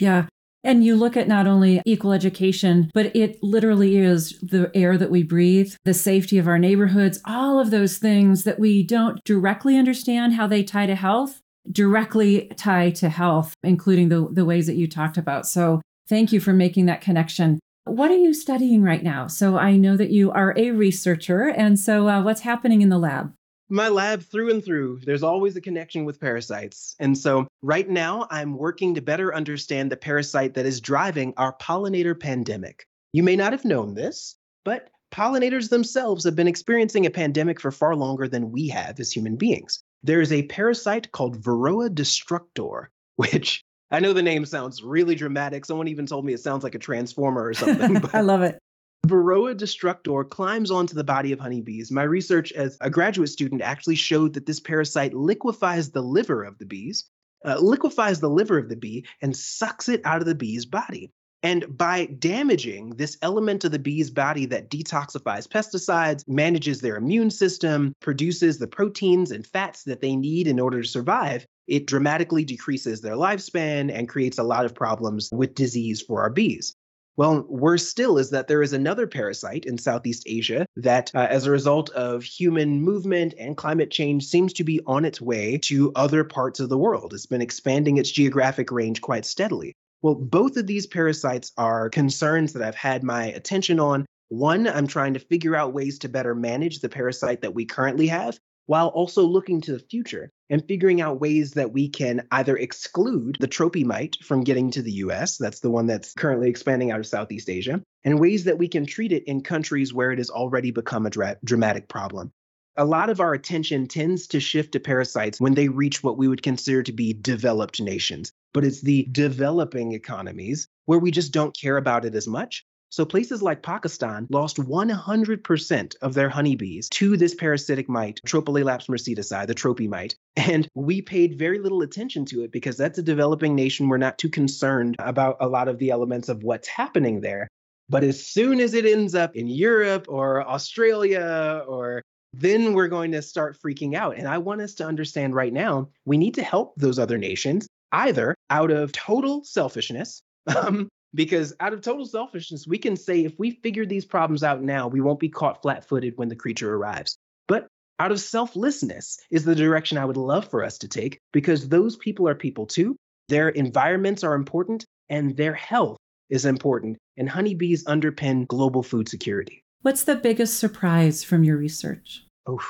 Yeah. 0.00 0.24
And 0.62 0.82
you 0.82 0.96
look 0.96 1.18
at 1.18 1.28
not 1.28 1.46
only 1.46 1.82
equal 1.84 2.12
education, 2.12 2.90
but 2.94 3.14
it 3.14 3.42
literally 3.42 3.98
is 3.98 4.38
the 4.40 4.70
air 4.74 4.96
that 4.96 5.10
we 5.10 5.22
breathe, 5.22 5.74
the 5.84 5.92
safety 5.92 6.38
of 6.38 6.48
our 6.48 6.58
neighborhoods, 6.58 7.20
all 7.26 7.60
of 7.60 7.70
those 7.70 7.98
things 7.98 8.44
that 8.44 8.58
we 8.58 8.82
don't 8.82 9.22
directly 9.24 9.76
understand 9.76 10.32
how 10.32 10.46
they 10.46 10.64
tie 10.64 10.86
to 10.86 10.94
health, 10.94 11.42
directly 11.70 12.50
tie 12.56 12.90
to 12.90 13.08
health, 13.08 13.54
including 13.62 14.08
the, 14.08 14.28
the 14.30 14.44
ways 14.44 14.66
that 14.66 14.76
you 14.76 14.86
talked 14.86 15.16
about. 15.16 15.46
So 15.46 15.80
thank 16.08 16.32
you 16.32 16.40
for 16.40 16.52
making 16.52 16.86
that 16.86 17.00
connection. 17.00 17.58
What 17.84 18.10
are 18.10 18.16
you 18.16 18.32
studying 18.32 18.82
right 18.82 19.02
now? 19.02 19.26
So 19.26 19.58
I 19.58 19.76
know 19.76 19.96
that 19.96 20.10
you 20.10 20.30
are 20.32 20.54
a 20.56 20.70
researcher. 20.70 21.48
And 21.48 21.78
so 21.78 22.08
uh, 22.08 22.22
what's 22.22 22.40
happening 22.40 22.80
in 22.82 22.88
the 22.88 22.98
lab? 22.98 23.32
My 23.68 23.88
lab, 23.88 24.22
through 24.22 24.50
and 24.50 24.64
through, 24.64 25.00
there's 25.04 25.22
always 25.22 25.56
a 25.56 25.60
connection 25.60 26.04
with 26.04 26.20
parasites. 26.20 26.94
And 27.00 27.16
so 27.16 27.46
right 27.62 27.88
now, 27.88 28.26
I'm 28.30 28.56
working 28.56 28.94
to 28.94 29.02
better 29.02 29.34
understand 29.34 29.90
the 29.90 29.96
parasite 29.96 30.54
that 30.54 30.66
is 30.66 30.80
driving 30.80 31.32
our 31.36 31.56
pollinator 31.56 32.18
pandemic. 32.18 32.86
You 33.12 33.22
may 33.22 33.36
not 33.36 33.52
have 33.52 33.64
known 33.64 33.94
this, 33.94 34.36
but 34.64 34.90
pollinators 35.12 35.70
themselves 35.70 36.24
have 36.24 36.36
been 36.36 36.48
experiencing 36.48 37.06
a 37.06 37.10
pandemic 37.10 37.60
for 37.60 37.70
far 37.70 37.96
longer 37.96 38.28
than 38.28 38.52
we 38.52 38.68
have 38.68 39.00
as 39.00 39.12
human 39.12 39.36
beings. 39.36 39.82
There 40.04 40.20
is 40.20 40.32
a 40.32 40.42
parasite 40.42 41.12
called 41.12 41.40
Varroa 41.40 41.92
destructor, 41.92 42.90
which 43.16 43.64
I 43.90 44.00
know 44.00 44.12
the 44.12 44.22
name 44.22 44.44
sounds 44.44 44.82
really 44.82 45.14
dramatic. 45.14 45.64
Someone 45.64 45.88
even 45.88 46.06
told 46.06 46.24
me 46.24 46.34
it 46.34 46.40
sounds 46.40 46.62
like 46.62 46.74
a 46.74 46.78
transformer 46.78 47.44
or 47.44 47.54
something. 47.54 48.02
I 48.12 48.20
love 48.20 48.42
it. 48.42 48.58
Varroa 49.06 49.56
destructor 49.56 50.24
climbs 50.24 50.70
onto 50.70 50.94
the 50.94 51.04
body 51.04 51.32
of 51.32 51.40
honeybees. 51.40 51.90
My 51.90 52.02
research 52.02 52.52
as 52.52 52.76
a 52.80 52.90
graduate 52.90 53.28
student 53.28 53.62
actually 53.62 53.96
showed 53.96 54.34
that 54.34 54.46
this 54.46 54.60
parasite 54.60 55.14
liquefies 55.14 55.90
the 55.90 56.02
liver 56.02 56.42
of 56.42 56.58
the 56.58 56.66
bees, 56.66 57.04
uh, 57.44 57.58
liquefies 57.58 58.20
the 58.20 58.30
liver 58.30 58.58
of 58.58 58.68
the 58.68 58.76
bee, 58.76 59.06
and 59.20 59.36
sucks 59.36 59.88
it 59.88 60.00
out 60.04 60.20
of 60.20 60.26
the 60.26 60.34
bee's 60.34 60.64
body. 60.64 61.12
And 61.44 61.76
by 61.76 62.06
damaging 62.06 62.96
this 62.96 63.18
element 63.20 63.64
of 63.64 63.70
the 63.70 63.78
bee's 63.78 64.10
body 64.10 64.46
that 64.46 64.70
detoxifies 64.70 65.46
pesticides, 65.46 66.26
manages 66.26 66.80
their 66.80 66.96
immune 66.96 67.30
system, 67.30 67.92
produces 68.00 68.58
the 68.58 68.66
proteins 68.66 69.30
and 69.30 69.46
fats 69.46 69.82
that 69.84 70.00
they 70.00 70.16
need 70.16 70.46
in 70.46 70.58
order 70.58 70.80
to 70.80 70.88
survive, 70.88 71.44
it 71.66 71.86
dramatically 71.86 72.46
decreases 72.46 73.02
their 73.02 73.16
lifespan 73.16 73.92
and 73.92 74.08
creates 74.08 74.38
a 74.38 74.42
lot 74.42 74.64
of 74.64 74.74
problems 74.74 75.28
with 75.32 75.54
disease 75.54 76.00
for 76.00 76.22
our 76.22 76.30
bees. 76.30 76.74
Well, 77.18 77.44
worse 77.46 77.86
still 77.86 78.16
is 78.16 78.30
that 78.30 78.48
there 78.48 78.62
is 78.62 78.72
another 78.72 79.06
parasite 79.06 79.66
in 79.66 79.76
Southeast 79.76 80.22
Asia 80.26 80.64
that, 80.76 81.10
uh, 81.14 81.26
as 81.28 81.44
a 81.44 81.50
result 81.50 81.90
of 81.90 82.22
human 82.22 82.80
movement 82.80 83.34
and 83.38 83.54
climate 83.54 83.90
change, 83.90 84.24
seems 84.24 84.54
to 84.54 84.64
be 84.64 84.80
on 84.86 85.04
its 85.04 85.20
way 85.20 85.58
to 85.64 85.92
other 85.94 86.24
parts 86.24 86.58
of 86.58 86.70
the 86.70 86.78
world. 86.78 87.12
It's 87.12 87.26
been 87.26 87.42
expanding 87.42 87.98
its 87.98 88.10
geographic 88.10 88.72
range 88.72 89.02
quite 89.02 89.26
steadily. 89.26 89.76
Well, 90.04 90.16
both 90.16 90.58
of 90.58 90.66
these 90.66 90.86
parasites 90.86 91.50
are 91.56 91.88
concerns 91.88 92.52
that 92.52 92.62
I've 92.62 92.74
had 92.74 93.02
my 93.02 93.24
attention 93.28 93.80
on. 93.80 94.04
One, 94.28 94.66
I'm 94.66 94.86
trying 94.86 95.14
to 95.14 95.18
figure 95.18 95.56
out 95.56 95.72
ways 95.72 95.98
to 96.00 96.10
better 96.10 96.34
manage 96.34 96.80
the 96.80 96.90
parasite 96.90 97.40
that 97.40 97.54
we 97.54 97.64
currently 97.64 98.08
have 98.08 98.38
while 98.66 98.88
also 98.88 99.22
looking 99.22 99.62
to 99.62 99.72
the 99.72 99.78
future 99.78 100.28
and 100.50 100.62
figuring 100.68 101.00
out 101.00 101.22
ways 101.22 101.52
that 101.52 101.72
we 101.72 101.88
can 101.88 102.26
either 102.32 102.54
exclude 102.54 103.38
the 103.40 103.46
tropy 103.46 103.82
mite 103.82 104.18
from 104.22 104.44
getting 104.44 104.70
to 104.72 104.82
the 104.82 104.92
US, 104.92 105.38
that's 105.38 105.60
the 105.60 105.70
one 105.70 105.86
that's 105.86 106.12
currently 106.12 106.50
expanding 106.50 106.90
out 106.90 107.00
of 107.00 107.06
Southeast 107.06 107.48
Asia, 107.48 107.80
and 108.04 108.20
ways 108.20 108.44
that 108.44 108.58
we 108.58 108.68
can 108.68 108.84
treat 108.84 109.10
it 109.10 109.24
in 109.24 109.40
countries 109.40 109.94
where 109.94 110.12
it 110.12 110.18
has 110.18 110.28
already 110.28 110.70
become 110.70 111.06
a 111.06 111.10
dra- 111.10 111.38
dramatic 111.42 111.88
problem. 111.88 112.30
A 112.76 112.84
lot 112.84 113.08
of 113.08 113.20
our 113.20 113.32
attention 113.32 113.86
tends 113.86 114.26
to 114.26 114.40
shift 114.40 114.72
to 114.72 114.80
parasites 114.80 115.40
when 115.40 115.54
they 115.54 115.68
reach 115.68 116.02
what 116.02 116.18
we 116.18 116.28
would 116.28 116.42
consider 116.42 116.82
to 116.82 116.92
be 116.92 117.14
developed 117.14 117.80
nations, 117.80 118.32
but 118.54 118.64
it's 118.64 118.80
the 118.80 119.06
developing 119.12 119.92
economies 119.92 120.68
where 120.86 120.98
we 120.98 121.10
just 121.10 121.32
don't 121.32 121.54
care 121.54 121.76
about 121.76 122.06
it 122.06 122.14
as 122.14 122.26
much 122.26 122.64
so 122.94 123.04
places 123.04 123.42
like 123.42 123.60
Pakistan 123.60 124.28
lost 124.30 124.56
100% 124.56 125.96
of 126.00 126.14
their 126.14 126.28
honeybees 126.28 126.88
to 126.90 127.16
this 127.16 127.34
parasitic 127.34 127.88
mite, 127.88 128.20
Tropilaelaps 128.24 128.88
mercedesae, 128.88 129.48
the 129.48 129.54
tropy 129.54 129.88
mite. 129.88 130.14
And 130.36 130.68
we 130.76 131.02
paid 131.02 131.36
very 131.36 131.58
little 131.58 131.82
attention 131.82 132.24
to 132.26 132.44
it 132.44 132.52
because 132.52 132.76
that's 132.76 132.96
a 132.96 133.02
developing 133.02 133.56
nation. 133.56 133.88
We're 133.88 133.96
not 133.96 134.16
too 134.16 134.28
concerned 134.28 134.94
about 135.00 135.38
a 135.40 135.48
lot 135.48 135.66
of 135.66 135.78
the 135.78 135.90
elements 135.90 136.28
of 136.28 136.44
what's 136.44 136.68
happening 136.68 137.20
there. 137.20 137.48
But 137.88 138.04
as 138.04 138.24
soon 138.24 138.60
as 138.60 138.74
it 138.74 138.86
ends 138.86 139.16
up 139.16 139.34
in 139.34 139.48
Europe 139.48 140.06
or 140.08 140.48
Australia 140.48 141.64
or 141.66 142.00
then 142.32 142.74
we're 142.74 142.86
going 142.86 143.10
to 143.12 143.22
start 143.22 143.58
freaking 143.60 143.94
out. 143.94 144.16
And 144.18 144.28
I 144.28 144.38
want 144.38 144.60
us 144.60 144.74
to 144.74 144.86
understand 144.86 145.34
right 145.34 145.52
now, 145.52 145.88
we 146.04 146.16
need 146.16 146.34
to 146.34 146.44
help 146.44 146.74
those 146.76 147.00
other 147.00 147.18
nations 147.18 147.66
either 147.94 148.34
out 148.50 148.70
of 148.70 148.92
total 148.92 149.44
selfishness 149.44 150.22
um, 150.56 150.88
because 151.14 151.54
out 151.60 151.72
of 151.72 151.80
total 151.80 152.04
selfishness, 152.04 152.66
we 152.66 152.76
can 152.76 152.96
say 152.96 153.24
if 153.24 153.38
we 153.38 153.52
figure 153.52 153.86
these 153.86 154.04
problems 154.04 154.42
out 154.42 154.62
now, 154.62 154.88
we 154.88 155.00
won't 155.00 155.20
be 155.20 155.28
caught 155.28 155.62
flat 155.62 155.88
footed 155.88 156.14
when 156.16 156.28
the 156.28 156.36
creature 156.36 156.74
arrives. 156.74 157.16
But 157.46 157.68
out 158.00 158.10
of 158.10 158.20
selflessness 158.20 159.18
is 159.30 159.44
the 159.44 159.54
direction 159.54 159.96
I 159.96 160.04
would 160.04 160.16
love 160.16 160.50
for 160.50 160.64
us 160.64 160.78
to 160.78 160.88
take 160.88 161.20
because 161.32 161.68
those 161.68 161.96
people 161.96 162.28
are 162.28 162.34
people 162.34 162.66
too. 162.66 162.96
Their 163.28 163.48
environments 163.50 164.24
are 164.24 164.34
important 164.34 164.84
and 165.08 165.36
their 165.36 165.54
health 165.54 165.96
is 166.30 166.44
important. 166.44 166.98
And 167.16 167.28
honeybees 167.28 167.84
underpin 167.84 168.48
global 168.48 168.82
food 168.82 169.08
security. 169.08 169.62
What's 169.82 170.02
the 170.02 170.16
biggest 170.16 170.58
surprise 170.58 171.22
from 171.22 171.44
your 171.44 171.56
research? 171.56 172.24
Oh, 172.46 172.60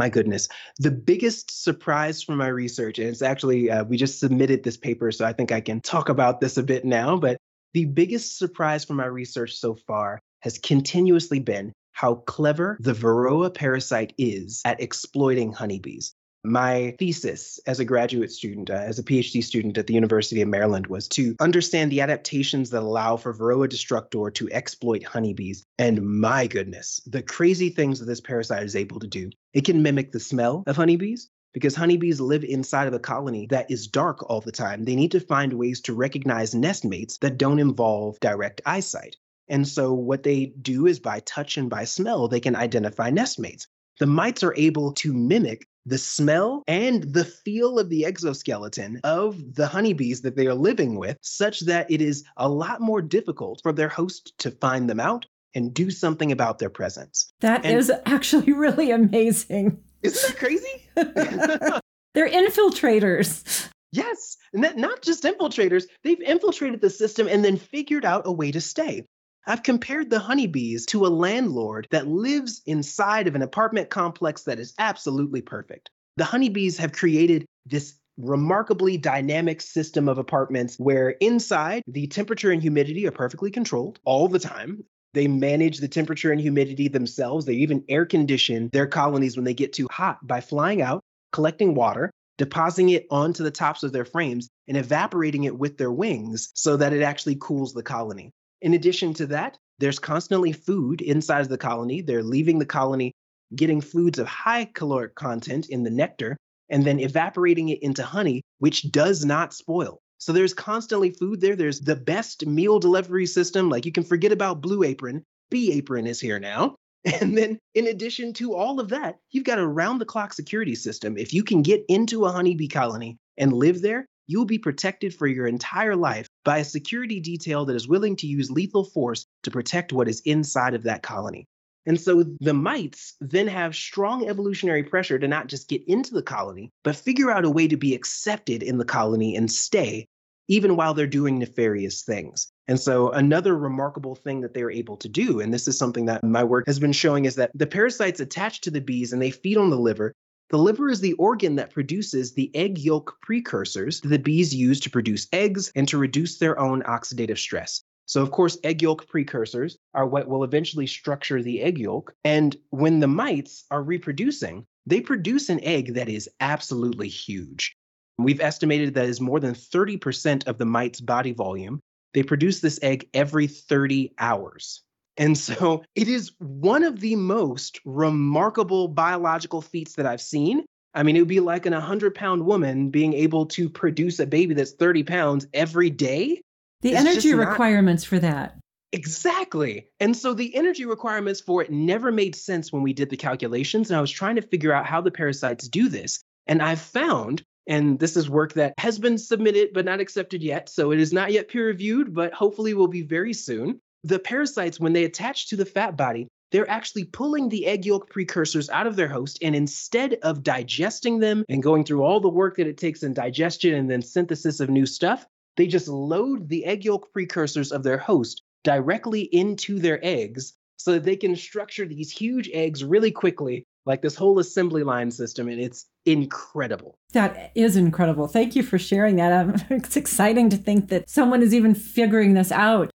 my 0.00 0.08
goodness. 0.08 0.48
The 0.78 0.90
biggest 0.90 1.62
surprise 1.62 2.22
from 2.22 2.38
my 2.38 2.48
research, 2.48 2.98
and 2.98 3.08
it's 3.08 3.20
actually, 3.20 3.70
uh, 3.70 3.84
we 3.84 3.98
just 3.98 4.18
submitted 4.18 4.64
this 4.64 4.78
paper, 4.78 5.12
so 5.12 5.26
I 5.26 5.34
think 5.34 5.52
I 5.52 5.60
can 5.60 5.82
talk 5.82 6.08
about 6.08 6.40
this 6.40 6.56
a 6.56 6.62
bit 6.62 6.86
now, 6.86 7.18
but 7.18 7.36
the 7.74 7.84
biggest 7.84 8.38
surprise 8.38 8.82
from 8.82 8.96
my 8.96 9.04
research 9.04 9.52
so 9.52 9.74
far 9.74 10.18
has 10.40 10.56
continuously 10.56 11.38
been 11.38 11.72
how 11.92 12.14
clever 12.14 12.78
the 12.80 12.94
Varroa 12.94 13.52
parasite 13.52 14.14
is 14.16 14.62
at 14.64 14.80
exploiting 14.80 15.52
honeybees. 15.52 16.14
My 16.42 16.94
thesis 16.98 17.60
as 17.66 17.80
a 17.80 17.84
graduate 17.84 18.32
student, 18.32 18.70
uh, 18.70 18.74
as 18.74 18.98
a 18.98 19.02
PhD 19.02 19.44
student 19.44 19.76
at 19.76 19.86
the 19.86 19.94
University 19.94 20.40
of 20.40 20.48
Maryland, 20.48 20.86
was 20.86 21.06
to 21.08 21.36
understand 21.38 21.92
the 21.92 22.00
adaptations 22.00 22.70
that 22.70 22.82
allow 22.82 23.18
for 23.18 23.34
Varroa 23.34 23.68
destructor 23.68 24.30
to 24.30 24.50
exploit 24.50 25.02
honeybees. 25.02 25.64
And 25.78 26.00
my 26.02 26.46
goodness, 26.46 27.02
the 27.06 27.22
crazy 27.22 27.68
things 27.68 27.98
that 27.98 28.06
this 28.06 28.22
parasite 28.22 28.62
is 28.62 28.74
able 28.74 29.00
to 29.00 29.06
do. 29.06 29.30
It 29.52 29.66
can 29.66 29.82
mimic 29.82 30.12
the 30.12 30.20
smell 30.20 30.64
of 30.66 30.76
honeybees, 30.76 31.28
because 31.52 31.74
honeybees 31.74 32.20
live 32.20 32.44
inside 32.44 32.88
of 32.88 32.94
a 32.94 32.98
colony 32.98 33.46
that 33.50 33.70
is 33.70 33.88
dark 33.88 34.28
all 34.30 34.40
the 34.40 34.52
time. 34.52 34.84
They 34.84 34.96
need 34.96 35.12
to 35.12 35.20
find 35.20 35.52
ways 35.52 35.80
to 35.82 35.94
recognize 35.94 36.54
nest 36.54 36.84
mates 36.84 37.18
that 37.18 37.38
don't 37.38 37.58
involve 37.58 38.20
direct 38.20 38.60
eyesight. 38.64 39.16
And 39.48 39.66
so, 39.66 39.92
what 39.92 40.22
they 40.22 40.46
do 40.46 40.86
is 40.86 41.00
by 41.00 41.20
touch 41.20 41.58
and 41.58 41.68
by 41.68 41.84
smell, 41.84 42.28
they 42.28 42.40
can 42.40 42.54
identify 42.54 43.10
nest 43.10 43.38
mates. 43.38 43.66
The 43.98 44.06
mites 44.06 44.42
are 44.42 44.54
able 44.56 44.92
to 44.94 45.12
mimic 45.12 45.66
the 45.86 45.98
smell 45.98 46.62
and 46.66 47.02
the 47.02 47.24
feel 47.24 47.78
of 47.78 47.88
the 47.88 48.04
exoskeleton 48.04 49.00
of 49.04 49.54
the 49.54 49.66
honeybees 49.66 50.22
that 50.22 50.36
they 50.36 50.46
are 50.46 50.54
living 50.54 50.96
with, 50.96 51.16
such 51.22 51.60
that 51.60 51.90
it 51.90 52.00
is 52.00 52.24
a 52.36 52.48
lot 52.48 52.80
more 52.80 53.02
difficult 53.02 53.60
for 53.62 53.72
their 53.72 53.88
host 53.88 54.32
to 54.38 54.50
find 54.50 54.88
them 54.88 55.00
out 55.00 55.26
and 55.54 55.74
do 55.74 55.90
something 55.90 56.30
about 56.30 56.58
their 56.58 56.70
presence. 56.70 57.32
That 57.40 57.64
and 57.64 57.76
is 57.76 57.90
actually 58.06 58.52
really 58.52 58.90
amazing. 58.90 59.82
Isn't 60.02 60.30
that 60.30 60.38
crazy? 60.38 60.88
They're 62.14 62.28
infiltrators. 62.28 63.68
Yes, 63.92 64.36
and 64.52 64.62
that 64.62 64.76
not 64.76 65.02
just 65.02 65.24
infiltrators, 65.24 65.84
they've 66.04 66.20
infiltrated 66.20 66.80
the 66.80 66.90
system 66.90 67.26
and 67.26 67.44
then 67.44 67.56
figured 67.56 68.04
out 68.04 68.22
a 68.24 68.32
way 68.32 68.52
to 68.52 68.60
stay. 68.60 69.04
I've 69.46 69.62
compared 69.62 70.10
the 70.10 70.18
honeybees 70.18 70.86
to 70.86 71.06
a 71.06 71.08
landlord 71.08 71.88
that 71.90 72.06
lives 72.06 72.62
inside 72.66 73.26
of 73.26 73.34
an 73.34 73.42
apartment 73.42 73.88
complex 73.88 74.42
that 74.42 74.60
is 74.60 74.74
absolutely 74.78 75.40
perfect. 75.40 75.90
The 76.16 76.24
honeybees 76.24 76.76
have 76.78 76.92
created 76.92 77.46
this 77.64 77.94
remarkably 78.18 78.98
dynamic 78.98 79.62
system 79.62 80.08
of 80.08 80.18
apartments 80.18 80.76
where 80.76 81.10
inside 81.10 81.82
the 81.86 82.06
temperature 82.06 82.50
and 82.50 82.60
humidity 82.60 83.06
are 83.06 83.12
perfectly 83.12 83.50
controlled 83.50 83.98
all 84.04 84.28
the 84.28 84.38
time. 84.38 84.84
They 85.14 85.26
manage 85.26 85.78
the 85.78 85.88
temperature 85.88 86.30
and 86.30 86.40
humidity 86.40 86.88
themselves. 86.88 87.46
They 87.46 87.54
even 87.54 87.84
air 87.88 88.04
condition 88.04 88.68
their 88.72 88.86
colonies 88.86 89.36
when 89.36 89.44
they 89.44 89.54
get 89.54 89.72
too 89.72 89.88
hot 89.90 90.24
by 90.26 90.42
flying 90.42 90.82
out, 90.82 91.02
collecting 91.32 91.74
water, 91.74 92.10
depositing 92.36 92.90
it 92.90 93.06
onto 93.10 93.42
the 93.42 93.50
tops 93.50 93.82
of 93.82 93.92
their 93.92 94.04
frames, 94.04 94.48
and 94.68 94.76
evaporating 94.76 95.44
it 95.44 95.58
with 95.58 95.78
their 95.78 95.90
wings 95.90 96.50
so 96.54 96.76
that 96.76 96.92
it 96.92 97.02
actually 97.02 97.36
cools 97.40 97.72
the 97.72 97.82
colony. 97.82 98.30
In 98.62 98.74
addition 98.74 99.14
to 99.14 99.26
that, 99.26 99.56
there's 99.78 99.98
constantly 99.98 100.52
food 100.52 101.00
inside 101.00 101.48
the 101.48 101.58
colony. 101.58 102.02
They're 102.02 102.22
leaving 102.22 102.58
the 102.58 102.66
colony 102.66 103.12
getting 103.56 103.80
foods 103.80 104.18
of 104.18 104.26
high 104.26 104.66
caloric 104.66 105.14
content 105.14 105.68
in 105.68 105.82
the 105.82 105.90
nectar. 105.90 106.36
and 106.70 106.84
then 106.84 107.00
evaporating 107.00 107.68
it 107.68 107.82
into 107.82 108.02
honey, 108.04 108.42
which 108.58 108.90
does 108.92 109.24
not 109.24 109.52
spoil. 109.52 109.98
So 110.18 110.32
there's 110.32 110.54
constantly 110.54 111.10
food 111.10 111.40
there. 111.40 111.56
There's 111.56 111.80
the 111.80 111.96
best 111.96 112.46
meal 112.46 112.78
delivery 112.78 113.26
system. 113.26 113.68
Like 113.68 113.84
you 113.86 113.92
can 113.92 114.04
forget 114.04 114.32
about 114.32 114.60
Blue 114.60 114.84
Apron. 114.84 115.24
Bee 115.50 115.72
Apron 115.72 116.06
is 116.06 116.20
here 116.20 116.38
now. 116.38 116.76
And 117.20 117.36
then, 117.36 117.58
in 117.74 117.86
addition 117.86 118.34
to 118.34 118.54
all 118.54 118.78
of 118.78 118.90
that, 118.90 119.16
you've 119.30 119.46
got 119.46 119.58
a 119.58 119.66
round 119.66 120.02
the 120.02 120.04
clock 120.04 120.34
security 120.34 120.74
system. 120.74 121.16
If 121.16 121.32
you 121.32 121.42
can 121.42 121.62
get 121.62 121.82
into 121.88 122.26
a 122.26 122.30
honeybee 122.30 122.68
colony 122.68 123.16
and 123.38 123.54
live 123.54 123.80
there, 123.80 124.04
you'll 124.30 124.44
be 124.44 124.58
protected 124.58 125.12
for 125.12 125.26
your 125.26 125.46
entire 125.46 125.96
life 125.96 126.28
by 126.44 126.58
a 126.58 126.64
security 126.64 127.18
detail 127.18 127.64
that 127.64 127.76
is 127.76 127.88
willing 127.88 128.14
to 128.16 128.26
use 128.26 128.50
lethal 128.50 128.84
force 128.84 129.26
to 129.42 129.50
protect 129.50 129.92
what 129.92 130.08
is 130.08 130.20
inside 130.20 130.74
of 130.74 130.84
that 130.84 131.02
colony. 131.02 131.46
And 131.86 132.00
so 132.00 132.24
the 132.40 132.54
mites 132.54 133.16
then 133.20 133.48
have 133.48 133.74
strong 133.74 134.28
evolutionary 134.28 134.84
pressure 134.84 135.18
to 135.18 135.26
not 135.26 135.48
just 135.48 135.68
get 135.68 135.82
into 135.88 136.14
the 136.14 136.22
colony, 136.22 136.70
but 136.84 136.94
figure 136.94 137.30
out 137.30 137.44
a 137.44 137.50
way 137.50 137.66
to 137.68 137.76
be 137.76 137.94
accepted 137.94 138.62
in 138.62 138.78
the 138.78 138.84
colony 138.84 139.34
and 139.34 139.50
stay, 139.50 140.06
even 140.46 140.76
while 140.76 140.94
they're 140.94 141.06
doing 141.06 141.38
nefarious 141.38 142.02
things. 142.02 142.52
And 142.68 142.78
so, 142.78 143.10
another 143.10 143.56
remarkable 143.56 144.14
thing 144.14 144.42
that 144.42 144.54
they 144.54 144.62
are 144.62 144.70
able 144.70 144.98
to 144.98 145.08
do, 145.08 145.40
and 145.40 145.52
this 145.52 145.66
is 145.66 145.78
something 145.78 146.04
that 146.04 146.22
my 146.22 146.44
work 146.44 146.66
has 146.66 146.78
been 146.78 146.92
showing, 146.92 147.24
is 147.24 147.34
that 147.36 147.50
the 147.54 147.66
parasites 147.66 148.20
attach 148.20 148.60
to 148.60 148.70
the 148.70 148.80
bees 148.80 149.12
and 149.12 149.20
they 149.20 149.30
feed 149.32 149.56
on 149.56 149.70
the 149.70 149.78
liver. 149.78 150.12
The 150.50 150.58
liver 150.58 150.90
is 150.90 151.00
the 151.00 151.12
organ 151.12 151.54
that 151.56 151.72
produces 151.72 152.32
the 152.32 152.50
egg 152.56 152.76
yolk 152.76 153.18
precursors 153.22 154.00
that 154.00 154.08
the 154.08 154.18
bees 154.18 154.52
use 154.52 154.80
to 154.80 154.90
produce 154.90 155.28
eggs 155.32 155.70
and 155.76 155.86
to 155.86 155.96
reduce 155.96 156.38
their 156.38 156.58
own 156.58 156.82
oxidative 156.82 157.38
stress. 157.38 157.84
So, 158.06 158.20
of 158.20 158.32
course, 158.32 158.58
egg 158.64 158.82
yolk 158.82 159.06
precursors 159.06 159.78
are 159.94 160.08
what 160.08 160.26
will 160.26 160.42
eventually 160.42 160.88
structure 160.88 161.40
the 161.40 161.62
egg 161.62 161.78
yolk. 161.78 162.12
And 162.24 162.56
when 162.70 162.98
the 162.98 163.06
mites 163.06 163.64
are 163.70 163.84
reproducing, 163.84 164.66
they 164.86 165.00
produce 165.00 165.50
an 165.50 165.62
egg 165.62 165.94
that 165.94 166.08
is 166.08 166.28
absolutely 166.40 167.08
huge. 167.08 167.76
We've 168.18 168.40
estimated 168.40 168.94
that 168.94 169.06
is 169.06 169.20
more 169.20 169.38
than 169.38 169.54
30% 169.54 170.48
of 170.48 170.58
the 170.58 170.66
mite's 170.66 171.00
body 171.00 171.32
volume, 171.32 171.78
they 172.12 172.24
produce 172.24 172.58
this 172.58 172.80
egg 172.82 173.08
every 173.14 173.46
30 173.46 174.14
hours. 174.18 174.82
And 175.20 175.36
so 175.36 175.84
it 175.94 176.08
is 176.08 176.32
one 176.38 176.82
of 176.82 177.00
the 177.00 177.14
most 177.14 177.78
remarkable 177.84 178.88
biological 178.88 179.60
feats 179.60 179.92
that 179.96 180.06
I've 180.06 180.22
seen. 180.22 180.64
I 180.94 181.02
mean, 181.02 181.14
it 181.14 181.20
would 181.20 181.28
be 181.28 181.40
like 181.40 181.66
an 181.66 181.74
100 181.74 182.14
pound 182.14 182.46
woman 182.46 182.88
being 182.88 183.12
able 183.12 183.44
to 183.46 183.68
produce 183.68 184.18
a 184.18 184.26
baby 184.26 184.54
that's 184.54 184.72
30 184.72 185.04
pounds 185.04 185.46
every 185.52 185.90
day. 185.90 186.40
The 186.80 186.92
it's 186.92 187.00
energy 187.00 187.34
requirements 187.34 188.04
not... 188.04 188.08
for 188.08 188.18
that. 188.20 188.58
Exactly. 188.92 189.88
And 190.00 190.16
so 190.16 190.32
the 190.32 190.56
energy 190.56 190.86
requirements 190.86 191.40
for 191.40 191.62
it 191.62 191.70
never 191.70 192.10
made 192.10 192.34
sense 192.34 192.72
when 192.72 192.82
we 192.82 192.94
did 192.94 193.10
the 193.10 193.16
calculations. 193.18 193.90
And 193.90 193.98
I 193.98 194.00
was 194.00 194.10
trying 194.10 194.36
to 194.36 194.42
figure 194.42 194.72
out 194.72 194.86
how 194.86 195.02
the 195.02 195.12
parasites 195.12 195.68
do 195.68 195.90
this. 195.90 196.18
And 196.46 196.62
I 196.62 196.76
found 196.76 197.44
and 197.66 197.98
this 198.00 198.16
is 198.16 198.28
work 198.28 198.54
that 198.54 198.72
has 198.78 198.98
been 198.98 199.18
submitted 199.18 199.74
but 199.74 199.84
not 199.84 200.00
accepted 200.00 200.42
yet. 200.42 200.70
So 200.70 200.92
it 200.92 200.98
is 200.98 201.12
not 201.12 201.30
yet 201.30 201.48
peer 201.48 201.66
reviewed, 201.66 202.14
but 202.14 202.32
hopefully 202.32 202.72
will 202.72 202.88
be 202.88 203.02
very 203.02 203.34
soon. 203.34 203.80
The 204.04 204.18
parasites, 204.18 204.80
when 204.80 204.92
they 204.92 205.04
attach 205.04 205.48
to 205.48 205.56
the 205.56 205.66
fat 205.66 205.96
body, 205.96 206.28
they're 206.52 206.68
actually 206.68 207.04
pulling 207.04 207.48
the 207.48 207.66
egg 207.66 207.86
yolk 207.86 208.10
precursors 208.10 208.68
out 208.70 208.86
of 208.86 208.96
their 208.96 209.08
host. 209.08 209.38
And 209.42 209.54
instead 209.54 210.14
of 210.22 210.42
digesting 210.42 211.20
them 211.20 211.44
and 211.48 211.62
going 211.62 211.84
through 211.84 212.02
all 212.02 212.20
the 212.20 212.28
work 212.28 212.56
that 212.56 212.66
it 212.66 212.78
takes 212.78 213.02
in 213.02 213.12
digestion 213.12 213.74
and 213.74 213.90
then 213.90 214.02
synthesis 214.02 214.60
of 214.60 214.68
new 214.68 214.86
stuff, 214.86 215.26
they 215.56 215.66
just 215.66 215.88
load 215.88 216.48
the 216.48 216.64
egg 216.64 216.84
yolk 216.84 217.12
precursors 217.12 217.72
of 217.72 217.82
their 217.82 217.98
host 217.98 218.42
directly 218.64 219.22
into 219.22 219.78
their 219.78 220.04
eggs 220.04 220.54
so 220.76 220.92
that 220.92 221.04
they 221.04 221.16
can 221.16 221.36
structure 221.36 221.86
these 221.86 222.10
huge 222.10 222.48
eggs 222.52 222.82
really 222.82 223.10
quickly 223.10 223.64
like 223.86 224.02
this 224.02 224.14
whole 224.14 224.38
assembly 224.38 224.82
line 224.82 225.10
system 225.10 225.48
and 225.48 225.60
it's 225.60 225.86
incredible. 226.06 226.94
That 227.12 227.52
is 227.54 227.76
incredible. 227.76 228.28
Thank 228.28 228.54
you 228.56 228.62
for 228.62 228.78
sharing 228.78 229.16
that. 229.16 229.66
It's 229.70 229.96
exciting 229.96 230.48
to 230.50 230.56
think 230.56 230.88
that 230.88 231.08
someone 231.08 231.42
is 231.42 231.54
even 231.54 231.74
figuring 231.74 232.34
this 232.34 232.52
out 232.52 232.89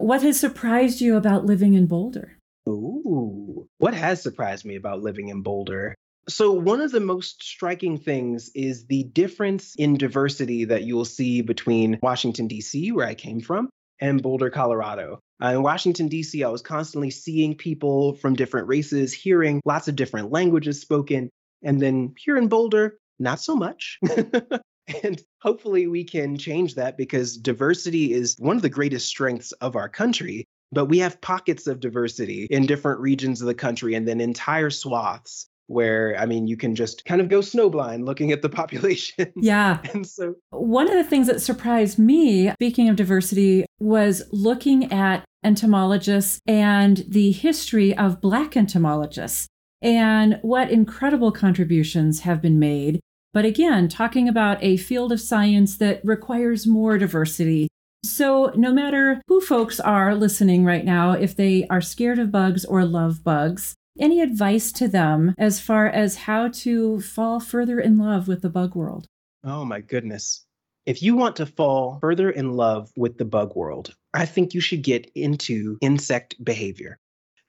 what 0.00 0.22
has 0.22 0.38
surprised 0.38 1.00
you 1.00 1.16
about 1.16 1.44
living 1.44 1.74
in 1.74 1.86
boulder 1.86 2.36
ooh 2.68 3.68
what 3.78 3.94
has 3.94 4.22
surprised 4.22 4.64
me 4.64 4.76
about 4.76 5.02
living 5.02 5.28
in 5.28 5.42
boulder 5.42 5.94
so, 6.28 6.52
one 6.52 6.80
of 6.80 6.92
the 6.92 7.00
most 7.00 7.42
striking 7.42 7.98
things 7.98 8.50
is 8.54 8.86
the 8.86 9.02
difference 9.02 9.74
in 9.74 9.96
diversity 9.96 10.64
that 10.66 10.84
you'll 10.84 11.04
see 11.04 11.42
between 11.42 11.98
Washington, 12.02 12.46
D.C., 12.46 12.92
where 12.92 13.06
I 13.06 13.14
came 13.14 13.40
from, 13.40 13.68
and 14.00 14.22
Boulder, 14.22 14.50
Colorado. 14.50 15.18
Uh, 15.42 15.48
in 15.48 15.62
Washington, 15.62 16.08
D.C., 16.08 16.44
I 16.44 16.48
was 16.48 16.62
constantly 16.62 17.10
seeing 17.10 17.56
people 17.56 18.14
from 18.14 18.36
different 18.36 18.68
races, 18.68 19.12
hearing 19.12 19.60
lots 19.64 19.88
of 19.88 19.96
different 19.96 20.30
languages 20.30 20.80
spoken. 20.80 21.30
And 21.62 21.80
then 21.80 22.14
here 22.16 22.36
in 22.36 22.48
Boulder, 22.48 22.98
not 23.18 23.40
so 23.40 23.56
much. 23.56 23.98
and 25.02 25.22
hopefully 25.40 25.86
we 25.86 26.04
can 26.04 26.36
change 26.36 26.74
that 26.74 26.96
because 26.96 27.36
diversity 27.36 28.12
is 28.12 28.36
one 28.38 28.56
of 28.56 28.62
the 28.62 28.68
greatest 28.68 29.08
strengths 29.08 29.52
of 29.52 29.76
our 29.76 29.88
country. 29.88 30.44
But 30.72 30.86
we 30.86 30.98
have 30.98 31.20
pockets 31.20 31.66
of 31.66 31.80
diversity 31.80 32.46
in 32.48 32.66
different 32.66 33.00
regions 33.00 33.40
of 33.40 33.48
the 33.48 33.54
country 33.54 33.94
and 33.94 34.06
then 34.06 34.20
entire 34.20 34.70
swaths 34.70 35.48
where 35.70 36.16
I 36.18 36.26
mean 36.26 36.48
you 36.48 36.56
can 36.56 36.74
just 36.74 37.04
kind 37.04 37.20
of 37.20 37.28
go 37.28 37.38
snowblind 37.38 38.04
looking 38.04 38.32
at 38.32 38.42
the 38.42 38.48
population. 38.60 39.32
Yeah. 39.36 39.78
and 39.92 40.06
so 40.06 40.34
one 40.50 40.88
of 40.88 40.94
the 40.94 41.04
things 41.04 41.28
that 41.28 41.40
surprised 41.40 41.98
me, 41.98 42.50
speaking 42.50 42.88
of 42.88 42.96
diversity, 42.96 43.66
was 43.78 44.22
looking 44.32 44.92
at 44.92 45.24
entomologists 45.44 46.40
and 46.46 47.04
the 47.08 47.30
history 47.30 47.96
of 47.96 48.20
black 48.20 48.56
entomologists 48.56 49.48
and 49.80 50.38
what 50.42 50.70
incredible 50.70 51.32
contributions 51.32 52.20
have 52.20 52.42
been 52.42 52.58
made. 52.58 53.00
But 53.32 53.44
again, 53.44 53.88
talking 53.88 54.28
about 54.28 54.62
a 54.62 54.76
field 54.76 55.12
of 55.12 55.20
science 55.20 55.76
that 55.78 56.00
requires 56.04 56.66
more 56.66 56.98
diversity. 56.98 57.68
So, 58.04 58.52
no 58.56 58.72
matter 58.72 59.22
who 59.28 59.40
folks 59.40 59.78
are 59.78 60.14
listening 60.14 60.64
right 60.64 60.84
now, 60.84 61.12
if 61.12 61.36
they 61.36 61.66
are 61.68 61.80
scared 61.80 62.18
of 62.18 62.32
bugs 62.32 62.64
or 62.64 62.84
love 62.84 63.22
bugs, 63.22 63.74
any 63.98 64.20
advice 64.20 64.72
to 64.72 64.88
them 64.88 65.34
as 65.38 65.60
far 65.60 65.86
as 65.86 66.16
how 66.16 66.48
to 66.48 67.00
fall 67.00 67.40
further 67.40 67.78
in 67.78 67.98
love 67.98 68.26
with 68.26 68.40
the 68.42 68.48
bug 68.48 68.74
world? 68.74 69.06
Oh 69.44 69.64
my 69.64 69.80
goodness. 69.80 70.44
If 70.86 71.02
you 71.02 71.14
want 71.14 71.36
to 71.36 71.46
fall 71.46 71.98
further 72.00 72.30
in 72.30 72.54
love 72.54 72.90
with 72.96 73.18
the 73.18 73.24
bug 73.24 73.54
world, 73.54 73.94
I 74.14 74.26
think 74.26 74.54
you 74.54 74.60
should 74.60 74.82
get 74.82 75.10
into 75.14 75.76
insect 75.82 76.42
behavior. 76.42 76.98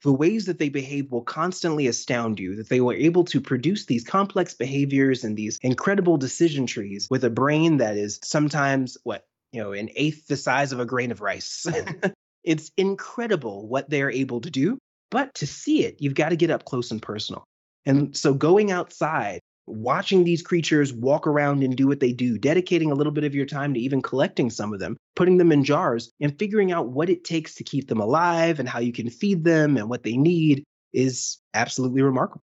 The 0.02 0.12
ways 0.12 0.46
that 0.46 0.58
they 0.58 0.68
behave 0.68 1.12
will 1.12 1.22
constantly 1.22 1.86
astound 1.86 2.40
you 2.40 2.56
that 2.56 2.68
they 2.68 2.80
were 2.80 2.94
able 2.94 3.24
to 3.24 3.40
produce 3.40 3.86
these 3.86 4.04
complex 4.04 4.54
behaviors 4.54 5.22
and 5.22 5.36
these 5.36 5.58
incredible 5.62 6.16
decision 6.16 6.66
trees 6.66 7.06
with 7.08 7.24
a 7.24 7.30
brain 7.30 7.76
that 7.76 7.96
is 7.96 8.18
sometimes 8.24 8.96
what, 9.04 9.24
you 9.52 9.62
know, 9.62 9.72
an 9.72 9.90
eighth 9.94 10.26
the 10.26 10.36
size 10.36 10.72
of 10.72 10.80
a 10.80 10.86
grain 10.86 11.12
of 11.12 11.20
rice. 11.20 11.66
it's 12.44 12.72
incredible 12.76 13.68
what 13.68 13.88
they're 13.88 14.10
able 14.10 14.40
to 14.40 14.50
do. 14.50 14.78
But 15.10 15.34
to 15.34 15.46
see 15.46 15.84
it, 15.84 15.96
you've 16.00 16.14
got 16.14 16.30
to 16.30 16.36
get 16.36 16.50
up 16.50 16.64
close 16.64 16.90
and 16.90 17.00
personal. 17.00 17.44
And 17.84 18.16
so 18.16 18.34
going 18.34 18.70
outside, 18.70 19.40
watching 19.66 20.24
these 20.24 20.42
creatures 20.42 20.92
walk 20.92 21.26
around 21.26 21.62
and 21.62 21.76
do 21.76 21.86
what 21.86 22.00
they 22.00 22.12
do, 22.12 22.38
dedicating 22.38 22.90
a 22.90 22.94
little 22.94 23.12
bit 23.12 23.24
of 23.24 23.34
your 23.34 23.46
time 23.46 23.74
to 23.74 23.80
even 23.80 24.02
collecting 24.02 24.50
some 24.50 24.72
of 24.72 24.80
them, 24.80 24.96
putting 25.16 25.38
them 25.38 25.52
in 25.52 25.64
jars, 25.64 26.10
and 26.20 26.38
figuring 26.38 26.72
out 26.72 26.88
what 26.88 27.08
it 27.08 27.24
takes 27.24 27.54
to 27.54 27.64
keep 27.64 27.88
them 27.88 28.00
alive 28.00 28.58
and 28.58 28.68
how 28.68 28.80
you 28.80 28.92
can 28.92 29.08
feed 29.08 29.44
them 29.44 29.76
and 29.76 29.88
what 29.88 30.02
they 30.02 30.16
need 30.16 30.64
is 30.92 31.38
absolutely 31.54 32.02
remarkable. 32.02 32.42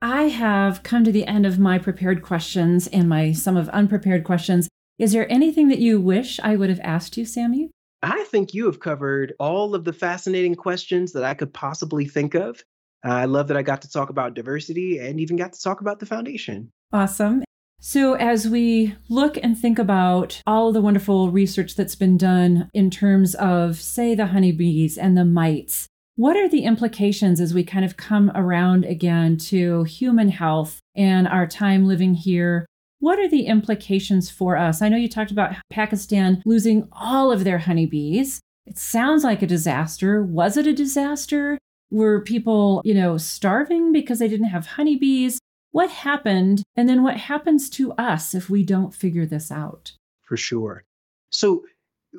I 0.00 0.24
have 0.24 0.84
come 0.84 1.02
to 1.04 1.12
the 1.12 1.26
end 1.26 1.44
of 1.44 1.58
my 1.58 1.78
prepared 1.78 2.22
questions 2.22 2.86
and 2.86 3.08
my 3.08 3.32
some 3.32 3.56
of 3.56 3.68
unprepared 3.70 4.22
questions. 4.22 4.68
Is 4.98 5.12
there 5.12 5.30
anything 5.30 5.68
that 5.68 5.80
you 5.80 6.00
wish 6.00 6.38
I 6.40 6.56
would 6.56 6.68
have 6.70 6.80
asked 6.84 7.16
you, 7.16 7.24
Sammy? 7.24 7.70
I 8.02 8.22
think 8.24 8.54
you 8.54 8.66
have 8.66 8.78
covered 8.78 9.34
all 9.40 9.74
of 9.74 9.84
the 9.84 9.92
fascinating 9.92 10.54
questions 10.54 11.12
that 11.12 11.24
I 11.24 11.34
could 11.34 11.52
possibly 11.52 12.06
think 12.06 12.34
of. 12.34 12.62
I 13.04 13.26
love 13.26 13.48
that 13.48 13.56
I 13.56 13.62
got 13.62 13.82
to 13.82 13.90
talk 13.90 14.10
about 14.10 14.34
diversity 14.34 14.98
and 14.98 15.20
even 15.20 15.36
got 15.36 15.52
to 15.52 15.62
talk 15.62 15.80
about 15.80 16.00
the 16.00 16.06
foundation. 16.06 16.70
Awesome. 16.92 17.44
So, 17.80 18.14
as 18.14 18.48
we 18.48 18.96
look 19.08 19.38
and 19.40 19.56
think 19.56 19.78
about 19.78 20.42
all 20.46 20.72
the 20.72 20.80
wonderful 20.80 21.30
research 21.30 21.76
that's 21.76 21.94
been 21.94 22.16
done 22.16 22.68
in 22.74 22.90
terms 22.90 23.36
of, 23.36 23.80
say, 23.80 24.16
the 24.16 24.26
honeybees 24.26 24.98
and 24.98 25.16
the 25.16 25.24
mites, 25.24 25.86
what 26.16 26.36
are 26.36 26.48
the 26.48 26.64
implications 26.64 27.40
as 27.40 27.54
we 27.54 27.62
kind 27.62 27.84
of 27.84 27.96
come 27.96 28.32
around 28.34 28.84
again 28.84 29.36
to 29.36 29.84
human 29.84 30.30
health 30.30 30.80
and 30.96 31.28
our 31.28 31.46
time 31.46 31.86
living 31.86 32.14
here 32.14 32.66
what 33.00 33.20
are 33.20 33.28
the 33.28 33.46
implications 33.46 34.28
for 34.28 34.56
us? 34.56 34.82
I 34.82 34.88
know 34.88 34.96
you 34.96 35.08
talked 35.08 35.30
about 35.30 35.54
Pakistan 35.70 36.42
losing 36.44 36.88
all 36.92 37.30
of 37.30 37.44
their 37.44 37.58
honeybees. 37.58 38.40
It 38.66 38.76
sounds 38.76 39.22
like 39.22 39.40
a 39.40 39.46
disaster. 39.46 40.22
Was 40.22 40.56
it 40.56 40.66
a 40.66 40.72
disaster? 40.72 41.58
Were 41.90 42.20
people, 42.20 42.82
you 42.84 42.94
know, 42.94 43.16
starving 43.16 43.92
because 43.92 44.18
they 44.18 44.28
didn't 44.28 44.48
have 44.48 44.66
honeybees? 44.66 45.38
What 45.70 45.90
happened? 45.90 46.62
And 46.76 46.88
then 46.88 47.02
what 47.02 47.16
happens 47.16 47.70
to 47.70 47.92
us 47.92 48.34
if 48.34 48.50
we 48.50 48.62
don't 48.62 48.94
figure 48.94 49.26
this 49.26 49.50
out? 49.50 49.92
For 50.22 50.36
sure. 50.36 50.84
So, 51.30 51.64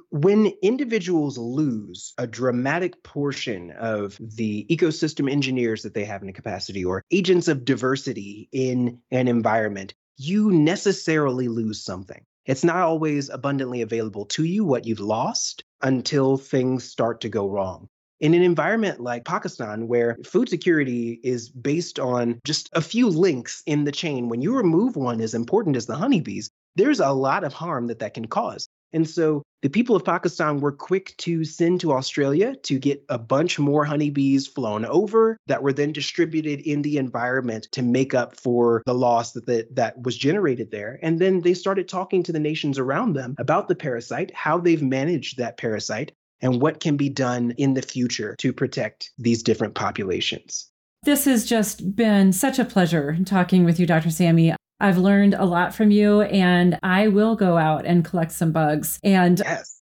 when 0.10 0.54
individuals 0.62 1.38
lose 1.38 2.14
a 2.18 2.28
dramatic 2.28 3.02
portion 3.02 3.72
of 3.72 4.18
the 4.20 4.68
ecosystem 4.70 5.32
engineers 5.32 5.82
that 5.82 5.96
they 5.96 6.06
have 6.06 6.22
in 6.22 6.30
a 6.30 6.34
capacity 6.34 6.86
or 6.86 7.04
agents 7.12 7.48
of 7.48 7.66
diversity 7.66 8.48
in 8.52 9.00
an 9.10 9.28
environment, 9.28 9.96
you 10.18 10.52
necessarily 10.52 11.48
lose 11.48 11.84
something. 11.84 12.24
It's 12.46 12.64
not 12.64 12.78
always 12.78 13.30
abundantly 13.30 13.82
available 13.82 14.26
to 14.28 14.44
you 14.44 14.64
what 14.64 14.86
you've 14.86 15.00
lost 15.00 15.64
until 15.82 16.38
things 16.38 16.84
start 16.84 17.22
to 17.22 17.30
go 17.30 17.50
wrong. 17.50 17.90
In 18.20 18.34
an 18.34 18.42
environment 18.42 19.00
like 19.00 19.24
Pakistan, 19.24 19.88
where 19.88 20.18
food 20.26 20.50
security 20.50 21.20
is 21.24 21.50
based 21.50 22.00
on 22.00 22.40
just 22.46 22.70
a 22.74 22.82
few 22.82 23.08
links 23.08 23.64
in 23.66 23.86
the 23.86 23.92
chain, 23.92 24.28
when 24.28 24.42
you 24.42 24.56
remove 24.56 24.98
one 24.98 25.22
as 25.22 25.34
important 25.34 25.78
as 25.78 25.86
the 25.86 25.96
honeybees, 25.96 26.50
there's 26.76 27.00
a 27.00 27.12
lot 27.12 27.44
of 27.44 27.54
harm 27.54 27.88
that 27.88 28.00
that 28.00 28.14
can 28.14 28.28
cause. 28.28 28.68
And 28.92 29.08
so 29.08 29.44
the 29.62 29.70
people 29.70 29.96
of 29.96 30.06
Pakistan 30.06 30.60
were 30.60 30.72
quick 30.72 31.14
to 31.18 31.44
send 31.44 31.82
to 31.82 31.92
Australia 31.94 32.56
to 32.64 32.80
get 32.80 33.04
a 33.10 33.20
bunch 33.20 33.60
more 33.60 33.86
honeybees 33.86 34.48
flown 34.48 34.86
over 34.86 35.38
that 35.48 35.62
were 35.62 35.74
then 35.74 35.92
distributed 35.92 36.62
in 36.62 36.82
the 36.82 36.98
environment 36.98 37.68
to 37.74 37.82
make 37.82 38.14
up 38.14 38.36
for 38.36 38.82
the 38.86 38.94
loss 38.94 39.34
that 39.34 39.46
the, 39.46 39.68
that 39.74 40.02
was 40.02 40.18
generated 40.18 40.72
there. 40.72 40.98
And 41.02 41.20
then 41.20 41.42
they 41.42 41.54
started 41.54 41.88
talking 41.88 42.24
to 42.24 42.32
the 42.32 42.40
nations 42.40 42.80
around 42.80 43.14
them 43.14 43.36
about 43.38 43.68
the 43.68 43.76
parasite, 43.76 44.34
how 44.34 44.58
they've 44.58 44.82
managed 44.82 45.38
that 45.38 45.58
parasite, 45.58 46.14
and 46.42 46.62
what 46.62 46.80
can 46.80 46.98
be 46.98 47.10
done 47.10 47.52
in 47.58 47.74
the 47.74 47.82
future 47.82 48.36
to 48.40 48.54
protect 48.54 49.12
these 49.18 49.44
different 49.44 49.76
populations. 49.76 50.70
This 51.04 51.26
has 51.26 51.46
just 51.46 51.96
been 51.96 52.34
such 52.34 52.60
a 52.60 52.66
pleasure 52.66 53.18
talking 53.26 53.64
with 53.64 53.80
you, 53.80 53.86
Dr. 53.86 54.10
Sammy. 54.10 54.54
I've 54.82 54.98
learned 54.98 55.34
a 55.34 55.46
lot 55.46 55.74
from 55.76 55.92
you 55.92 56.22
and 56.22 56.80
I 56.84 57.10
will 57.10 57.36
go 57.36 57.58
out 57.58 57.86
and 57.86 58.06
collect 58.06 58.32
some 58.32 58.52
bugs 58.52 59.00
and 59.04 59.40
yes. 59.46 59.82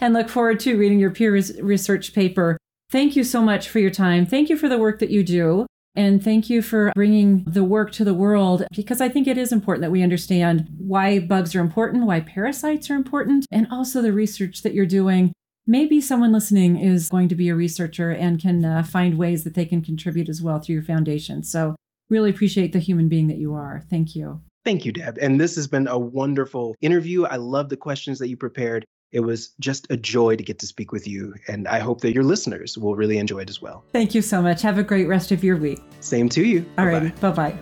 and 0.00 0.14
look 0.14 0.28
forward 0.28 0.60
to 0.60 0.76
reading 0.76 0.98
your 0.98 1.10
peer 1.10 1.32
research 1.32 2.14
paper. 2.14 2.58
Thank 2.90 3.16
you 3.16 3.24
so 3.24 3.42
much 3.42 3.68
for 3.68 3.80
your 3.80 3.90
time. 3.90 4.26
Thank 4.26 4.48
you 4.48 4.56
for 4.56 4.68
the 4.68 4.78
work 4.78 5.00
that 5.00 5.10
you 5.10 5.24
do. 5.24 5.66
And 5.96 6.22
thank 6.22 6.50
you 6.50 6.60
for 6.60 6.92
bringing 6.94 7.44
the 7.46 7.62
work 7.62 7.92
to 7.92 8.04
the 8.04 8.14
world 8.14 8.66
because 8.74 9.00
I 9.00 9.08
think 9.08 9.28
it 9.28 9.38
is 9.38 9.52
important 9.52 9.82
that 9.82 9.92
we 9.92 10.02
understand 10.02 10.68
why 10.76 11.20
bugs 11.20 11.54
are 11.54 11.60
important, 11.60 12.06
why 12.06 12.20
parasites 12.20 12.90
are 12.90 12.96
important, 12.96 13.46
and 13.52 13.68
also 13.70 14.02
the 14.02 14.12
research 14.12 14.62
that 14.62 14.74
you're 14.74 14.86
doing. 14.86 15.32
Maybe 15.66 16.00
someone 16.00 16.32
listening 16.32 16.78
is 16.78 17.08
going 17.08 17.28
to 17.28 17.34
be 17.34 17.48
a 17.48 17.54
researcher 17.54 18.10
and 18.10 18.40
can 18.40 18.64
uh, 18.64 18.82
find 18.82 19.16
ways 19.16 19.44
that 19.44 19.54
they 19.54 19.64
can 19.64 19.82
contribute 19.82 20.28
as 20.28 20.42
well 20.42 20.58
through 20.58 20.74
your 20.74 20.82
foundation. 20.82 21.42
So 21.42 21.74
Really 22.10 22.30
appreciate 22.30 22.72
the 22.72 22.78
human 22.78 23.08
being 23.08 23.28
that 23.28 23.38
you 23.38 23.54
are. 23.54 23.82
Thank 23.88 24.14
you. 24.14 24.40
Thank 24.64 24.84
you, 24.84 24.92
Deb. 24.92 25.18
And 25.20 25.40
this 25.40 25.56
has 25.56 25.66
been 25.66 25.88
a 25.88 25.98
wonderful 25.98 26.74
interview. 26.80 27.24
I 27.24 27.36
love 27.36 27.68
the 27.68 27.76
questions 27.76 28.18
that 28.18 28.28
you 28.28 28.36
prepared. 28.36 28.84
It 29.12 29.20
was 29.20 29.50
just 29.60 29.86
a 29.90 29.96
joy 29.96 30.36
to 30.36 30.42
get 30.42 30.58
to 30.58 30.66
speak 30.66 30.90
with 30.90 31.06
you. 31.06 31.34
And 31.48 31.68
I 31.68 31.78
hope 31.78 32.00
that 32.00 32.14
your 32.14 32.24
listeners 32.24 32.76
will 32.76 32.96
really 32.96 33.18
enjoy 33.18 33.40
it 33.40 33.50
as 33.50 33.62
well. 33.62 33.84
Thank 33.92 34.14
you 34.14 34.22
so 34.22 34.42
much. 34.42 34.62
Have 34.62 34.78
a 34.78 34.82
great 34.82 35.06
rest 35.06 35.32
of 35.32 35.44
your 35.44 35.56
week. 35.56 35.80
Same 36.00 36.28
to 36.30 36.44
you. 36.44 36.64
All 36.78 36.86
right. 36.86 37.18
Bye 37.20 37.30
bye. 37.30 37.58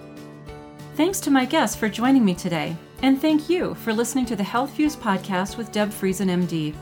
Thanks 0.95 1.21
to 1.21 1.31
my 1.31 1.45
guests 1.45 1.77
for 1.77 1.89
joining 1.89 2.25
me 2.25 2.35
today. 2.35 2.77
And 3.03 3.21
thank 3.21 3.51
you 3.51 3.75
for 3.77 3.93
listening 3.93 4.27
to 4.27 4.37
the 4.37 4.45
Health 4.45 4.71
Views 4.77 4.97
podcast 4.97 5.57
with 5.57 5.73
Deb 5.73 5.91
Friesen, 5.91 6.29
MD. 6.29 6.75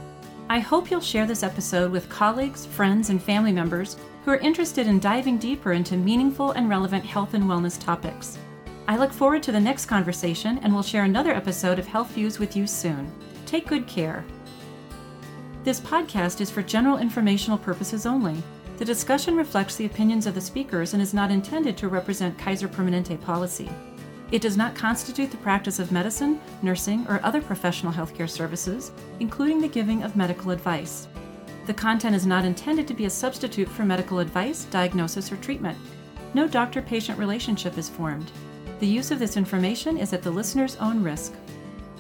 I 0.51 0.59
hope 0.59 0.91
you'll 0.91 1.01
share 1.01 1.27
this 1.27 1.45
episode 1.45 1.93
with 1.93 2.09
colleagues, 2.09 2.67
friends, 2.67 3.09
and 3.09 3.23
family 3.23 3.53
members 3.53 3.97
who 4.25 4.33
are 4.33 4.39
interested 4.39 4.89
in 4.89 4.99
diving 4.99 5.39
deeper 5.39 5.75
into 5.75 5.97
meaningful 5.97 6.51
and 6.51 6.69
relevant 6.69 7.05
health 7.05 7.35
and 7.35 7.45
wellness 7.45 7.81
topics. 7.81 8.37
I 8.89 8.97
look 8.97 9.13
forward 9.13 9.45
to 9.45 9.53
the 9.53 9.61
next 9.61 9.87
conversation 9.87 10.59
and 10.65 10.75
will 10.75 10.83
share 10.83 11.05
another 11.05 11.31
episode 11.31 11.79
of 11.79 11.87
Health 11.87 12.11
Views 12.11 12.41
with 12.41 12.57
you 12.57 12.67
soon. 12.67 13.13
Take 13.47 13.69
good 13.69 13.87
care. 13.87 14.25
This 15.63 15.79
podcast 15.79 16.41
is 16.41 16.51
for 16.51 16.63
general 16.63 16.99
informational 16.99 17.57
purposes 17.57 18.05
only. 18.05 18.43
The 18.79 18.85
discussion 18.85 19.37
reflects 19.37 19.77
the 19.77 19.87
opinions 19.87 20.27
of 20.27 20.35
the 20.35 20.41
speakers 20.41 20.95
and 20.95 21.01
is 21.01 21.15
not 21.15 21.31
intended 21.31 21.77
to 21.77 21.87
represent 21.87 22.37
Kaiser 22.37 22.67
Permanente 22.67 23.21
policy. 23.21 23.71
It 24.33 24.43
does 24.43 24.57
not 24.57 24.77
constitute 24.77 25.31
the 25.31 25.37
practice 25.39 25.81
of 25.81 25.91
medicine, 25.91 26.41
nursing, 26.63 27.05
or 27.09 27.21
other 27.25 27.41
professional 27.41 27.93
healthcare 27.93 28.31
services, 28.31 28.93
including 29.19 29.61
the 29.61 29.69
giving 29.69 30.05
of 30.05 30.15
medical 30.15 30.53
advice. 30.53 31.09
The 31.67 31.75
content 31.75 32.15
is 32.15 32.27
not 32.27 32.45
intended 32.45 32.87
to 32.89 32.95
be 32.95 33.07
a 33.07 33.11
substitute 33.11 33.69
for 33.69 33.85
medical 33.85 34.21
advice, 34.21 34.65
diagnosis, 34.67 35.33
or 35.33 35.37
treatment. 35.37 35.77
No 36.33 36.47
doctor 36.47 36.81
patient 36.81 37.19
relationship 37.19 37.77
is 37.77 37.89
formed. 37.89 38.31
The 38.79 38.87
use 38.87 39.11
of 39.11 39.19
this 39.19 39.37
information 39.37 39.99
is 39.99 40.13
at 40.13 40.23
the 40.23 40.31
listener's 40.31 40.77
own 40.77 41.03
risk. 41.03 41.35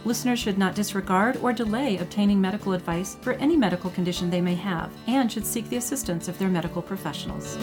Listeners 0.05 0.39
should 0.39 0.57
not 0.57 0.75
disregard 0.75 1.37
or 1.39 1.53
delay 1.53 1.99
obtaining 1.99 2.41
medical 2.41 2.73
advice 2.73 3.17
for 3.23 3.33
any 3.35 3.57
medical 3.57 3.91
condition 3.91 4.31
they 4.31 4.41
may 4.41 4.55
have 4.55 4.91
and 5.09 5.31
should 5.31 5.45
seek 5.45 5.69
the 5.69 5.77
assistance 5.77 6.29
of 6.29 6.39
their 6.39 6.49
medical 6.49 6.81
professionals. 6.81 7.59